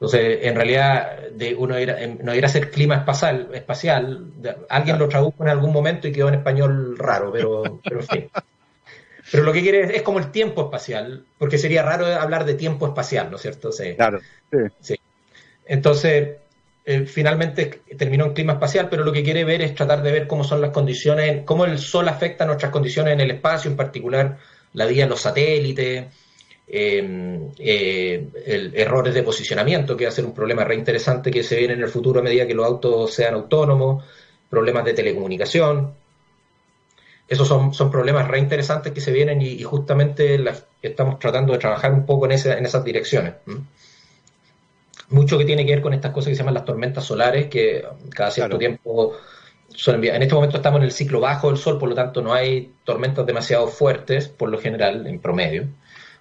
Entonces, 0.03 0.39
en 0.41 0.55
realidad, 0.55 1.29
de 1.29 1.55
uno 1.55 1.79
ir, 1.79 2.19
no 2.21 2.35
ir 2.35 2.43
a 2.43 2.47
hacer 2.47 2.69
clima 2.69 2.95
espacial, 2.95 3.47
espacial 3.53 4.31
alguien 4.67 4.99
lo 4.99 5.07
tradujo 5.07 5.43
en 5.43 5.47
algún 5.47 5.71
momento 5.71 6.09
y 6.09 6.11
quedó 6.11 6.27
en 6.27 6.33
español 6.33 6.97
raro, 6.97 7.31
pero, 7.31 7.79
pero 7.81 8.01
en 8.01 8.07
fin. 8.07 8.29
Pero 9.31 9.43
lo 9.43 9.53
que 9.53 9.61
quiere 9.61 9.95
es, 9.95 10.01
como 10.01 10.19
el 10.19 10.29
tiempo 10.29 10.63
espacial, 10.63 11.23
porque 11.37 11.57
sería 11.57 11.83
raro 11.83 12.05
hablar 12.05 12.43
de 12.43 12.55
tiempo 12.55 12.85
espacial, 12.85 13.31
¿no 13.31 13.37
es 13.37 13.43
cierto? 13.43 13.71
Sí. 13.71 13.95
Claro. 13.95 14.19
Sí. 14.81 14.95
Entonces, 15.67 16.31
eh, 16.83 17.05
finalmente 17.05 17.83
terminó 17.97 18.25
en 18.25 18.33
clima 18.33 18.53
espacial, 18.53 18.89
pero 18.89 19.05
lo 19.05 19.13
que 19.13 19.23
quiere 19.23 19.45
ver 19.45 19.61
es 19.61 19.73
tratar 19.73 20.03
de 20.03 20.11
ver 20.11 20.27
cómo 20.27 20.43
son 20.43 20.59
las 20.59 20.71
condiciones, 20.71 21.43
cómo 21.45 21.63
el 21.63 21.79
Sol 21.79 22.09
afecta 22.09 22.45
nuestras 22.45 22.73
condiciones 22.73 23.13
en 23.13 23.21
el 23.21 23.31
espacio, 23.31 23.71
en 23.71 23.77
particular 23.77 24.37
la 24.73 24.85
vida 24.85 25.03
en 25.03 25.09
los 25.11 25.21
satélites, 25.21 26.07
Em, 26.65 27.51
eh, 27.59 28.29
errores 28.73 29.13
de 29.13 29.21
posicionamiento, 29.21 29.97
que 29.97 30.05
va 30.05 30.09
a 30.09 30.13
ser 30.13 30.25
un 30.25 30.33
problema 30.33 30.63
re 30.63 30.75
interesante 30.75 31.29
que 31.29 31.43
se 31.43 31.57
viene 31.57 31.73
en 31.73 31.81
el 31.81 31.89
futuro 31.89 32.21
a 32.21 32.23
medida 32.23 32.47
que 32.47 32.53
los 32.53 32.65
autos 32.65 33.13
sean 33.13 33.33
autónomos, 33.33 34.03
problemas 34.49 34.85
de 34.85 34.93
telecomunicación. 34.93 35.93
Esos 37.27 37.47
son, 37.47 37.73
son 37.73 37.91
problemas 37.91 38.27
re 38.27 38.39
interesantes 38.39 38.93
que 38.93 39.01
se 39.01 39.11
vienen 39.11 39.41
y, 39.41 39.61
justamente 39.63 40.41
estamos 40.81 41.19
tratando 41.19 41.53
de 41.53 41.59
trabajar 41.59 41.91
un 41.91 42.05
poco 42.05 42.25
en, 42.25 42.31
en 42.31 42.65
esas 42.65 42.83
direcciones. 42.83 43.33
Mucho 45.09 45.37
que 45.37 45.45
tiene 45.45 45.65
que 45.65 45.73
ver 45.73 45.81
con 45.81 45.93
estas 45.93 46.11
cosas 46.11 46.29
que 46.29 46.35
se 46.35 46.39
llaman 46.39 46.55
las 46.55 46.65
tormentas 46.65 47.03
solares, 47.03 47.47
que 47.47 47.85
cada 48.09 48.31
cierto 48.31 48.57
tiempo 48.57 49.17
son 49.69 50.03
En 50.03 50.21
este 50.21 50.35
momento 50.35 50.57
estamos 50.57 50.79
en 50.79 50.85
el 50.85 50.91
ciclo 50.91 51.19
bajo 51.19 51.49
del 51.49 51.57
Sol, 51.57 51.77
por 51.77 51.89
lo 51.89 51.95
tanto 51.95 52.21
no 52.21 52.33
hay 52.33 52.73
tormentas 52.83 53.25
demasiado 53.25 53.67
fuertes, 53.67 54.27
por 54.27 54.49
lo 54.49 54.59
general, 54.59 55.07
en 55.07 55.19
promedio 55.19 55.67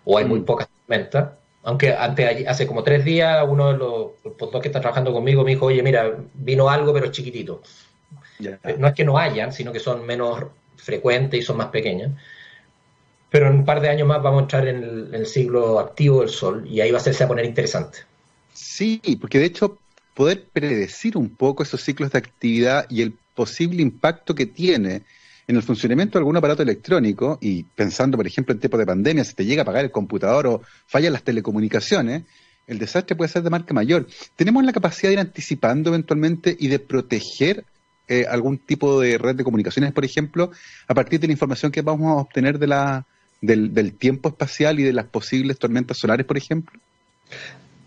o 0.05 0.19
hay 0.19 0.25
muy 0.25 0.41
mm. 0.41 0.45
pocas 0.45 0.69
tormentas. 0.69 1.31
Aunque 1.65 1.95
antes, 1.95 2.47
hace 2.47 2.67
como 2.67 2.83
tres 2.83 3.05
días, 3.05 3.45
uno 3.49 3.73
de 3.73 3.79
los, 3.79 4.61
que 4.61 4.69
está 4.69 4.81
trabajando 4.81 5.13
conmigo 5.13 5.45
me 5.45 5.53
dijo, 5.53 5.67
oye, 5.67 5.83
mira, 5.83 6.13
vino 6.35 6.69
algo, 6.69 6.93
pero 6.93 7.11
chiquitito. 7.13 7.63
Eh, 8.41 8.77
no 8.79 8.89
es 8.89 8.95
que 8.95 9.05
no 9.05 9.17
hayan, 9.17 9.53
sino 9.53 9.73
que 9.73 9.79
son 9.79 10.05
menos 10.05 10.45
frecuentes 10.77 11.39
y 11.39 11.43
son 11.43 11.59
más 11.59 11.69
pequeñas. 11.69 12.11
Pero 13.31 13.47
en 13.47 13.55
un 13.55 13.65
par 13.65 13.81
de 13.81 13.89
años 13.89 14.09
más 14.09 14.23
vamos 14.23 14.41
a 14.41 14.43
entrar 14.43 14.69
en 14.69 14.83
el, 14.83 15.07
en 15.09 15.15
el 15.15 15.27
siglo 15.27 15.79
activo 15.79 16.21
del 16.21 16.31
Sol 16.31 16.67
y 16.69 16.81
ahí 16.81 16.91
va 16.91 16.99
a 16.99 17.01
hacerse 17.01 17.25
a 17.25 17.29
poner 17.29 17.45
interesante. 17.45 18.01
Sí, 18.53 19.01
porque 19.21 19.39
de 19.39 19.47
hecho 19.47 19.79
poder 20.15 20.45
predecir 20.53 21.17
un 21.17 21.31
poco 21.31 21.63
esos 21.63 21.81
ciclos 21.81 22.11
de 22.11 22.19
actividad 22.19 22.87
y 22.91 23.03
el 23.03 23.15
posible 23.35 23.83
impacto 23.83 24.35
que 24.35 24.47
tiene 24.47 25.03
en 25.47 25.57
el 25.57 25.63
funcionamiento 25.63 26.19
de 26.19 26.21
algún 26.21 26.37
aparato 26.37 26.63
electrónico, 26.63 27.39
y 27.41 27.65
pensando, 27.65 28.17
por 28.17 28.27
ejemplo, 28.27 28.53
en 28.55 28.61
tiempos 28.61 28.79
de 28.79 28.87
pandemia, 28.87 29.25
si 29.25 29.35
te 29.35 29.45
llega 29.45 29.63
a 29.63 29.65
apagar 29.65 29.85
el 29.85 29.91
computador 29.91 30.47
o 30.47 30.63
fallan 30.87 31.13
las 31.13 31.23
telecomunicaciones, 31.23 32.23
el 32.67 32.79
desastre 32.79 33.17
puede 33.17 33.29
ser 33.29 33.43
de 33.43 33.51
marca 33.51 33.75
mayor. 33.75 34.07
¿Tenemos 34.37 34.65
la 34.65 34.73
capacidad 34.73 35.11
de 35.11 35.15
ir 35.15 35.21
anticipando 35.21 35.91
eventualmente 35.91 36.57
y 36.59 36.69
de 36.69 36.79
proteger 36.79 37.65
eh, 38.09 38.27
algún 38.29 38.59
tipo 38.59 39.01
de 39.01 39.19
red 39.19 39.35
de 39.37 39.45
comunicaciones, 39.45 39.93
por 39.93 40.05
ejemplo, 40.05 40.51
a 40.87 40.95
partir 40.95 41.21
de 41.21 41.27
la 41.27 41.33
información 41.33 41.73
que 41.73 41.83
vamos 41.83 42.09
a 42.09 42.21
obtener 42.21 42.59
de 42.59 42.67
la, 42.67 43.07
del, 43.41 43.95
tiempo 43.95 44.29
espacial 44.29 44.79
y 44.81 44.83
de 44.83 44.93
las 44.93 45.07
posibles 45.07 45.59
tormentas 45.59 45.99
solares, 45.99 46.27
por 46.27 46.37
ejemplo? 46.37 46.79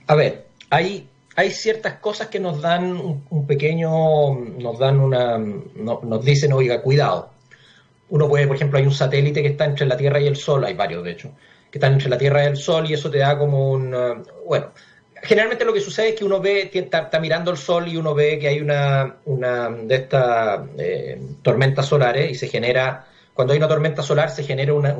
A 0.07 0.15
ver, 0.15 0.47
hay, 0.69 1.07
hay 1.35 1.51
ciertas 1.51 1.95
cosas 1.95 2.27
que 2.27 2.39
nos 2.39 2.61
dan 2.61 2.97
un, 3.29 3.47
pequeño, 3.47 3.89
nos 4.35 4.79
dan 4.79 4.99
una, 4.99 5.37
nos 5.37 6.25
dicen, 6.25 6.53
oiga, 6.53 6.81
cuidado, 6.81 7.31
uno 8.09 8.29
puede, 8.29 8.47
por 8.47 8.55
ejemplo, 8.55 8.77
hay 8.77 8.85
un 8.85 8.93
satélite 8.93 9.41
que 9.41 9.49
está 9.49 9.65
entre 9.65 9.85
la 9.85 9.97
Tierra 9.97 10.19
y 10.19 10.27
el 10.27 10.35
Sol, 10.35 10.63
hay 10.63 10.73
varios 10.73 11.03
de 11.03 11.11
hecho, 11.11 11.31
que 11.71 11.77
están 11.77 11.93
entre 11.93 12.09
la 12.09 12.17
Tierra 12.17 12.43
y 12.43 12.47
el 12.47 12.57
Sol 12.57 12.89
y 12.89 12.93
eso 12.93 13.09
te 13.09 13.19
da 13.19 13.37
como 13.37 13.71
un... 13.71 13.93
Uh, 13.93 14.23
bueno, 14.45 14.71
generalmente 15.23 15.65
lo 15.65 15.73
que 15.73 15.81
sucede 15.81 16.09
es 16.09 16.15
que 16.15 16.25
uno 16.25 16.39
ve, 16.39 16.69
está, 16.73 17.19
mirando 17.19 17.51
el 17.51 17.57
Sol 17.57 17.87
y 17.87 17.97
uno 17.97 18.13
ve 18.13 18.37
que 18.39 18.47
hay 18.47 18.61
una, 18.61 19.17
una 19.25 19.69
de 19.69 19.95
estas 19.95 20.61
eh, 20.77 21.21
tormentas 21.41 21.87
solares 21.87 22.31
y 22.31 22.35
se 22.35 22.47
genera, 22.47 23.07
cuando 23.33 23.53
hay 23.53 23.57
una 23.57 23.67
tormenta 23.67 24.03
solar 24.03 24.29
se 24.29 24.43
genera 24.43 24.73
una, 24.73 24.95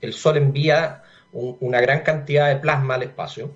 el 0.00 0.12
Sol 0.12 0.36
envía 0.36 1.02
una 1.32 1.80
gran 1.80 2.00
cantidad 2.00 2.48
de 2.48 2.56
plasma 2.56 2.94
al 2.94 3.04
espacio. 3.04 3.52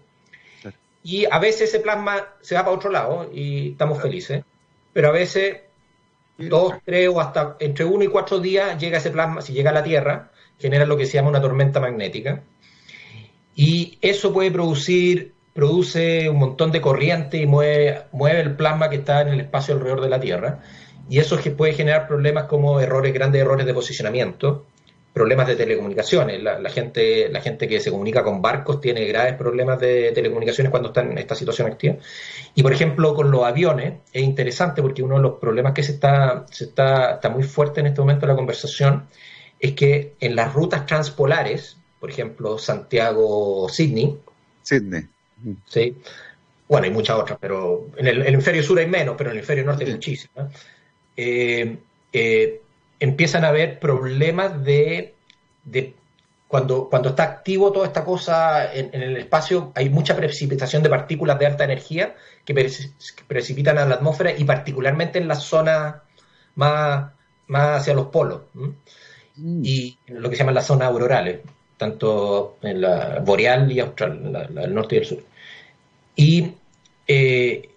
Y 1.02 1.26
a 1.30 1.38
veces 1.38 1.68
ese 1.68 1.80
plasma 1.80 2.28
se 2.40 2.54
va 2.54 2.62
para 2.62 2.76
otro 2.76 2.90
lado 2.90 3.30
y 3.32 3.72
estamos 3.72 4.00
felices, 4.00 4.42
pero 4.92 5.08
a 5.08 5.12
veces 5.12 5.56
dos, 6.38 6.75
tres 6.85 7.09
o 7.09 7.20
hasta 7.20 7.57
entre 7.61 7.85
uno 7.85 8.05
y 8.05 8.09
cuatro 8.09 8.40
días 8.40 8.79
llega 8.79 8.99
ese 8.99 9.11
plasma, 9.11 9.42
si 9.42 9.53
llega 9.53 9.70
a 9.70 9.75
la 9.75 9.83
Tierra, 9.83 10.31
genera 10.59 10.87
lo 10.87 10.97
que 10.97 11.07
se 11.07 11.14
llama 11.14 11.31
una 11.31 11.40
tormenta 11.40 11.81
magnética. 11.81 12.42
Y 13.55 13.99
eso 14.01 14.33
puede 14.33 14.51
producir, 14.51 15.33
produce 15.53 16.29
un 16.29 16.38
montón 16.38 16.73
de 16.73 16.81
corriente 16.81 17.38
y 17.38 17.47
mueve, 17.47 18.03
mueve 18.12 18.40
el 18.40 18.57
plasma 18.57 18.90
que 18.90 18.97
está 18.97 19.23
en 19.23 19.29
el 19.29 19.40
espacio 19.40 19.75
alrededor 19.75 20.01
de 20.01 20.09
la 20.09 20.20
Tierra. 20.20 20.61
Y 21.09 21.18
eso 21.18 21.38
puede 21.57 21.75
generar 21.75 22.09
problemas 22.09 22.44
como 22.44 22.81
errores, 22.81 23.12
grandes 23.12 23.42
errores 23.42 23.66
de 23.66 23.75
posicionamiento, 23.75 24.66
problemas 25.14 25.46
de 25.46 25.55
telecomunicaciones. 25.55 26.42
La, 26.42 26.68
gente, 26.68 27.29
la 27.29 27.40
gente 27.40 27.68
que 27.68 27.79
se 27.79 27.92
comunica 27.92 28.24
con 28.24 28.42
barcos 28.42 28.81
tiene 28.81 29.07
graves 29.07 29.35
problemas 29.35 29.79
de 29.79 30.11
telecomunicaciones 30.12 30.72
cuando 30.72 30.88
está 30.88 31.03
en 31.03 31.16
esta 31.16 31.37
situación 31.37 31.68
activa. 31.68 31.96
Y 32.57 32.62
por 32.62 32.72
ejemplo, 32.72 33.14
con 33.14 33.31
los 33.31 33.44
aviones 33.44 34.00
es 34.12 34.22
interesante 34.22 34.83
porque 34.83 35.05
uno 35.05 35.16
de 35.16 35.22
los 35.22 35.38
problemas 35.38 35.72
que 35.72 35.85
se 35.85 35.92
está, 35.92 36.44
se 36.50 36.64
está, 36.64 37.14
está 37.14 37.31
muy 37.31 37.44
fuerte 37.44 37.79
en 37.79 37.87
este 37.87 38.00
momento 38.00 38.27
en 38.27 38.31
la 38.31 38.37
conversación 38.37 39.05
es 39.61 39.72
que 39.72 40.14
en 40.18 40.35
las 40.35 40.53
rutas 40.53 40.85
transpolares, 40.85 41.77
por 42.00 42.11
ejemplo, 42.11 42.59
Santiago-Sydney, 42.59 44.18
Sydney. 44.64 45.07
Sí. 45.66 45.96
Bueno, 46.66 46.87
hay 46.87 46.92
muchas 46.92 47.16
otras, 47.16 47.38
pero 47.40 47.90
en 47.96 48.09
el, 48.09 48.27
hemisferio 48.27 48.62
sur 48.64 48.79
hay 48.81 48.88
menos, 48.88 49.14
pero 49.16 49.31
en 49.31 49.37
el 49.37 49.38
hemisferio 49.38 49.64
norte 49.64 49.85
hay 49.85 49.92
muchísimas. 49.92 50.53
Eh, 51.16 51.77
eh, 52.12 52.62
empiezan 53.04 53.44
a 53.44 53.48
haber 53.48 53.78
problemas 53.78 54.64
de, 54.64 55.14
cuando, 56.48 56.88
cuando 56.88 57.10
está 57.10 57.24
activo 57.24 57.70
toda 57.70 57.86
esta 57.86 58.04
cosa 58.04 58.74
en, 58.74 58.90
el 58.94 59.16
espacio, 59.18 59.72
hay 59.74 59.90
mucha 59.90 60.16
precipitación 60.16 60.82
de 60.82 60.88
partículas 60.88 61.38
de 61.38 61.46
alta 61.46 61.64
energía 61.64 62.14
que, 62.44 62.54
precipitan 63.26 63.78
a 63.78 63.84
la 63.84 63.96
atmósfera 63.96 64.32
y 64.36 64.44
particularmente 64.44 65.18
en 65.18 65.28
las 65.28 65.42
zonas 65.42 65.96
más, 66.54 67.12
más 67.46 67.80
hacia 67.80 67.94
los 67.94 68.06
polos 68.06 68.42
mm. 68.54 69.60
y 69.62 69.98
lo 70.06 70.30
que 70.30 70.36
se 70.36 70.42
llaman 70.42 70.54
las 70.54 70.66
zonas 70.66 70.88
aurorales, 70.88 71.40
tanto 71.76 72.56
en 72.62 72.80
la 72.80 73.20
boreal 73.20 73.70
y 73.70 73.80
austral, 73.80 74.48
el 74.56 74.74
norte 74.74 74.94
y 74.94 74.98
el 74.98 75.04
sur. 75.04 75.18
Y 76.16 76.52
eh, 77.06 77.68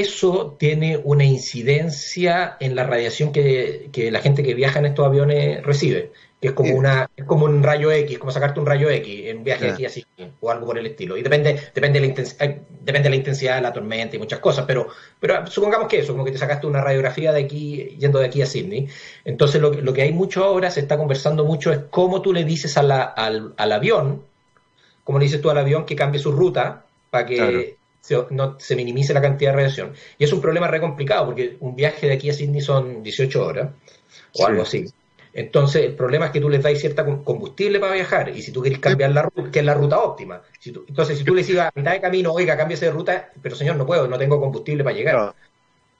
eso 0.00 0.56
tiene 0.58 1.00
una 1.02 1.24
incidencia 1.24 2.56
en 2.60 2.74
la 2.74 2.84
radiación 2.84 3.32
que, 3.32 3.90
la 4.10 4.20
gente 4.20 4.42
que 4.42 4.54
viaja 4.54 4.78
en 4.78 4.86
estos 4.86 5.06
aviones 5.06 5.62
recibe, 5.62 6.12
que 6.40 6.48
es 6.48 6.54
como 6.54 6.74
una 6.74 7.08
es 7.16 7.24
como 7.24 7.46
un 7.46 7.62
rayo 7.62 7.90
X, 7.90 8.18
como 8.18 8.32
sacarte 8.32 8.60
un 8.60 8.66
rayo 8.66 8.90
X 8.90 9.26
en 9.26 9.44
viaje 9.44 9.70
aquí 9.70 9.84
así 9.86 10.04
o 10.40 10.50
algo 10.50 10.66
por 10.66 10.78
el 10.78 10.86
estilo. 10.86 11.16
Y 11.16 11.22
depende 11.22 11.60
depende 11.74 12.00
de 12.00 12.06
la 12.06 12.06
intensidad, 12.06 12.46
eh, 12.46 12.60
depende 12.80 13.04
de 13.04 13.10
la 13.10 13.16
intensidad 13.16 13.56
de 13.56 13.62
la 13.62 13.72
tormenta 13.72 14.16
y 14.16 14.18
muchas 14.18 14.40
cosas, 14.40 14.64
pero 14.66 14.88
pero 15.20 15.46
supongamos 15.46 15.88
que 15.88 16.00
eso, 16.00 16.12
como 16.12 16.24
que 16.24 16.32
te 16.32 16.38
sacaste 16.38 16.66
una 16.66 16.80
radiografía 16.80 17.32
de 17.32 17.44
aquí 17.44 17.96
yendo 17.98 18.18
de 18.18 18.26
aquí 18.26 18.42
a 18.42 18.46
Sydney. 18.46 18.88
Entonces 19.24 19.60
lo, 19.60 19.70
lo 19.70 19.92
que 19.92 20.02
hay 20.02 20.12
mucho 20.12 20.44
ahora 20.44 20.70
se 20.70 20.80
está 20.80 20.96
conversando 20.96 21.44
mucho 21.44 21.72
es 21.72 21.80
cómo 21.90 22.20
tú 22.20 22.32
le 22.32 22.44
dices 22.44 22.76
al, 22.76 22.90
al 22.90 23.72
avión, 23.72 24.22
cómo 25.02 25.18
le 25.18 25.26
dices 25.26 25.40
tú 25.40 25.50
al 25.50 25.58
avión 25.58 25.86
que 25.86 25.96
cambie 25.96 26.20
su 26.20 26.32
ruta 26.32 26.84
para 27.10 27.26
que 27.26 27.76
se, 28.04 28.22
no, 28.30 28.60
se 28.60 28.76
minimice 28.76 29.14
la 29.14 29.22
cantidad 29.22 29.52
de 29.52 29.56
radiación. 29.56 29.94
Y 30.18 30.24
es 30.24 30.32
un 30.32 30.42
problema 30.42 30.68
re 30.68 30.78
complicado 30.78 31.24
porque 31.26 31.56
un 31.60 31.74
viaje 31.74 32.06
de 32.06 32.12
aquí 32.12 32.28
a 32.28 32.34
Sydney 32.34 32.60
son 32.60 33.02
18 33.02 33.46
horas 33.46 33.70
o 34.38 34.46
algo 34.46 34.62
así. 34.62 34.84
Entonces, 35.32 35.86
el 35.86 35.94
problema 35.94 36.26
es 36.26 36.32
que 36.32 36.40
tú 36.40 36.50
les 36.50 36.62
das 36.62 36.78
cierta 36.78 37.04
combustible 37.04 37.80
para 37.80 37.94
viajar, 37.94 38.28
y 38.28 38.42
si 38.42 38.52
tú 38.52 38.62
querés 38.62 38.78
cambiar 38.78 39.10
la 39.10 39.22
ruta, 39.22 39.50
que 39.50 39.58
es 39.58 39.64
la 39.64 39.74
ruta 39.74 39.98
óptima. 39.98 40.40
entonces, 40.86 41.18
si 41.18 41.24
tú 41.24 41.34
le 41.34 41.40
dices 41.40 41.58
a 41.58 41.72
mitad 41.74 41.90
de 41.90 42.00
camino, 42.00 42.32
oiga, 42.32 42.56
cámbiese 42.56 42.84
de 42.84 42.92
ruta, 42.92 43.32
pero 43.42 43.56
señor, 43.56 43.74
no 43.74 43.84
puedo, 43.84 44.06
no 44.06 44.16
tengo 44.16 44.38
combustible 44.38 44.84
para 44.84 44.94
llegar. 44.94 45.34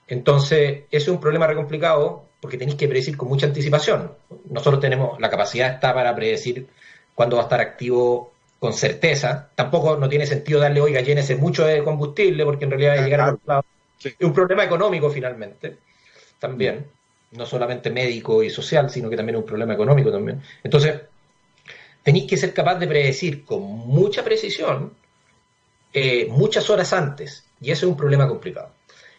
Entonces, 0.07 0.83
ese 0.89 0.97
es 1.05 1.09
un 1.09 1.19
problema 1.19 1.49
re 1.49 1.57
complicado, 1.57 2.27
porque 2.41 2.59
tenéis 2.59 2.77
que 2.77 2.87
predecir 2.87 3.17
con 3.17 3.29
mucha 3.29 3.47
anticipación. 3.47 4.13
Nosotros 4.51 4.81
tenemos, 4.81 5.19
la 5.19 5.31
capacidad 5.31 5.73
está 5.73 5.93
para 5.93 6.15
predecir 6.15 6.69
cuándo 7.15 7.37
va 7.37 7.43
a 7.43 7.47
estar 7.47 7.61
activo 7.61 8.34
con 8.65 8.73
certeza. 8.73 9.51
Tampoco 9.55 9.99
no 9.99 10.09
tiene 10.09 10.25
sentido 10.25 10.59
darle, 10.59 10.81
oiga, 10.81 11.03
llénese 11.03 11.37
mucho 11.37 11.67
de 11.67 11.85
combustible, 11.85 12.47
porque 12.47 12.65
en 12.65 12.71
realidad 12.71 12.97
va 12.97 13.03
a 13.03 13.05
llegar 13.05 13.21
a 13.21 13.35
otro 13.35 13.41
lado. 13.47 13.65
Es 14.03 14.17
un 14.21 14.33
problema 14.33 14.65
económico 14.65 15.11
finalmente, 15.11 15.77
también 16.39 16.87
no 17.33 17.45
solamente 17.45 17.91
médico 17.91 18.43
y 18.43 18.49
social, 18.49 18.89
sino 18.89 19.11
que 19.11 19.19
también 19.19 19.37
un 19.37 19.45
problema 19.45 19.75
económico 19.75 20.11
también. 20.11 20.41
Entonces, 20.62 20.99
tenéis 22.03 22.27
que 22.27 22.39
ser 22.39 22.55
capaz 22.55 22.77
de 22.77 22.87
predecir 22.87 23.45
con 23.45 23.61
mucha 23.61 24.25
precisión 24.25 24.95
eh, 25.93 26.27
muchas 26.31 26.71
horas 26.71 26.95
antes, 26.95 27.45
y 27.61 27.71
eso 27.71 27.85
es 27.85 27.91
un 27.91 27.99
problema 27.99 28.27
complicado. 28.27 28.71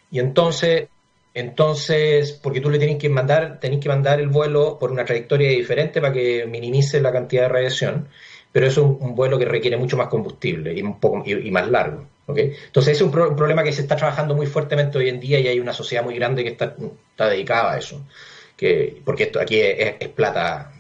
Y 0.10 0.18
entonces, 0.18 0.88
entonces, 1.36 2.32
porque 2.32 2.62
tú 2.62 2.72
le 2.72 2.80
tienes 2.80 2.98
que 2.98 3.10
mandar, 3.10 3.60
tenés 3.60 3.80
que 3.80 3.90
mandar 3.90 4.20
el 4.20 4.30
vuelo 4.30 4.80
por 4.80 4.92
una 4.92 5.06
trayectoria 5.06 5.50
diferente 5.50 6.02
para 6.02 6.14
que 6.14 6.48
minimice 6.48 7.00
la 7.00 7.12
cantidad 7.12 7.44
de 7.44 7.50
radiación, 7.50 8.10
pero 8.56 8.68
es 8.68 8.78
un, 8.78 9.16
vuelo 9.16 9.38
que 9.38 9.44
requiere 9.44 9.76
mucho 9.76 9.98
más 9.98 10.08
combustible 10.08 10.74
y 10.74 10.82
un 10.82 10.98
poco 10.98 11.22
y 11.28 11.52
más 11.52 11.68
largo. 11.70 12.08
Entonces, 12.26 12.96
es 12.96 13.02
un, 13.02 13.12
problema 13.12 13.66
que 13.66 13.74
se 13.74 13.82
está 13.82 13.98
trabajando 13.98 14.34
muy 14.34 14.48
fuertemente 14.48 14.98
hoy 14.98 15.10
en 15.10 15.20
día 15.20 15.42
y 15.42 15.50
hay 15.50 15.60
una 15.60 15.74
sociedad 15.74 16.06
muy 16.06 16.16
grande 16.16 16.42
que 16.42 16.52
está, 16.52 16.74
está 17.12 17.28
dedicada 17.28 17.74
a 17.74 17.78
eso. 17.78 18.02
Que, 18.56 19.02
porque 19.04 19.24
esto 19.24 19.42
aquí 19.42 19.60
es, 19.60 20.08
plata. 20.08 20.72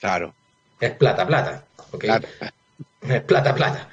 Claro. 0.00 0.34
Es 0.80 0.90
plata, 0.90 1.24
plata. 1.24 1.64
Es 3.08 3.22
plata, 3.22 3.54
plata. 3.54 3.88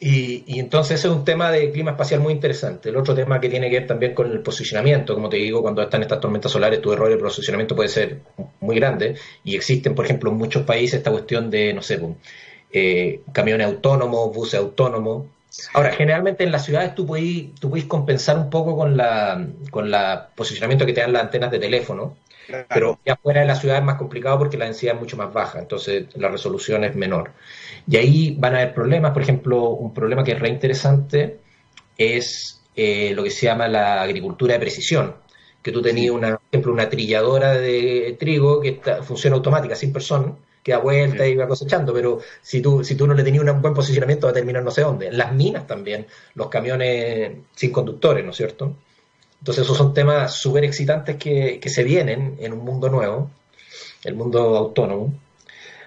Y, 0.00 0.44
y, 0.46 0.60
entonces 0.60 1.04
es 1.04 1.10
un 1.10 1.24
tema 1.24 1.50
de 1.50 1.72
clima 1.72 1.90
espacial 1.92 2.20
muy 2.20 2.32
interesante. 2.32 2.90
El 2.90 2.96
otro 2.96 3.14
tema 3.14 3.40
que 3.40 3.48
tiene 3.48 3.68
que 3.68 3.80
ver 3.80 3.88
también 3.88 4.14
con 4.14 4.30
el 4.30 4.40
posicionamiento, 4.40 5.14
como 5.14 5.28
te 5.28 5.38
digo, 5.38 5.60
cuando 5.60 5.82
están 5.82 6.02
estas 6.02 6.20
tormentas 6.20 6.52
solares, 6.52 6.80
tu 6.80 6.92
error 6.92 7.10
de 7.10 7.16
posicionamiento 7.16 7.74
puede 7.74 7.88
ser 7.88 8.20
muy 8.60 8.76
grande. 8.76 9.16
Y 9.42 9.56
existen, 9.56 9.94
por 9.96 10.04
ejemplo, 10.04 10.30
en 10.30 10.36
muchos 10.36 10.62
países 10.62 10.98
esta 10.98 11.10
cuestión 11.10 11.50
de, 11.50 11.72
no 11.74 11.82
sé, 11.82 12.00
eh, 12.72 13.22
camiones 13.32 13.66
autónomos, 13.66 14.32
buses 14.34 14.60
autónomos, 14.60 15.26
Ahora, 15.72 15.92
generalmente 15.92 16.44
en 16.44 16.52
las 16.52 16.64
ciudades 16.64 16.94
tú 16.94 17.06
puedes, 17.06 17.54
tú 17.58 17.74
compensar 17.88 18.36
un 18.36 18.50
poco 18.50 18.76
con 18.76 18.96
la, 18.96 19.46
con 19.70 19.90
la 19.90 20.28
posicionamiento 20.34 20.84
que 20.86 20.92
te 20.92 21.00
dan 21.00 21.12
las 21.12 21.22
antenas 21.22 21.50
de 21.50 21.58
teléfono, 21.58 22.16
pero 22.68 22.98
ya 23.04 23.16
fuera 23.16 23.40
de 23.40 23.46
la 23.46 23.54
ciudad 23.54 23.78
es 23.78 23.84
más 23.84 23.96
complicado 23.96 24.38
porque 24.38 24.56
la 24.56 24.64
densidad 24.64 24.94
es 24.94 25.00
mucho 25.00 25.16
más 25.16 25.32
baja, 25.32 25.58
entonces 25.58 26.06
la 26.16 26.28
resolución 26.28 26.84
es 26.84 26.94
menor. 26.94 27.32
Y 27.86 27.96
ahí 27.96 28.36
van 28.38 28.54
a 28.54 28.58
haber 28.58 28.74
problemas, 28.74 29.12
por 29.12 29.22
ejemplo, 29.22 29.70
un 29.70 29.92
problema 29.92 30.24
que 30.24 30.32
es 30.32 30.40
re 30.40 30.48
interesante 30.48 31.38
es 31.96 32.62
eh, 32.74 33.12
lo 33.14 33.24
que 33.24 33.30
se 33.30 33.46
llama 33.46 33.68
la 33.68 34.02
agricultura 34.02 34.54
de 34.54 34.60
precisión, 34.60 35.16
que 35.62 35.72
tú 35.72 35.82
tenías, 35.82 36.12
una, 36.12 36.36
por 36.36 36.46
ejemplo, 36.52 36.72
una 36.72 36.88
trilladora 36.88 37.54
de 37.54 38.16
trigo 38.18 38.60
que 38.60 38.80
funciona 39.02 39.36
automática, 39.36 39.74
sin 39.74 39.92
persona, 39.92 40.34
que 40.62 40.72
da 40.72 40.78
vuelta 40.78 41.26
y 41.26 41.34
va 41.34 41.48
cosechando, 41.48 41.92
pero 41.92 42.20
si 42.40 42.60
tú, 42.60 42.84
si 42.84 42.94
tú 42.94 43.06
no 43.06 43.14
le 43.14 43.24
tenías 43.24 43.42
un 43.42 43.62
buen 43.62 43.74
posicionamiento 43.74 44.26
va 44.26 44.30
a 44.30 44.34
terminar 44.34 44.62
no 44.62 44.70
sé 44.70 44.82
dónde. 44.82 45.10
Las 45.12 45.32
minas 45.32 45.66
también, 45.66 46.06
los 46.34 46.48
camiones 46.48 47.32
sin 47.54 47.72
conductores, 47.72 48.24
¿no 48.24 48.30
es 48.30 48.36
cierto? 48.36 48.76
Entonces 49.40 49.64
esos 49.64 49.76
son 49.76 49.94
temas 49.94 50.34
súper 50.34 50.64
excitantes 50.64 51.16
que, 51.16 51.60
se 51.64 51.84
vienen 51.84 52.36
en 52.40 52.52
un 52.52 52.64
mundo 52.64 52.88
nuevo, 52.88 53.30
el 54.04 54.14
mundo 54.14 54.56
autónomo. 54.56 55.14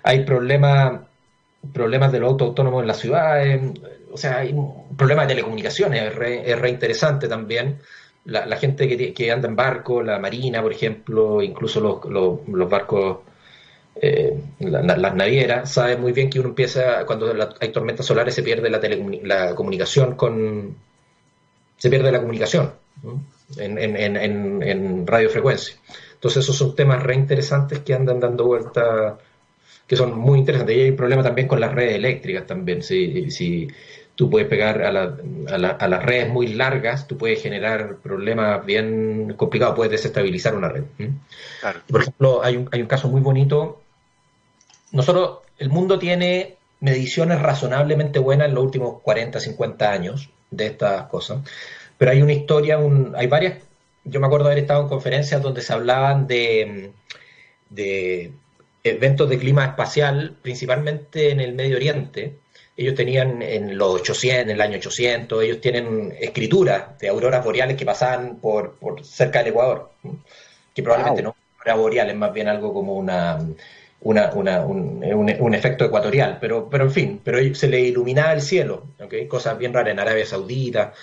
Hay 0.04 0.24
problemas 0.26 1.02
problemas 1.74 2.12
de 2.12 2.20
los 2.20 2.32
autos 2.32 2.48
autónomos 2.50 2.82
en 2.82 2.88
las 2.88 2.98
ciudades, 2.98 3.62
o 4.12 4.18
sea, 4.18 4.40
hay 4.40 4.56
problemas 4.98 5.28
de 5.28 5.36
telecomunicaciones, 5.36 6.04
es 6.04 6.60
re, 6.60 6.70
interesante 6.70 7.28
también. 7.28 7.80
La, 8.26 8.56
gente 8.58 8.88
que, 8.88 9.14
que, 9.14 9.32
anda 9.32 9.48
en 9.48 9.56
barco, 9.56 10.04
la 10.04 10.20
marina, 10.20 10.62
por 10.62 10.72
ejemplo, 10.72 11.42
incluso 11.42 11.80
los, 11.80 12.06
los 12.48 12.70
barcos 12.70 13.20
eh, 13.96 14.40
las 14.60 15.16
navieras, 15.16 15.72
sabe 15.72 15.98
muy 15.98 16.12
bien 16.14 16.30
que 16.30 16.40
uno 16.40 16.50
empieza, 16.50 17.06
cuando 17.06 17.34
hay 17.60 17.70
tormentas 17.70 18.06
solares, 18.06 18.34
se 18.34 18.44
pierde 18.44 18.70
la, 18.70 18.80
la 19.24 19.56
comunicación 19.56 20.16
con. 20.16 20.76
se 21.78 21.90
pierde 21.90 22.12
la 22.12 22.20
comunicación 22.20 22.74
en, 23.58 23.78
en, 23.78 24.16
en, 24.18 25.08
radiofrecuencia. 25.08 25.76
Entonces, 26.14 26.44
esos 26.44 26.58
son 26.58 26.76
temas 26.76 27.02
re 27.04 27.16
interesantes 27.16 27.80
que 27.80 27.94
andan 27.94 28.20
dando 28.20 28.46
vuelta, 28.46 29.18
que 29.88 29.96
son 29.96 30.18
muy 30.18 30.40
interesantes. 30.40 30.76
Y 30.76 30.82
hay 30.82 30.92
problema 30.92 31.24
también 31.24 31.48
con 31.48 31.60
las 31.60 31.74
redes 31.74 31.96
eléctricas 31.96 32.46
también. 32.46 32.84
Si, 32.84 33.32
si 33.32 33.68
tú 34.16 34.30
puedes 34.30 34.48
pegar 34.48 34.84
a, 34.84 34.92
la, 34.92 35.16
a, 35.70 35.88
las 35.88 36.04
redes 36.04 36.30
muy 36.30 36.48
largas, 36.48 37.08
tú 37.08 37.18
puedes 37.18 37.42
generar 37.42 37.98
problemas 37.98 38.66
bien 38.66 39.34
complicados, 39.36 39.76
puedes 39.76 39.92
desestabilizar 39.92 40.56
una 40.56 40.70
red. 40.70 40.84
Por 41.90 42.02
ejemplo, 42.02 42.44
hay 42.44 42.58
un, 42.58 42.70
hay 42.72 42.82
un 42.82 42.88
caso 42.88 43.10
muy 43.10 43.22
bonito 43.22 43.82
nosotros, 44.92 45.40
el 45.58 45.70
mundo 45.70 45.98
tiene 45.98 46.58
mediciones 46.82 47.42
razonablemente 47.42 48.20
buenas 48.20 48.50
en 48.50 48.56
los 48.56 48.64
últimos 48.64 49.02
40, 49.02 49.40
50 49.40 49.92
años 49.92 50.30
de 50.50 50.68
estas 50.68 51.04
cosas, 51.04 51.40
pero 52.02 52.14
hay 52.14 52.24
una 52.24 52.34
historia, 52.34 52.80
hay 53.14 53.28
varias, 53.28 53.60
yo 54.06 54.20
me 54.20 54.26
acuerdo 54.26 54.48
haber 54.48 54.58
estado 54.58 54.82
en 54.82 54.88
conferencias 54.88 55.40
donde 55.40 55.62
se 55.62 55.72
hablaban 55.72 56.26
de, 56.26 56.94
de 57.70 58.32
eventos 58.84 59.30
de 59.30 59.38
clima 59.38 59.66
espacial, 59.66 60.36
principalmente 60.42 61.30
en 61.30 61.40
el 61.40 61.54
Medio 61.54 61.76
Oriente. 61.76 62.40
Ellos 62.76 62.96
tenían 62.96 63.44
en 63.44 63.78
los 63.78 64.02
800, 64.02 64.42
en 64.42 64.50
el 64.50 64.62
año 64.62 64.78
800, 64.78 65.44
ellos 65.44 65.62
tienen 65.62 66.12
escrituras 66.20 66.98
de 66.98 67.10
auroras 67.10 67.46
boreales 67.46 67.78
que 67.78 67.86
pasaban 67.86 68.38
por, 68.38 68.80
por 68.80 69.06
cerca 69.06 69.38
del 69.38 69.50
Ecuador, 69.50 69.92
que 70.74 70.82
probablemente 70.82 71.22
no 71.22 71.36
auroras 71.60 71.78
boreales, 71.78 72.16
más 72.16 72.34
bien 72.34 72.48
algo 72.48 72.74
como 72.74 72.96
una 72.96 73.38
una, 74.04 74.32
una, 74.34 74.66
un, 74.66 75.04
un, 75.40 75.54
efecto 75.54 75.86
ecuatorial, 75.86 76.40
pero, 76.42 76.68
pero 76.68 76.86
en 76.86 76.92
fin, 76.92 77.22
pero 77.24 77.38
se 77.54 77.68
le 77.68 77.80
iluminaba 77.82 78.34
el 78.34 78.42
cielo, 78.42 78.88
¿okay? 79.00 79.28
cosas 79.28 79.60
bien 79.60 79.72
raras 79.72 79.92
en 79.92 80.00
Arabia 80.00 80.26
Saudita. 80.26 80.94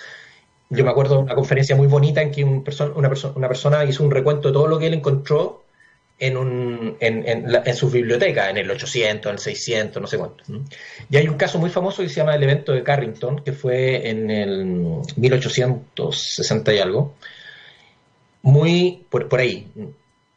Yo 0.69 0.83
me 0.83 0.91
acuerdo 0.91 1.15
de 1.15 1.23
una 1.23 1.35
conferencia 1.35 1.75
muy 1.75 1.87
bonita 1.87 2.21
en 2.21 2.31
que 2.31 2.43
un 2.43 2.63
una, 2.95 3.47
persona 3.47 3.85
hizo 3.85 4.03
un 4.03 4.11
recuento 4.11 4.49
de 4.49 4.53
todo 4.53 4.67
lo 4.67 4.77
que 4.77 4.87
él 4.87 4.93
encontró 4.93 5.63
en, 6.19 6.37
un, 6.37 6.97
en, 6.99 7.25
en, 7.25 7.75
su 7.75 7.89
biblioteca, 7.89 8.49
en 8.49 8.57
el 8.57 8.69
800, 8.69 9.29
en 9.29 9.33
el 9.33 9.39
600, 9.39 10.01
no 10.01 10.07
sé 10.07 10.17
cuánto. 10.17 10.43
Y 11.09 11.17
hay 11.17 11.27
un 11.27 11.35
caso 11.35 11.57
muy 11.57 11.69
famoso 11.69 12.03
que 12.03 12.09
se 12.09 12.15
llama 12.15 12.35
el 12.35 12.43
evento 12.43 12.73
de 12.73 12.83
Carrington, 12.83 13.41
que 13.43 13.53
fue 13.53 14.09
en 14.09 14.29
el 14.29 14.65
1860 15.15 16.73
y 16.73 16.79
algo, 16.79 17.15
muy 18.41 19.05
por, 19.09 19.27
por 19.27 19.39
ahí. 19.39 19.67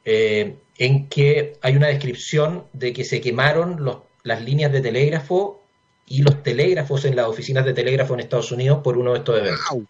Eh, 0.04 0.54
en 0.78 1.08
que 1.08 1.58
hay 1.60 1.76
una 1.76 1.88
descripción 1.88 2.64
de 2.72 2.92
que 2.92 3.04
se 3.04 3.20
quemaron 3.20 4.02
las 4.22 4.42
líneas 4.42 4.72
de 4.72 4.80
telégrafo 4.80 5.62
y 6.06 6.22
los 6.22 6.42
telégrafos 6.42 7.04
en 7.04 7.16
las 7.16 7.26
oficinas 7.26 7.64
de 7.64 7.72
telégrafo 7.72 8.14
en 8.14 8.20
Estados 8.20 8.50
Unidos 8.50 8.80
por 8.82 8.96
uno 8.96 9.12
de 9.12 9.18
estos 9.18 9.38
eventos. 9.38 9.86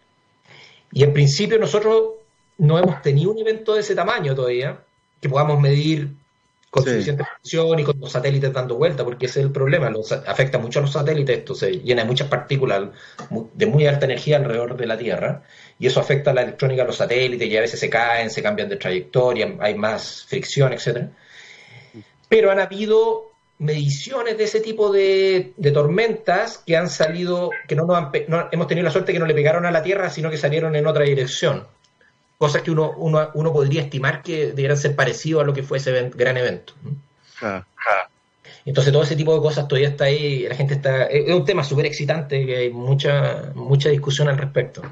Y 0.93 1.05
en 1.05 1.13
principio 1.13 1.59
nosotros 1.59 2.13
no 2.59 2.79
hemos 2.79 3.03
tenido 3.03 3.31
un 3.31 3.39
evento 3.39 3.75
de 3.75 3.81
ese 3.81 3.95
tamaño 3.95 4.35
todavía, 4.35 4.79
que 5.21 5.29
podamos 5.29 5.61
medir 5.61 6.11
con 6.71 6.85
suficiente 6.85 7.25
presión 7.43 7.79
y 7.79 7.85
con 7.85 8.01
los 8.01 8.13
satélites 8.13 8.53
dando 8.53 8.77
vuelta, 8.77 9.05
porque 9.05 9.27
ese 9.27 9.41
es 9.41 9.47
el 9.47 9.53
problema, 9.53 9.91
los, 9.91 10.11
afecta 10.11 10.57
mucho 10.59 10.79
a 10.79 10.83
los 10.83 10.93
satélites, 10.93 11.39
esto 11.39 11.55
se 11.55 11.71
llena 11.81 12.03
de 12.03 12.09
muchas 12.09 12.29
partículas 12.29 12.89
de 13.53 13.67
muy 13.67 13.87
alta 13.87 14.07
energía 14.07 14.39
alrededor 14.39 14.75
de 14.77 14.87
la 14.87 14.97
Tierra, 14.97 15.43
y 15.79 15.87
eso 15.87 16.01
afecta 16.01 16.31
a 16.31 16.35
la 16.35 16.43
electrónica 16.43 16.83
de 16.83 16.87
los 16.87 16.97
satélites, 16.97 17.47
y 17.47 17.57
a 17.59 17.61
veces 17.61 17.79
se 17.79 17.91
caen, 17.91 18.31
se 18.31 18.43
cambian 18.43 18.71
de 18.71 18.77
trayectoria, 18.77 19.55
hay 19.61 19.75
más 19.75 20.25
fricción, 20.27 20.73
etc. 20.73 21.09
Pero 22.31 22.51
han 22.51 22.61
habido 22.61 23.32
mediciones 23.63 24.37
de 24.37 24.45
ese 24.45 24.61
tipo 24.61 24.93
de, 24.93 25.55
tormentas 25.73 26.59
que 26.59 26.77
han 26.77 26.91
salido, 26.91 27.51
que 27.69 27.77
no, 27.77 27.87
nos 27.87 28.11
no 28.29 28.49
hemos 28.51 28.67
tenido 28.67 28.85
la 28.85 28.91
suerte 28.91 29.13
que 29.13 29.21
no 29.21 29.27
le 29.27 29.35
pegaron 29.35 29.65
a 29.65 29.71
la 29.71 29.83
Tierra, 29.83 30.11
sino 30.11 30.31
que 30.31 30.37
salieron 30.37 30.75
en 30.75 30.87
otra 30.87 31.05
dirección. 31.05 31.67
Cosas 32.39 32.63
que 32.63 32.73
uno, 32.73 32.93
uno, 32.97 33.31
uno 33.35 33.53
podría 33.53 33.83
estimar 33.83 34.23
que 34.23 34.49
debieran 34.49 34.77
ser 34.77 34.97
parecidos 34.97 35.45
a 35.45 35.47
lo 35.47 35.55
que 35.55 35.63
fue 35.63 35.79
ese 35.79 36.11
gran 36.15 36.37
evento. 36.37 36.75
Entonces 38.65 38.93
todo 38.93 39.05
ese 39.05 39.15
tipo 39.15 39.33
de 39.35 39.41
cosas 39.41 39.69
todavía 39.69 39.91
está 39.91 40.05
ahí, 40.05 40.47
la 40.49 40.57
gente 40.57 40.75
está, 40.75 41.05
es 41.05 41.33
un 41.33 41.45
tema 41.45 41.63
súper 41.63 41.87
excitante 41.87 42.45
que 42.45 42.57
hay 42.57 42.71
mucha, 42.71 43.53
mucha 43.55 43.91
discusión 43.91 44.29
al 44.29 44.39
respecto. 44.39 44.83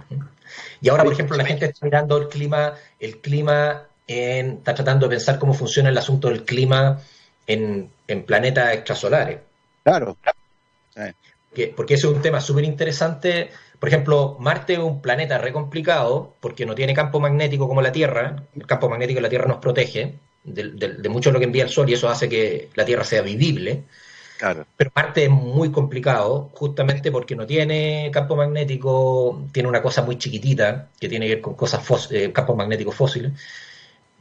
Y 0.80 0.88
ahora, 0.88 1.02
por 1.02 1.12
ejemplo, 1.12 1.36
la 1.36 1.44
gente 1.44 1.66
está 1.66 1.84
mirando 1.84 2.18
el 2.18 2.28
clima, 2.28 2.74
el 3.00 3.18
clima 3.18 3.88
en, 4.06 4.58
está 4.58 4.74
tratando 4.74 5.06
de 5.06 5.16
pensar 5.16 5.40
cómo 5.40 5.54
funciona 5.54 5.88
el 5.88 5.98
asunto 5.98 6.28
del 6.28 6.44
clima 6.44 7.00
en, 7.46 7.90
en 8.08 8.22
planetas 8.24 8.74
extrasolares. 8.74 9.38
Claro. 9.82 10.16
porque 11.76 11.94
ese 11.94 12.06
es 12.06 12.12
un 12.12 12.22
tema 12.22 12.40
súper 12.40 12.64
interesante 12.64 13.50
por 13.80 13.88
ejemplo, 13.88 14.36
Marte 14.38 14.74
es 14.74 14.78
un 14.78 15.00
planeta 15.00 15.38
re 15.38 15.52
complicado 15.52 16.34
porque 16.40 16.66
no 16.66 16.74
tiene 16.74 16.92
campo 16.92 17.18
magnético 17.18 17.66
como 17.66 17.80
la 17.80 17.90
Tierra. 17.90 18.44
El 18.54 18.66
campo 18.66 18.90
magnético 18.90 19.16
de 19.16 19.22
la 19.22 19.30
Tierra 19.30 19.46
nos 19.46 19.56
protege. 19.56 20.16
de, 20.44 21.08
mucho 21.08 21.30
de 21.30 21.34
lo 21.34 21.38
que 21.38 21.46
envía 21.46 21.64
el 21.64 21.70
Sol 21.70 21.88
y 21.88 21.94
eso 21.94 22.08
hace 22.10 22.28
que 22.28 22.68
la 22.74 22.84
Tierra 22.84 23.04
sea 23.04 23.22
vivible. 23.22 23.84
Claro. 24.38 24.66
Pero 24.76 24.90
Marte 24.94 25.24
es 25.24 25.30
muy 25.30 25.70
complicado, 25.72 26.50
justamente 26.52 27.10
porque 27.10 27.34
no 27.34 27.46
tiene 27.46 28.10
campo 28.12 28.36
magnético, 28.36 29.46
tiene 29.50 29.68
una 29.68 29.80
cosa 29.80 30.02
muy 30.02 30.18
chiquitita 30.18 30.88
que 31.00 31.08
tiene 31.08 31.26
que 31.26 31.34
ver 31.36 31.42
con 31.42 31.54
cosas 31.54 31.82
eh, 32.10 32.32
campos 32.32 32.56
magnéticos 32.56 32.94
fósiles, 32.94 33.32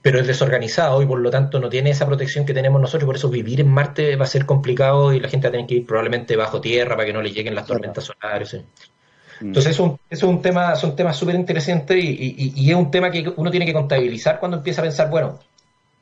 pero 0.02 0.20
es 0.20 0.28
desorganizado 0.28 1.02
y 1.02 1.06
por 1.06 1.20
lo 1.20 1.30
tanto 1.30 1.60
no 1.60 1.70
tiene 1.70 1.90
esa 1.90 2.06
protección 2.06 2.46
que 2.46 2.54
tenemos 2.54 2.80
nosotros, 2.80 3.06
por 3.06 3.16
eso 3.16 3.30
vivir 3.30 3.60
en 3.60 3.68
Marte 3.68 4.16
va 4.16 4.26
a 4.26 4.28
ser 4.28 4.46
complicado 4.46 5.14
y 5.14 5.20
la 5.20 5.28
gente 5.28 5.48
va 5.48 5.50
a 5.50 5.52
tener 5.52 5.68
que 5.68 5.76
ir 5.76 5.86
probablemente 5.86 6.36
bajo 6.36 6.62
tierra 6.62 6.96
para 6.96 7.06
que 7.06 7.14
no 7.14 7.22
le 7.22 7.32
lleguen 7.32 7.56
las 7.56 7.66
tormentas 7.66 8.06
solares. 8.06 8.54
Mm. 8.54 9.48
Entonces 9.48 9.72
es 9.74 9.80
un, 9.80 10.00
es 10.10 10.24
un 10.24 10.42
tema, 10.42 10.76
son 10.76 10.96
temas 10.96 11.18
súper 11.18 11.36
interesantes 11.36 11.98
y, 12.02 12.54
y, 12.56 12.70
es 12.70 12.76
un 12.76 12.92
tema 12.92 13.10
que 13.10 13.32
uno 13.36 13.52
tiene 13.52 13.66
que 13.66 13.74
contabilizar 13.74 14.40
cuando 14.40 14.58
empieza 14.58 14.82
a 14.82 14.84
pensar, 14.86 15.10
bueno, 15.10 15.40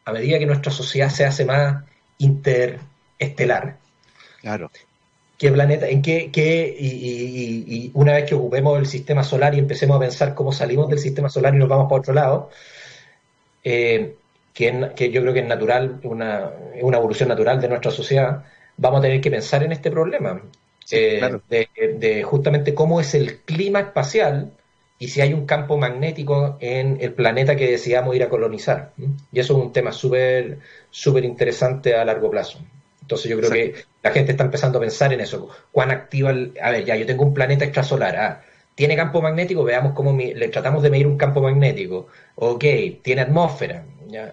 a 0.06 0.12
medida 0.12 0.40
que 0.40 0.46
nuestra 0.46 0.72
sociedad 0.72 1.10
se 1.10 1.26
hace 1.26 1.46
más 1.46 1.84
interestelar, 2.18 3.78
claro. 4.42 4.72
¿Qué 5.38 5.52
planeta, 5.52 5.88
en 5.88 6.02
qué, 6.02 6.32
qué 6.32 6.76
y, 6.80 7.92
una 7.94 8.14
vez 8.14 8.26
que 8.26 8.34
ocupemos 8.34 8.80
el 8.80 8.88
sistema 8.88 9.24
solar 9.24 9.54
y 9.54 9.60
empecemos 9.60 9.98
a 9.98 10.00
pensar 10.00 10.34
cómo 10.34 10.52
salimos 10.52 10.90
del 10.90 10.98
sistema 10.98 11.30
solar 11.30 11.54
y 11.54 11.60
nos 11.60 11.70
vamos 11.70 11.88
para 11.90 12.00
otro 12.00 12.14
lado, 12.16 12.50
eh, 13.70 14.16
que, 14.54 14.92
que, 14.96 15.12
yo 15.12 15.22
creo 15.22 15.34
que 15.34 15.42
es 15.42 15.46
natural, 15.46 16.00
una, 16.04 16.52
una 16.82 16.98
evolución 16.98 17.28
natural 17.28 17.60
de 17.60 17.68
nuestra 17.68 17.92
sociedad, 17.92 18.46
vamos 18.78 19.00
a 19.00 19.02
tener 19.02 19.20
que 19.20 19.30
pensar 19.30 19.62
en 19.64 19.74
este 19.74 19.92
problema. 19.92 20.42
Eh, 20.90 21.20
de, 21.50 22.24
justamente 22.24 22.74
cómo 22.74 23.02
es 23.02 23.14
el 23.14 23.40
clima 23.42 23.82
espacial 23.82 24.54
y 24.98 25.10
si 25.10 25.20
hay 25.20 25.34
un 25.34 25.46
campo 25.46 25.78
magnético 25.78 26.58
en 26.62 26.98
el 27.02 27.12
planeta 27.12 27.58
que 27.58 27.70
deseamos 27.70 28.16
ir 28.16 28.24
a 28.24 28.30
colonizar. 28.30 28.94
Y 29.34 29.40
eso 29.42 29.58
es 29.58 29.66
un 29.66 29.74
tema 29.74 29.92
súper 29.92 30.60
súper 30.90 31.26
interesante 31.26 31.94
a 31.94 32.06
largo 32.06 32.32
plazo. 32.32 32.60
Entonces 33.02 33.30
yo 33.30 33.38
creo 33.38 33.52
que 33.52 33.76
la 34.02 34.12
gente 34.12 34.32
está 34.32 34.46
empezando 34.46 34.78
a 34.78 34.82
pensar 34.82 35.12
en 35.12 35.20
eso. 35.20 35.50
¿Cuán 35.74 35.92
activa? 35.92 36.30
a 36.62 36.72
ver, 36.72 36.86
ya, 36.86 36.96
yo 36.96 37.06
tengo 37.06 37.26
un 37.26 37.34
planeta 37.34 37.66
extrasolar. 37.66 38.16
Ah, 38.16 38.42
¿Tiene 38.78 38.96
campo 38.96 39.24
magnético? 39.24 39.64
Veamos 39.64 39.94
cómo 39.94 40.16
le 40.16 40.50
tratamos 40.50 40.84
de 40.84 40.92
medir 40.92 41.08
un 41.08 41.18
campo 41.18 41.42
magnético. 41.42 42.10
Ok, 42.36 42.64
tiene 43.02 43.22
atmósfera. 43.22 43.84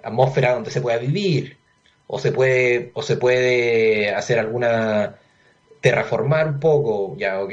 Atmósfera 0.02 0.52
donde 0.52 0.70
se 0.70 0.82
pueda 0.82 0.98
vivir. 0.98 1.56
O 2.06 2.18
se 2.18 2.30
puede, 2.30 2.90
o 2.92 3.02
se 3.02 3.16
puede 3.16 4.10
hacer 4.10 4.38
alguna 4.38 5.14
terraformar 5.80 6.48
un 6.48 6.60
poco, 6.60 7.16
ya, 7.16 7.40
ok. 7.40 7.52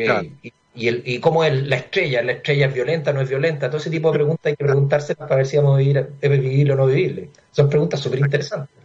Y, 0.75 0.87
el, 0.89 1.01
y 1.05 1.19
cómo 1.21 1.45
es 1.45 1.65
la 1.65 1.77
estrella, 1.77 2.21
la 2.23 2.33
estrella 2.33 2.67
es 2.67 2.73
violenta, 2.73 3.13
no 3.13 3.21
es 3.21 3.29
violenta, 3.29 3.69
todo 3.69 3.77
ese 3.77 3.89
tipo 3.89 4.11
de 4.11 4.17
preguntas 4.17 4.45
hay 4.47 4.57
que 4.57 4.65
preguntarse 4.65 5.15
para 5.15 5.37
ver 5.37 5.45
si 5.45 5.55
vamos 5.55 5.75
a 5.75 5.77
vivir, 5.77 6.09
vivir 6.21 6.73
o 6.73 6.75
no 6.75 6.87
vivir. 6.87 7.29
Son 7.51 7.69
preguntas 7.69 8.01
súper 8.01 8.19
interesantes. 8.19 8.75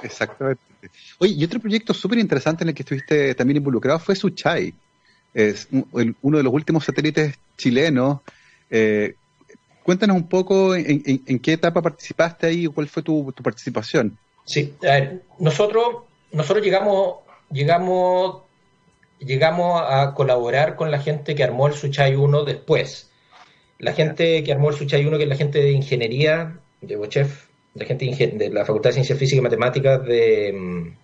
Exactamente. 0.00 0.62
Oye, 1.18 1.32
y 1.32 1.44
otro 1.44 1.58
proyecto 1.58 1.92
súper 1.92 2.18
interesante 2.18 2.62
en 2.62 2.68
el 2.68 2.74
que 2.76 2.82
estuviste 2.82 3.34
también 3.34 3.56
involucrado 3.56 3.98
fue 3.98 4.14
Suchai. 4.14 4.72
Es 5.34 5.68
uno 5.70 6.38
de 6.38 6.42
los 6.42 6.52
últimos 6.52 6.84
satélites 6.84 7.38
chilenos. 7.56 8.20
Eh, 8.70 9.14
cuéntanos 9.82 10.16
un 10.16 10.28
poco 10.28 10.74
en, 10.74 11.38
qué 11.40 11.52
etapa 11.52 11.82
participaste 11.82 12.46
ahí 12.46 12.64
y 12.64 12.68
cuál 12.68 12.88
fue 12.88 13.02
tu, 13.02 13.32
participación. 13.42 14.18
Sí, 14.44 14.74
nosotros, 15.38 16.04
nosotros 16.32 16.64
llegamos, 16.64 17.16
llegamos 17.50 18.42
llegamos 19.20 19.82
a 19.84 20.14
colaborar 20.14 20.76
con 20.76 20.90
la 20.90 21.00
gente 21.00 21.34
que 21.34 21.44
armó 21.44 21.66
el 21.66 21.74
Suchai 21.74 22.14
1 22.14 22.44
después. 22.44 23.10
La 23.78 23.92
gente 23.92 24.42
que 24.42 24.52
armó 24.52 24.70
el 24.70 24.76
Suchai 24.76 25.04
1, 25.04 25.16
que 25.16 25.24
es 25.24 25.28
la 25.28 25.36
gente 25.36 25.60
de 25.60 25.72
ingeniería, 25.72 26.58
de 26.80 26.96
Bochef, 26.96 27.46
la 27.74 27.84
gente 27.84 28.06
de 28.34 28.50
la 28.50 28.64
Facultad 28.64 28.90
de 28.90 28.94
Ciencias 28.94 29.18
Físicas 29.18 29.38
y 29.38 29.42
Matemáticas 29.42 30.04
de, 30.04 30.52
mm, 30.52 30.96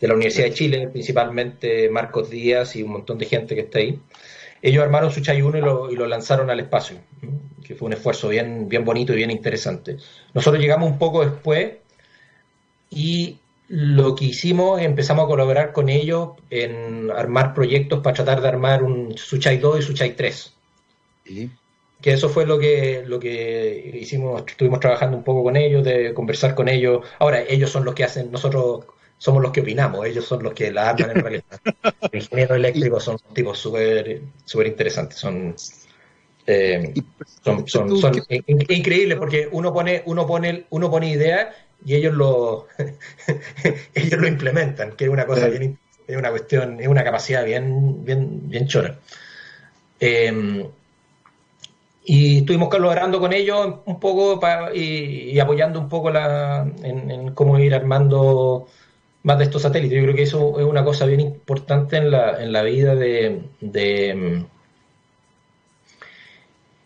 de 0.00 0.08
la 0.08 0.14
Universidad 0.14 0.46
de 0.46 0.54
Chile, 0.54 0.88
principalmente 0.88 1.90
Marcos 1.90 2.30
Díaz 2.30 2.74
y 2.76 2.82
un 2.82 2.92
montón 2.92 3.18
de 3.18 3.26
gente 3.26 3.54
que 3.54 3.62
está 3.62 3.78
ahí. 3.78 4.00
Ellos 4.62 4.82
armaron 4.82 5.10
Suchai 5.10 5.42
1 5.42 5.58
y 5.58 5.60
lo, 5.60 5.90
y 5.90 5.96
lo 5.96 6.06
lanzaron 6.06 6.50
al 6.50 6.60
espacio, 6.60 6.98
que 7.64 7.74
fue 7.74 7.86
un 7.86 7.92
esfuerzo 7.92 8.28
bien, 8.28 8.68
bien 8.68 8.84
bonito 8.84 9.12
y 9.12 9.16
bien 9.16 9.30
interesante. 9.30 9.96
Nosotros 10.34 10.60
llegamos 10.60 10.90
un 10.90 10.98
poco 10.98 11.24
después 11.24 11.72
y 12.90 13.38
lo 13.68 14.16
que 14.16 14.24
hicimos, 14.24 14.80
empezamos 14.80 15.24
a 15.24 15.28
colaborar 15.28 15.72
con 15.72 15.88
ellos 15.88 16.30
en 16.50 17.10
armar 17.10 17.54
proyectos 17.54 18.00
para 18.00 18.16
tratar 18.16 18.40
de 18.40 18.48
armar 18.48 18.82
un 18.82 19.16
Suchai 19.16 19.58
2 19.58 19.78
y 19.78 19.82
Suchai 19.82 20.16
3. 20.16 20.54
Que 22.00 22.12
eso 22.12 22.28
fue 22.30 22.46
lo 22.46 22.58
que, 22.58 23.04
lo 23.06 23.20
que 23.20 23.96
hicimos, 24.00 24.42
estuvimos 24.46 24.80
trabajando 24.80 25.16
un 25.16 25.22
poco 25.22 25.44
con 25.44 25.56
ellos, 25.56 25.84
de 25.84 26.12
conversar 26.14 26.54
con 26.54 26.68
ellos. 26.68 27.06
Ahora, 27.18 27.42
ellos 27.42 27.70
son 27.70 27.84
los 27.84 27.94
que 27.94 28.04
hacen, 28.04 28.32
nosotros 28.32 28.86
somos 29.20 29.42
los 29.42 29.52
que 29.52 29.60
opinamos, 29.60 30.06
ellos 30.06 30.24
son 30.24 30.42
los 30.42 30.54
que 30.54 30.72
la 30.72 30.88
arman 30.88 31.10
en 31.10 31.20
realidad. 31.20 31.44
Los 32.00 32.14
ingenieros 32.14 32.56
eléctricos 32.56 33.04
son 33.04 33.18
tipos 33.34 33.58
súper 33.58 34.22
super 34.46 34.66
interesantes, 34.66 35.18
son, 35.18 35.54
eh, 36.46 36.94
son, 37.44 37.68
son, 37.68 37.98
son 37.98 38.14
increíbles 38.48 39.18
porque 39.18 39.46
uno 39.52 39.74
pone, 39.74 40.02
uno 40.06 40.26
pone, 40.26 40.64
uno 40.70 40.90
pone 40.90 41.10
ideas 41.10 41.54
y 41.84 41.96
ellos 41.96 42.14
lo 42.14 42.68
ellos 43.94 44.18
lo 44.18 44.26
implementan, 44.26 44.92
que 44.92 45.04
es 45.04 45.10
una 45.10 45.26
cosa 45.26 45.48
bien, 45.48 45.78
es 46.06 46.16
una 46.16 46.30
cuestión, 46.30 46.80
es 46.80 46.88
una 46.88 47.04
capacidad 47.04 47.44
bien, 47.44 48.02
bien, 48.02 48.48
bien 48.48 48.66
chora. 48.66 48.98
Em, 50.00 50.66
y 52.04 52.38
estuvimos 52.38 52.70
colaborando 52.70 53.20
con 53.20 53.34
ellos 53.34 53.80
un 53.84 54.00
poco 54.00 54.40
y, 54.74 55.38
apoyando 55.38 55.78
un 55.78 55.90
poco 55.90 56.10
la, 56.10 56.66
en, 56.82 57.32
cómo 57.34 57.58
ir 57.58 57.74
armando 57.74 58.66
más 59.22 59.38
de 59.38 59.44
estos 59.44 59.62
satélites. 59.62 59.96
Yo 59.98 60.04
creo 60.04 60.16
que 60.16 60.22
eso 60.22 60.58
es 60.58 60.66
una 60.66 60.84
cosa 60.84 61.06
bien 61.06 61.20
importante 61.20 61.96
en 61.96 62.10
la, 62.10 62.42
en 62.42 62.52
la 62.52 62.62
vida 62.62 62.94
de, 62.94 63.42
em, 63.60 64.46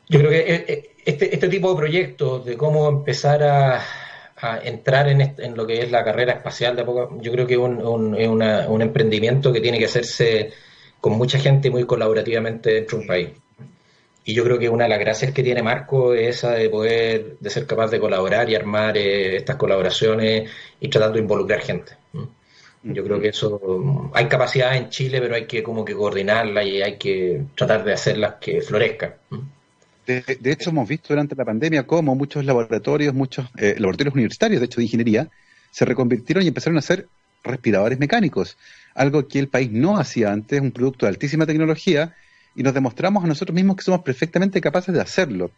yo 0.08 0.18
creo 0.18 0.30
que 0.30 0.40
eh, 0.40 0.64
eh, 0.68 0.90
este, 1.04 1.34
este 1.34 1.48
tipo 1.48 1.70
de 1.70 1.76
proyectos, 1.76 2.44
de 2.44 2.56
cómo 2.56 2.88
empezar 2.88 3.42
a, 3.42 3.82
entrar 4.62 5.08
en, 5.08 5.56
lo 5.56 5.66
que 5.66 5.80
es 5.80 5.90
la 5.90 6.04
carrera 6.04 6.34
espacial 6.34 6.76
de 6.76 6.84
poco, 6.84 7.18
yo 7.22 7.32
creo 7.32 7.46
que 7.46 7.54
es 7.54 7.60
un, 7.60 8.82
emprendimiento 8.82 9.50
que 9.52 9.60
tiene 9.60 9.78
que 9.78 9.86
hacerse 9.86 10.52
con 11.00 11.14
mucha 11.14 11.38
gente 11.38 11.70
muy 11.70 11.84
colaborativamente 11.86 12.74
dentro 12.74 12.98
de 12.98 13.02
un 13.02 13.08
país. 13.08 13.28
Y 14.24 14.34
yo 14.34 14.42
creo 14.42 14.58
que 14.58 14.68
una 14.68 14.84
de 14.84 14.90
las 14.90 14.98
gracias 14.98 15.32
que 15.32 15.42
tiene 15.42 15.62
Marco 15.62 16.14
es 16.14 16.36
esa 16.36 16.52
de 16.52 16.70
poder, 16.70 17.36
de 17.38 17.50
ser 17.50 17.66
capaz 17.66 17.90
de 17.90 18.00
colaborar 18.00 18.48
y 18.48 18.54
armar 18.54 18.96
eh, 18.96 19.36
estas 19.36 19.56
colaboraciones 19.56 20.50
y 20.80 20.88
tratando 20.88 21.16
de 21.16 21.22
involucrar 21.22 21.60
gente. 21.60 21.92
Yo 22.82 23.02
creo 23.02 23.18
que 23.18 23.28
eso, 23.28 24.10
hay 24.12 24.28
capacidad 24.28 24.76
en 24.76 24.90
Chile, 24.90 25.20
pero 25.20 25.34
hay 25.34 25.46
que 25.46 25.62
como 25.62 25.84
que 25.84 25.94
coordinarla 25.94 26.62
y 26.62 26.82
hay 26.82 26.98
que 26.98 27.42
tratar 27.54 27.82
de 27.82 27.94
hacerlas 27.94 28.34
que 28.40 28.60
florezcan. 28.60 29.14
De, 30.06 30.52
hecho, 30.52 30.68
hemos 30.68 30.86
visto 30.86 31.08
durante 31.08 31.34
la 31.34 31.46
pandemia 31.46 31.86
cómo 31.86 32.14
muchos 32.14 32.44
laboratorios, 32.44 33.14
muchos 33.14 33.46
eh, 33.56 33.76
laboratorios 33.78 34.14
universitarios, 34.14 34.60
de 34.60 34.66
hecho 34.66 34.80
de 34.80 34.84
ingeniería, 34.84 35.30
se 35.70 35.86
reconvirtieron 35.86 36.44
y 36.44 36.48
empezaron 36.48 36.76
a 36.76 36.80
hacer 36.80 37.08
respiradores 37.42 37.98
mecánicos, 37.98 38.56
algo 38.94 39.26
que 39.28 39.38
el 39.38 39.48
país 39.48 39.70
no 39.70 39.96
hacía 39.96 40.30
antes, 40.30 40.60
un 40.60 40.70
producto 40.70 41.06
de 41.06 41.10
altísima 41.10 41.46
tecnología, 41.46 42.14
y 42.54 42.62
nos 42.62 42.74
demostramos 42.74 43.24
a 43.24 43.26
nosotros 43.26 43.54
mismos 43.54 43.76
que 43.76 43.82
somos 43.82 44.02
perfectamente 44.02 44.60
capaces 44.60 44.94
de 44.94 45.00
hacerlo. 45.00 45.50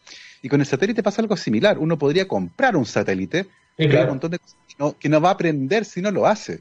Y 0.42 0.48
con 0.48 0.60
el 0.60 0.66
satélite 0.66 1.02
pasa 1.02 1.22
algo 1.22 1.36
similar. 1.36 1.78
Uno 1.78 1.98
podría 1.98 2.26
comprar 2.26 2.76
un 2.76 2.86
satélite, 2.86 3.46
pero 3.76 3.98
hay 3.98 4.04
un 4.04 4.10
montón 4.10 4.30
de 4.30 4.38
cosas 4.38 4.56
que 4.98 5.08
no, 5.08 5.20
va 5.20 5.30
a 5.30 5.32
aprender 5.32 5.84
si 5.84 6.00
no 6.00 6.10
lo 6.10 6.26
hace. 6.26 6.60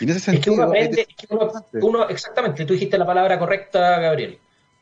Y 0.00 0.04
en 0.04 0.10
ese 0.10 0.20
sentido. 0.20 0.72
uno, 1.80 2.08
exactamente, 2.08 2.64
tú 2.64 2.74
dijiste 2.74 2.98
la 2.98 3.06
palabra 3.06 3.38
correcta, 3.38 4.00
Gabriel. 4.00 4.38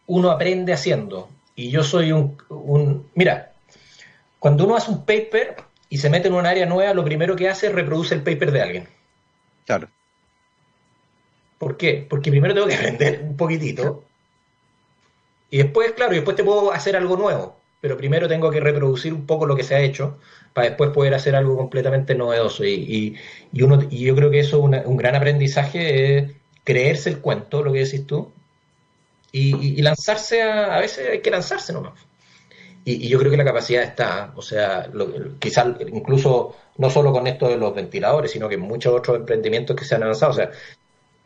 Uno 0.07 0.31
aprende 0.31 0.73
haciendo. 0.73 1.29
Y 1.55 1.71
yo 1.71 1.85
soy 1.85 2.13
un, 2.13 3.07
Mira, 3.15 3.53
cuando 4.39 4.65
uno 4.65 4.77
hace 4.77 4.91
un 4.91 5.05
paper 5.05 5.57
y 5.89 5.99
se 5.99 6.09
mete 6.09 6.29
en 6.29 6.35
un 6.35 6.47
área 6.47 6.67
nueva, 6.67 6.95
lo 6.95 7.05
primero 7.05 7.37
que 7.37 7.49
hace 7.49 7.67
es 7.67 7.75
reproduce 7.75 8.15
el 8.15 8.23
paper 8.23 8.51
de 8.51 8.63
alguien. 8.63 8.89
Claro. 9.67 9.89
¿Por 11.59 11.77
qué? 11.77 12.07
Porque 12.09 12.31
primero 12.31 12.55
tengo 12.55 12.67
que 12.67 12.75
aprender 12.77 13.23
un 13.23 13.37
poquitito. 13.37 14.05
Y 15.53 15.59
después, 15.59 15.93
claro, 15.93 16.13
y 16.13 16.17
después 16.17 16.35
te 16.35 16.45
puedo 16.45 16.73
hacer 16.73 16.97
algo 16.97 17.15
nuevo. 17.15 17.61
Pero 17.83 17.99
primero 17.99 18.27
tengo 18.27 18.51
que 18.51 18.59
reproducir 18.59 19.13
un 19.13 19.27
poco 19.27 19.45
lo 19.45 19.55
que 19.55 19.63
se 19.63 19.75
ha 19.75 19.81
hecho 19.81 20.19
para 20.55 20.69
después 20.69 20.91
poder 20.93 21.13
hacer 21.13 21.37
algo 21.37 21.59
completamente 21.59 22.15
novedoso. 22.15 22.65
Y, 22.65 23.19
y, 23.53 23.63
uno, 23.63 23.81
y 23.91 23.99
yo 23.99 24.17
creo 24.17 24.31
que 24.31 24.41
eso 24.41 24.57
es 24.73 24.87
un 24.87 24.97
gran 24.97 25.15
aprendizaje, 25.15 26.17
es 26.17 26.33
creerse 26.65 27.11
el 27.11 27.19
cuento, 27.19 27.63
lo 27.63 27.71
que 27.71 27.81
decís 27.81 28.07
tú, 28.07 28.33
y, 29.31 29.83
lanzarse 29.83 30.43
a, 30.43 30.75
a 30.75 30.81
veces 30.81 31.11
hay 31.11 31.21
que 31.21 31.31
lanzarse 31.31 31.75
nomás. 31.75 32.01
Y, 32.87 33.07
y, 33.07 33.09
yo 33.09 33.19
creo 33.19 33.31
que 33.31 33.37
la 33.37 33.45
capacidad 33.45 33.83
está, 33.83 34.33
o 34.35 34.43
sea, 34.43 34.91
quizás 35.39 35.67
incluso 35.93 36.57
no 36.79 36.89
solo 36.89 37.13
con 37.13 37.27
esto 37.27 37.49
de 37.49 37.59
los 37.59 37.75
ventiladores, 37.75 38.31
sino 38.31 38.49
que 38.49 38.57
muchos 38.57 38.95
otros 38.95 39.19
emprendimientos 39.19 39.77
que 39.77 39.85
se 39.85 39.95
han 39.95 40.03
avanzado. 40.03 40.33
O 40.33 40.35
sea, 40.35 40.51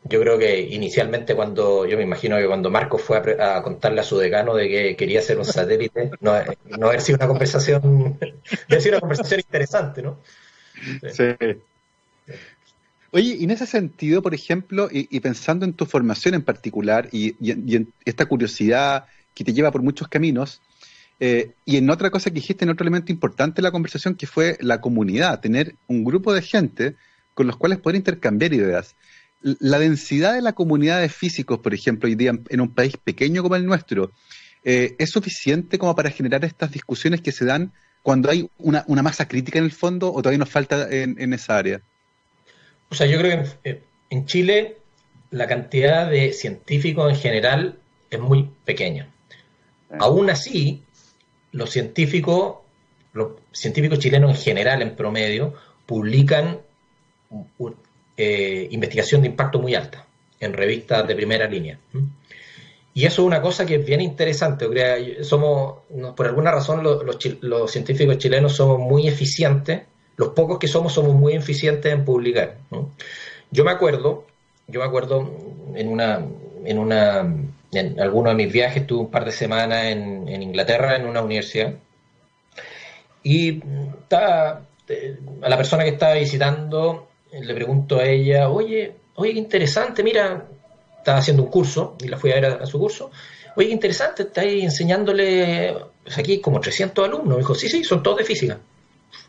yo 0.09 0.21
creo 0.21 0.39
que 0.39 0.61
inicialmente 0.61 1.35
cuando, 1.35 1.87
yo 1.87 1.97
me 1.97 2.03
imagino 2.03 2.37
que 2.37 2.47
cuando 2.47 2.71
Marcos 2.71 3.03
fue 3.03 3.19
a, 3.41 3.63
contarle 3.63 4.01
a 4.01 4.05
su 4.05 4.19
decano 4.19 4.55
de 4.55 4.69
que 4.69 4.97
quería 4.97 5.21
hacer 5.21 5.39
un 5.39 5.45
satélite, 5.45 6.11
no, 6.21 6.35
no 6.79 6.89
haber 6.89 7.01
sido 7.01 7.17
una 7.17 7.29
conversación, 7.29 8.19
haber 8.69 8.83
sido 8.83 8.95
una 8.95 9.01
conversación 9.01 9.41
interesante, 9.41 10.03
¿no? 10.03 10.19
Sí. 11.13 11.25
Oye, 13.13 13.37
y 13.39 13.45
en 13.45 13.51
ese 13.51 13.67
sentido, 13.67 14.21
por 14.21 14.35
ejemplo, 14.35 14.89
y, 14.91 15.21
pensando 15.21 15.65
en 15.65 15.73
tu 15.73 15.87
formación 15.87 16.35
en 16.35 16.43
particular 16.43 17.09
y, 17.13 17.35
en 17.51 17.93
esta 18.05 18.27
curiosidad 18.27 19.07
que 19.35 19.45
te 19.45 19.53
lleva 19.53 19.71
por 19.71 19.83
muchos 19.83 20.09
caminos, 20.09 20.61
eh, 21.19 21.53
y 21.65 21.79
en 21.79 21.89
otra 21.89 22.11
cosa 22.11 22.31
que 22.31 22.35
dijiste, 22.35 22.65
en 22.65 22.71
otro 22.71 22.85
elemento 22.85 23.11
importante 23.11 23.57
de 23.57 23.63
la 23.63 23.71
conversación, 23.71 24.17
que 24.17 24.27
fue 24.27 24.59
la 24.61 24.81
comunidad, 24.81 25.41
tener 25.41 25.77
un 25.87 26.05
grupo 26.05 26.35
de 26.35 26.43
gente 26.43 26.97
con 27.33 27.47
los 27.47 27.57
cuales 27.57 27.79
poder 27.79 27.97
intercambiar 27.97 28.53
ideas. 28.53 28.97
La 29.61 29.79
densidad 29.79 30.35
de 30.35 30.43
la 30.43 30.55
comunidad 30.55 31.01
de 31.01 31.09
físicos, 31.09 31.61
por 31.61 31.73
ejemplo, 31.73 32.09
hoy 32.09 32.17
día 32.17 32.33
en 32.49 32.61
un 32.61 32.75
país 32.75 32.97
pequeño 32.97 33.45
como 33.45 33.55
el 33.55 33.65
nuestro, 33.65 34.11
eh, 34.65 34.97
¿es 34.99 35.11
suficiente 35.11 35.79
como 35.79 35.95
para 35.95 36.11
generar 36.11 36.45
estas 36.45 36.73
discusiones 36.73 37.21
que 37.21 37.31
se 37.31 37.45
dan 37.45 37.73
cuando 38.03 38.29
hay 38.29 38.51
una, 38.59 38.85
masa 38.89 39.29
crítica 39.29 39.61
en 39.61 39.67
el 39.67 39.71
fondo 39.71 40.13
o 40.13 40.21
todavía 40.21 40.39
nos 40.39 40.49
falta 40.49 40.89
en, 40.91 41.33
esa 41.33 41.59
área? 41.59 41.81
O 42.89 42.97
sea, 42.97 43.07
yo 43.07 43.19
creo 43.21 43.45
que 43.45 43.71
en, 43.71 43.81
en 44.11 44.27
Chile 44.27 44.79
la 45.31 45.47
cantidad 45.47 46.11
de 46.11 46.33
científicos 46.33 47.09
en 47.13 47.17
general 47.17 47.79
es 48.11 48.19
muy 48.19 48.51
pequeña. 48.65 49.09
Aún 50.01 50.29
así, 50.29 50.83
los 51.53 51.71
científicos, 51.71 52.57
los 53.13 53.33
científicos 53.53 54.01
chilenos 54.01 54.31
en 54.31 54.43
general, 54.43 54.83
en 54.83 54.97
promedio, 54.97 55.55
publican 55.87 56.59
eh, 58.17 58.69
investigación 58.71 59.23
de 59.23 59.29
impacto 59.29 59.59
muy 59.59 59.75
alta 59.75 60.07
en 60.41 60.53
revistas 60.53 61.07
de 61.07 61.15
primera 61.15 61.47
línea. 61.47 61.79
Y 62.95 63.05
eso 63.05 63.23
es 63.23 63.27
una 63.27 63.43
cosa 63.43 63.67
que 63.67 63.77
es 63.77 63.85
bien 63.85 64.01
interesante. 64.01 64.67
Somos, 65.23 65.81
por 66.17 66.27
alguna 66.27 66.51
razón, 66.51 66.83
los, 66.83 67.71
científicos 67.71 68.19
chilenos 68.19 68.55
somos 68.55 68.79
muy 68.79 69.07
eficientes. 69.07 69.83
Los 70.17 70.31
pocos 70.31 70.59
que 70.59 70.69
somos 70.69 70.95
somos 70.95 71.15
muy 71.15 71.35
eficientes 71.35 71.93
en 71.93 72.05
publicar. 72.05 72.57
Yo 73.51 73.65
me 73.65 73.71
acuerdo, 73.71 74.27
yo 74.67 74.81
me 74.81 74.87
acuerdo 74.87 75.31
en 75.75 75.89
una, 75.89 76.25
en 76.65 76.79
una, 76.79 77.35
en 77.73 78.01
alguno 78.01 78.31
de 78.31 78.37
mis 78.37 78.53
viajes, 78.53 78.83
estuve 78.83 79.01
un 79.01 79.11
par 79.11 79.25
de 79.25 79.33
semanas 79.33 79.85
en, 79.87 80.29
en 80.29 80.43
Inglaterra 80.43 80.97
en 80.97 81.07
una 81.07 81.23
universidad 81.23 81.75
y 83.27 83.61
estaba, 84.03 84.63
eh, 84.87 85.19
a 85.43 85.49
la 85.49 85.57
persona 85.57 85.83
que 85.83 85.91
estaba 85.91 86.15
visitando 86.15 87.09
le 87.33 87.55
pregunto 87.55 87.99
a 87.99 88.07
ella, 88.07 88.49
oye, 88.49 88.95
oye, 89.17 89.33
qué 89.33 89.39
interesante, 89.39 90.03
mira, 90.03 90.47
estaba 90.99 91.19
haciendo 91.19 91.43
un 91.43 91.51
curso 91.51 91.97
y 92.03 92.09
la 92.09 92.17
fui 92.17 92.33
a 92.33 92.37
ver 92.37 92.45
a, 92.47 92.67
su 92.67 92.79
curso. 92.79 93.11
Oye, 93.57 93.69
qué 93.69 93.75
interesante, 93.75 94.25
estáis 94.25 94.65
enseñándole, 94.65 95.77
pues 96.03 96.19
aquí 96.19 96.41
como 96.41 96.61
300 96.61 97.05
alumnos. 97.05 97.29
Me 97.29 97.39
dijo, 97.39 97.55
sí, 97.55 97.69
sí, 97.69 97.85
son 97.85 98.03
todos 98.03 98.19
de 98.19 98.25
física. 98.25 98.59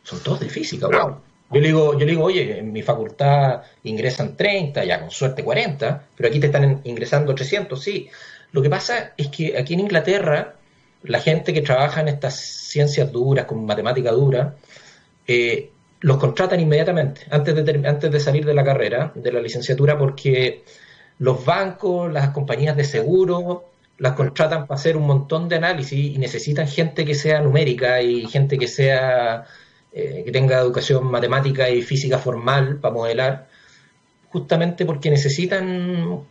Son 0.03 0.19
todos 0.19 0.39
de 0.39 0.49
física, 0.49 0.87
wow. 0.87 1.17
Yo 1.49 1.61
le 1.61 1.67
digo, 1.67 1.93
yo 1.93 1.99
le 1.99 2.11
digo, 2.11 2.23
oye, 2.25 2.59
en 2.59 2.73
mi 2.73 2.81
facultad 2.81 3.61
ingresan 3.83 4.35
30, 4.35 4.83
ya 4.83 4.99
con 4.99 5.11
suerte 5.11 5.43
40, 5.43 6.07
pero 6.15 6.27
aquí 6.27 6.39
te 6.39 6.47
están 6.47 6.81
ingresando 6.83 7.33
300, 7.33 7.81
sí. 7.81 8.09
Lo 8.51 8.61
que 8.61 8.69
pasa 8.69 9.13
es 9.15 9.27
que 9.29 9.57
aquí 9.57 9.73
en 9.73 9.81
Inglaterra, 9.81 10.55
la 11.03 11.19
gente 11.19 11.53
que 11.53 11.61
trabaja 11.61 12.01
en 12.01 12.09
estas 12.09 12.35
ciencias 12.35 13.11
duras, 13.11 13.45
con 13.45 13.65
matemática 13.65 14.11
dura, 14.11 14.55
eh, 15.25 15.71
los 15.99 16.17
contratan 16.17 16.59
inmediatamente, 16.59 17.21
antes 17.29 17.55
de, 17.55 17.87
antes 17.87 18.11
de 18.11 18.19
salir 18.19 18.45
de 18.45 18.53
la 18.53 18.63
carrera, 18.63 19.11
de 19.15 19.31
la 19.31 19.41
licenciatura, 19.41 19.97
porque 19.97 20.63
los 21.19 21.43
bancos, 21.43 22.11
las 22.11 22.29
compañías 22.29 22.75
de 22.75 22.83
seguro, 22.83 23.71
las 23.97 24.13
contratan 24.13 24.67
para 24.67 24.79
hacer 24.79 24.95
un 24.95 25.07
montón 25.07 25.49
de 25.49 25.55
análisis 25.55 26.15
y 26.15 26.17
necesitan 26.19 26.67
gente 26.67 27.03
que 27.03 27.15
sea 27.15 27.41
numérica 27.41 28.01
y 28.01 28.27
gente 28.27 28.57
que 28.57 28.67
sea 28.67 29.45
eh, 29.91 30.21
que 30.23 30.31
tenga 30.31 30.59
educación 30.59 31.09
matemática 31.09 31.69
y 31.69 31.81
física 31.81 32.19
formal 32.19 32.77
para 32.77 32.93
modelar, 32.93 33.47
justamente 34.29 34.85
porque 34.85 35.09
necesitan 35.09 36.23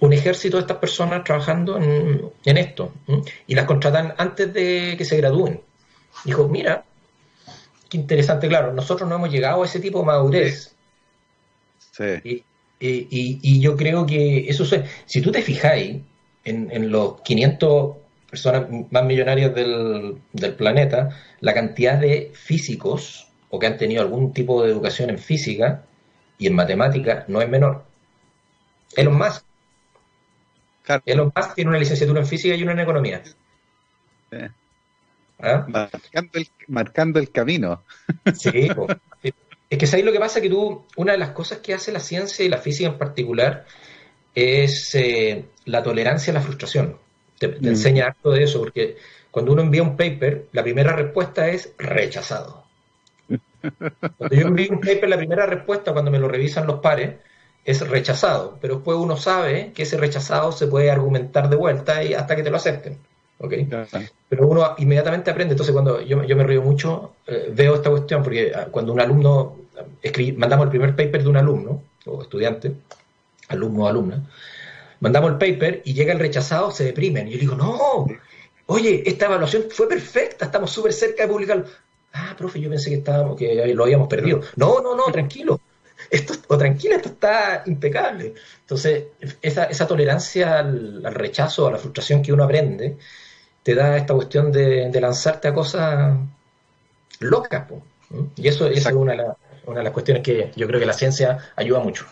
un 0.00 0.12
ejército 0.12 0.58
de 0.58 0.62
estas 0.62 0.76
personas 0.78 1.24
trabajando 1.24 1.78
en, 1.78 2.56
esto 2.56 2.92
y 3.46 3.54
las 3.54 3.64
contratan 3.64 4.14
antes 4.18 4.52
de 4.52 4.96
que 4.98 5.04
se 5.04 5.16
gradúen. 5.16 5.62
Dijo, 6.24 6.48
mira, 6.48 6.84
qué 7.90 7.98
interesante, 7.98 8.48
claro, 8.48 8.72
nosotros 8.72 9.08
no 9.08 9.16
hemos 9.16 9.30
llegado 9.30 9.62
a 9.62 9.66
ese 9.66 9.80
tipo 9.80 9.98
de 10.00 10.06
madurez. 10.06 10.74
Sí. 11.78 12.44
Y, 12.78 13.60
yo 13.60 13.76
creo 13.76 14.06
que 14.06 14.48
eso 14.48 14.64
es, 14.64 14.88
si 15.04 15.20
tú 15.20 15.30
te 15.30 15.42
fijáis 15.42 16.00
en, 16.44 16.90
los 16.90 17.20
500 17.20 17.96
personas 18.30 18.66
más 18.90 19.04
millonarias 19.04 19.54
del, 19.54 20.18
planeta, 20.56 21.10
la 21.40 21.52
cantidad 21.52 21.98
de 21.98 22.30
físicos 22.32 23.28
o 23.50 23.58
que 23.58 23.66
han 23.66 23.76
tenido 23.76 24.00
algún 24.00 24.32
tipo 24.32 24.62
de 24.62 24.70
educación 24.70 25.10
en 25.10 25.18
física 25.18 25.84
y 26.38 26.46
en 26.46 26.54
matemática 26.54 27.24
no 27.28 27.42
es 27.42 27.48
menor. 27.48 27.84
Elon 28.96 29.18
Musk. 29.18 29.44
Claro. 30.84 31.02
Elon 31.04 31.32
Musk 31.36 31.54
tiene 31.54 31.70
una 31.70 31.78
licenciatura 31.78 32.20
en 32.20 32.26
física 32.26 32.54
y 32.54 32.62
una 32.62 32.72
en 32.72 32.78
economía. 32.78 33.22
Sí. 34.30 34.38
¿Ah? 35.42 35.66
Marcando, 36.68 37.18
el, 37.18 37.30
camino. 37.30 37.82
Sí, 38.34 38.68
es 39.70 39.78
que 39.78 39.86
sabéis 39.86 40.06
lo 40.06 40.12
que 40.12 40.18
pasa, 40.18 40.40
que 40.40 40.50
tú, 40.50 40.84
una 40.96 41.12
de 41.12 41.18
las 41.18 41.30
cosas 41.30 41.58
que 41.58 41.74
hace 41.74 41.92
la 41.92 42.00
ciencia 42.00 42.44
y 42.44 42.48
la 42.48 42.58
física 42.58 42.88
en 42.88 42.98
particular 42.98 43.66
es 44.34 44.94
eh, 44.94 45.44
la 45.64 45.82
tolerancia 45.82 46.32
a 46.32 46.34
la 46.34 46.42
frustración. 46.42 46.98
Te, 47.38 47.48
mm. 47.48 47.66
enseña 47.66 48.06
harto 48.06 48.30
de 48.30 48.44
eso, 48.44 48.58
porque 48.58 48.96
cuando 49.30 49.52
uno 49.52 49.62
envía 49.62 49.82
un 49.82 49.96
paper, 49.96 50.46
la 50.52 50.62
primera 50.62 50.94
respuesta 50.94 51.48
es 51.48 51.72
rechazado. 51.78 52.64
Cuando 54.16 54.36
yo 54.36 54.46
envío 54.46 54.72
un 54.72 54.80
paper, 54.80 55.08
la 55.08 55.16
primera 55.16 55.46
respuesta 55.46 55.92
cuando 55.92 56.10
me 56.10 56.18
lo 56.18 56.28
revisan 56.28 56.66
los 56.66 56.80
pares 56.80 57.16
es 57.64 57.86
rechazado, 57.86 58.58
pero 58.60 58.76
después 58.76 58.96
uno 58.96 59.16
sabe 59.16 59.72
que 59.72 59.82
ese 59.82 59.98
rechazado 59.98 60.50
se 60.52 60.66
puede 60.66 60.90
argumentar 60.90 61.48
de 61.48 61.56
vuelta 61.56 62.02
y 62.02 62.14
hasta 62.14 62.34
que 62.34 62.42
te 62.42 62.50
lo 62.50 62.56
acepten. 62.56 62.98
Pero 64.28 64.46
uno 64.46 64.74
inmediatamente 64.78 65.30
aprende. 65.30 65.52
Entonces, 65.54 65.72
cuando 65.72 66.00
yo, 66.02 66.18
me 66.18 66.44
río 66.44 66.62
mucho, 66.62 67.14
eh, 67.26 67.50
veo 67.52 67.74
esta 67.74 67.90
cuestión, 67.90 68.22
porque 68.22 68.52
ah, 68.54 68.66
cuando 68.70 68.92
un 68.92 69.00
alumno, 69.00 69.56
mandamos 70.36 70.64
el 70.64 70.70
primer 70.70 70.94
paper 70.94 71.22
de 71.22 71.28
un 71.28 71.36
alumno 71.36 71.82
o 72.06 72.22
estudiante, 72.22 72.72
alumno 73.48 73.84
o 73.84 73.88
alumna, 73.88 74.28
mandamos 75.00 75.30
el 75.30 75.38
paper 75.38 75.82
y 75.84 75.94
llega 75.94 76.12
el 76.12 76.18
rechazado, 76.18 76.70
se 76.70 76.84
deprimen. 76.84 77.28
Y 77.28 77.32
yo 77.32 77.38
digo, 77.38 77.54
no, 77.54 78.06
oye, 78.66 79.02
esta 79.06 79.26
evaluación 79.26 79.64
fue 79.70 79.88
perfecta, 79.88 80.44
estamos 80.44 80.70
súper 80.70 80.92
cerca 80.92 81.22
de 81.22 81.32
publicarlo. 81.32 81.64
Ah, 82.12 82.34
profe, 82.36 82.60
yo 82.60 82.68
pensé 82.68 82.90
que, 82.90 82.96
estábamos, 82.96 83.36
que 83.36 83.74
lo 83.74 83.84
habíamos 83.84 84.08
perdido. 84.08 84.40
No, 84.56 84.80
no, 84.80 84.94
no, 84.94 85.04
tranquilo. 85.04 85.60
Esto, 86.10 86.34
o 86.48 86.58
tranquila, 86.58 86.96
esto 86.96 87.10
está 87.10 87.62
impecable. 87.66 88.34
Entonces, 88.60 89.04
esa, 89.40 89.64
esa 89.64 89.86
tolerancia 89.86 90.58
al, 90.58 91.04
al, 91.04 91.14
rechazo, 91.14 91.68
a 91.68 91.72
la 91.72 91.78
frustración 91.78 92.22
que 92.22 92.32
uno 92.32 92.44
aprende, 92.44 92.96
te 93.62 93.74
da 93.74 93.96
esta 93.96 94.14
cuestión 94.14 94.52
de, 94.52 94.90
lanzarte 95.00 95.48
a 95.48 95.54
cosas 95.54 96.16
locas. 97.20 97.66
Y 98.36 98.48
eso, 98.48 98.66
es 98.66 98.84
una 98.86 99.14
de, 99.14 99.24
una 99.66 99.78
de 99.78 99.84
las 99.84 99.92
cuestiones 99.92 100.22
que 100.22 100.50
yo 100.56 100.66
creo 100.66 100.80
que 100.80 100.86
la 100.86 100.92
ciencia 100.92 101.38
ayuda 101.56 101.80
mucho. 101.80 102.06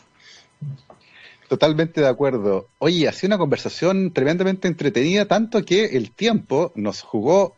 Totalmente 1.48 2.02
de 2.02 2.08
acuerdo. 2.08 2.68
Oye, 2.78 3.08
ha 3.08 3.12
sido 3.12 3.28
una 3.28 3.38
conversación 3.38 4.12
tremendamente 4.12 4.68
entretenida, 4.68 5.24
tanto 5.24 5.64
que 5.64 5.96
el 5.96 6.10
tiempo 6.10 6.72
nos 6.74 7.00
jugó 7.00 7.56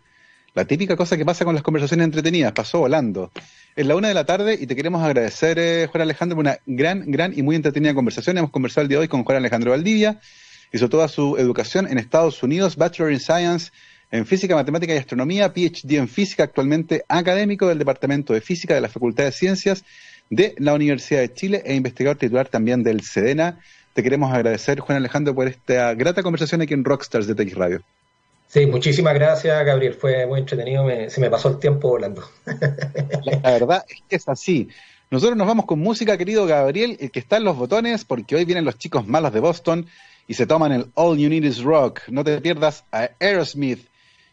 la 0.55 0.65
típica 0.65 0.97
cosa 0.97 1.17
que 1.17 1.25
pasa 1.25 1.45
con 1.45 1.55
las 1.55 1.65
conversaciones 1.65 2.05
entretenidas, 2.05 2.53
pasó 2.53 2.79
volando. 2.79 3.33
Es 3.75 3.87
la 3.87 3.97
una 3.97 4.09
de 4.09 4.15
la 4.15 4.25
tarde 4.25 4.57
y 4.61 4.67
te 4.67 4.77
queremos 4.77 5.03
agradecer, 5.03 5.59
eh, 5.59 5.89
Juan 5.91 6.03
Alejandro, 6.03 6.37
por 6.37 6.45
una 6.45 6.59
gran, 6.67 7.11
gran 7.11 7.37
y 7.37 7.43
muy 7.43 7.57
entretenida 7.57 7.95
conversación. 7.95 8.39
Hemos 8.39 8.51
conversado 8.51 8.83
el 8.83 8.89
día 8.89 8.99
de 8.99 9.03
hoy 9.03 9.09
con 9.09 9.25
Juan 9.25 9.39
Alejandro 9.39 9.73
Valdivia, 9.73 10.21
Hizo 10.73 10.89
toda 10.89 11.09
su 11.09 11.37
educación 11.37 11.87
en 11.87 11.99
Estados 11.99 12.43
Unidos, 12.43 12.77
Bachelor 12.77 13.13
in 13.13 13.21
Science 13.21 13.73
en 14.11 14.27
Física, 14.27 14.55
Matemática 14.55 14.95
y 14.95 14.99
Astronomía, 14.99 15.53
PhD 15.53 15.95
en 15.95 16.09
Física, 16.09 16.45
actualmente 16.45 17.05
académico 17.09 17.69
del 17.69 17.79
Departamento 17.79 18.33
de 18.33 18.41
Física 18.41 18.75
de 18.75 18.81
la 18.81 18.89
Facultad 18.89 19.25
de 19.25 19.33
Ciencias 19.33 19.85
de 20.31 20.55
la 20.59 20.75
Universidad 20.75 21.21
de 21.21 21.33
Chile 21.33 21.63
e 21.65 21.75
investigador 21.75 22.17
titular 22.17 22.49
también 22.49 22.83
del 22.83 23.03
SEDENA. 23.03 23.61
Te 23.93 24.03
queremos 24.03 24.33
agradecer, 24.33 24.79
Juan 24.81 24.99
Alejandro, 24.99 25.35
por 25.35 25.49
esta 25.49 25.95
grata 25.95 26.23
conversación 26.23 26.63
aquí 26.63 26.75
en 26.75 26.85
Rockstars 26.85 27.27
de 27.27 27.35
TX 27.35 27.55
Radio. 27.57 27.83
Sí, 28.47 28.67
muchísimas 28.67 29.15
gracias, 29.15 29.65
Gabriel. 29.65 29.95
Fue 29.95 30.27
muy 30.27 30.41
entretenido. 30.41 30.87
se 31.09 31.21
me 31.21 31.31
pasó 31.31 31.49
el 31.51 31.59
tiempo 31.59 31.89
volando. 31.89 32.23
La 33.43 33.51
verdad 33.53 33.85
es 33.89 34.03
que 34.09 34.17
es 34.17 34.29
así. 34.29 34.69
Nosotros 35.11 35.37
nos 35.37 35.47
vamos 35.47 35.67
con 35.67 35.81
música, 35.81 36.17
querido 36.17 36.47
Gabriel, 36.47 36.97
el 37.01 37.11
que 37.11 37.19
está 37.19 37.37
en 37.37 37.45
los 37.45 37.57
botones, 37.57 38.05
porque 38.05 38.37
hoy 38.37 38.45
vienen 38.45 38.65
los 38.65 38.79
chicos 38.79 39.07
malos 39.07 39.33
de 39.33 39.41
Boston 39.41 39.87
y 40.31 40.35
se 40.35 40.47
toman 40.47 40.71
el 40.71 40.93
All 40.95 41.19
You 41.19 41.29
Need 41.29 41.43
Is 41.43 41.61
Rock. 41.61 42.03
No 42.07 42.23
te 42.23 42.41
pierdas 42.41 42.85
a 42.93 43.11
Aerosmith 43.19 43.89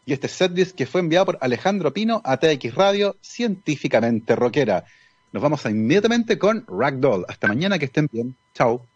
y 0.06 0.12
este 0.12 0.28
setlist 0.28 0.76
que 0.76 0.86
fue 0.86 1.00
enviado 1.00 1.26
por 1.26 1.38
Alejandro 1.40 1.92
Pino 1.92 2.22
a 2.24 2.36
TX 2.36 2.76
Radio, 2.76 3.16
científicamente 3.20 4.36
rockera. 4.36 4.84
Nos 5.32 5.42
vamos 5.42 5.64
inmediatamente 5.64 6.38
con 6.38 6.64
Ragdoll. 6.68 7.24
Hasta 7.26 7.48
mañana, 7.48 7.80
que 7.80 7.86
estén 7.86 8.08
bien. 8.12 8.36
Chao. 8.54 8.86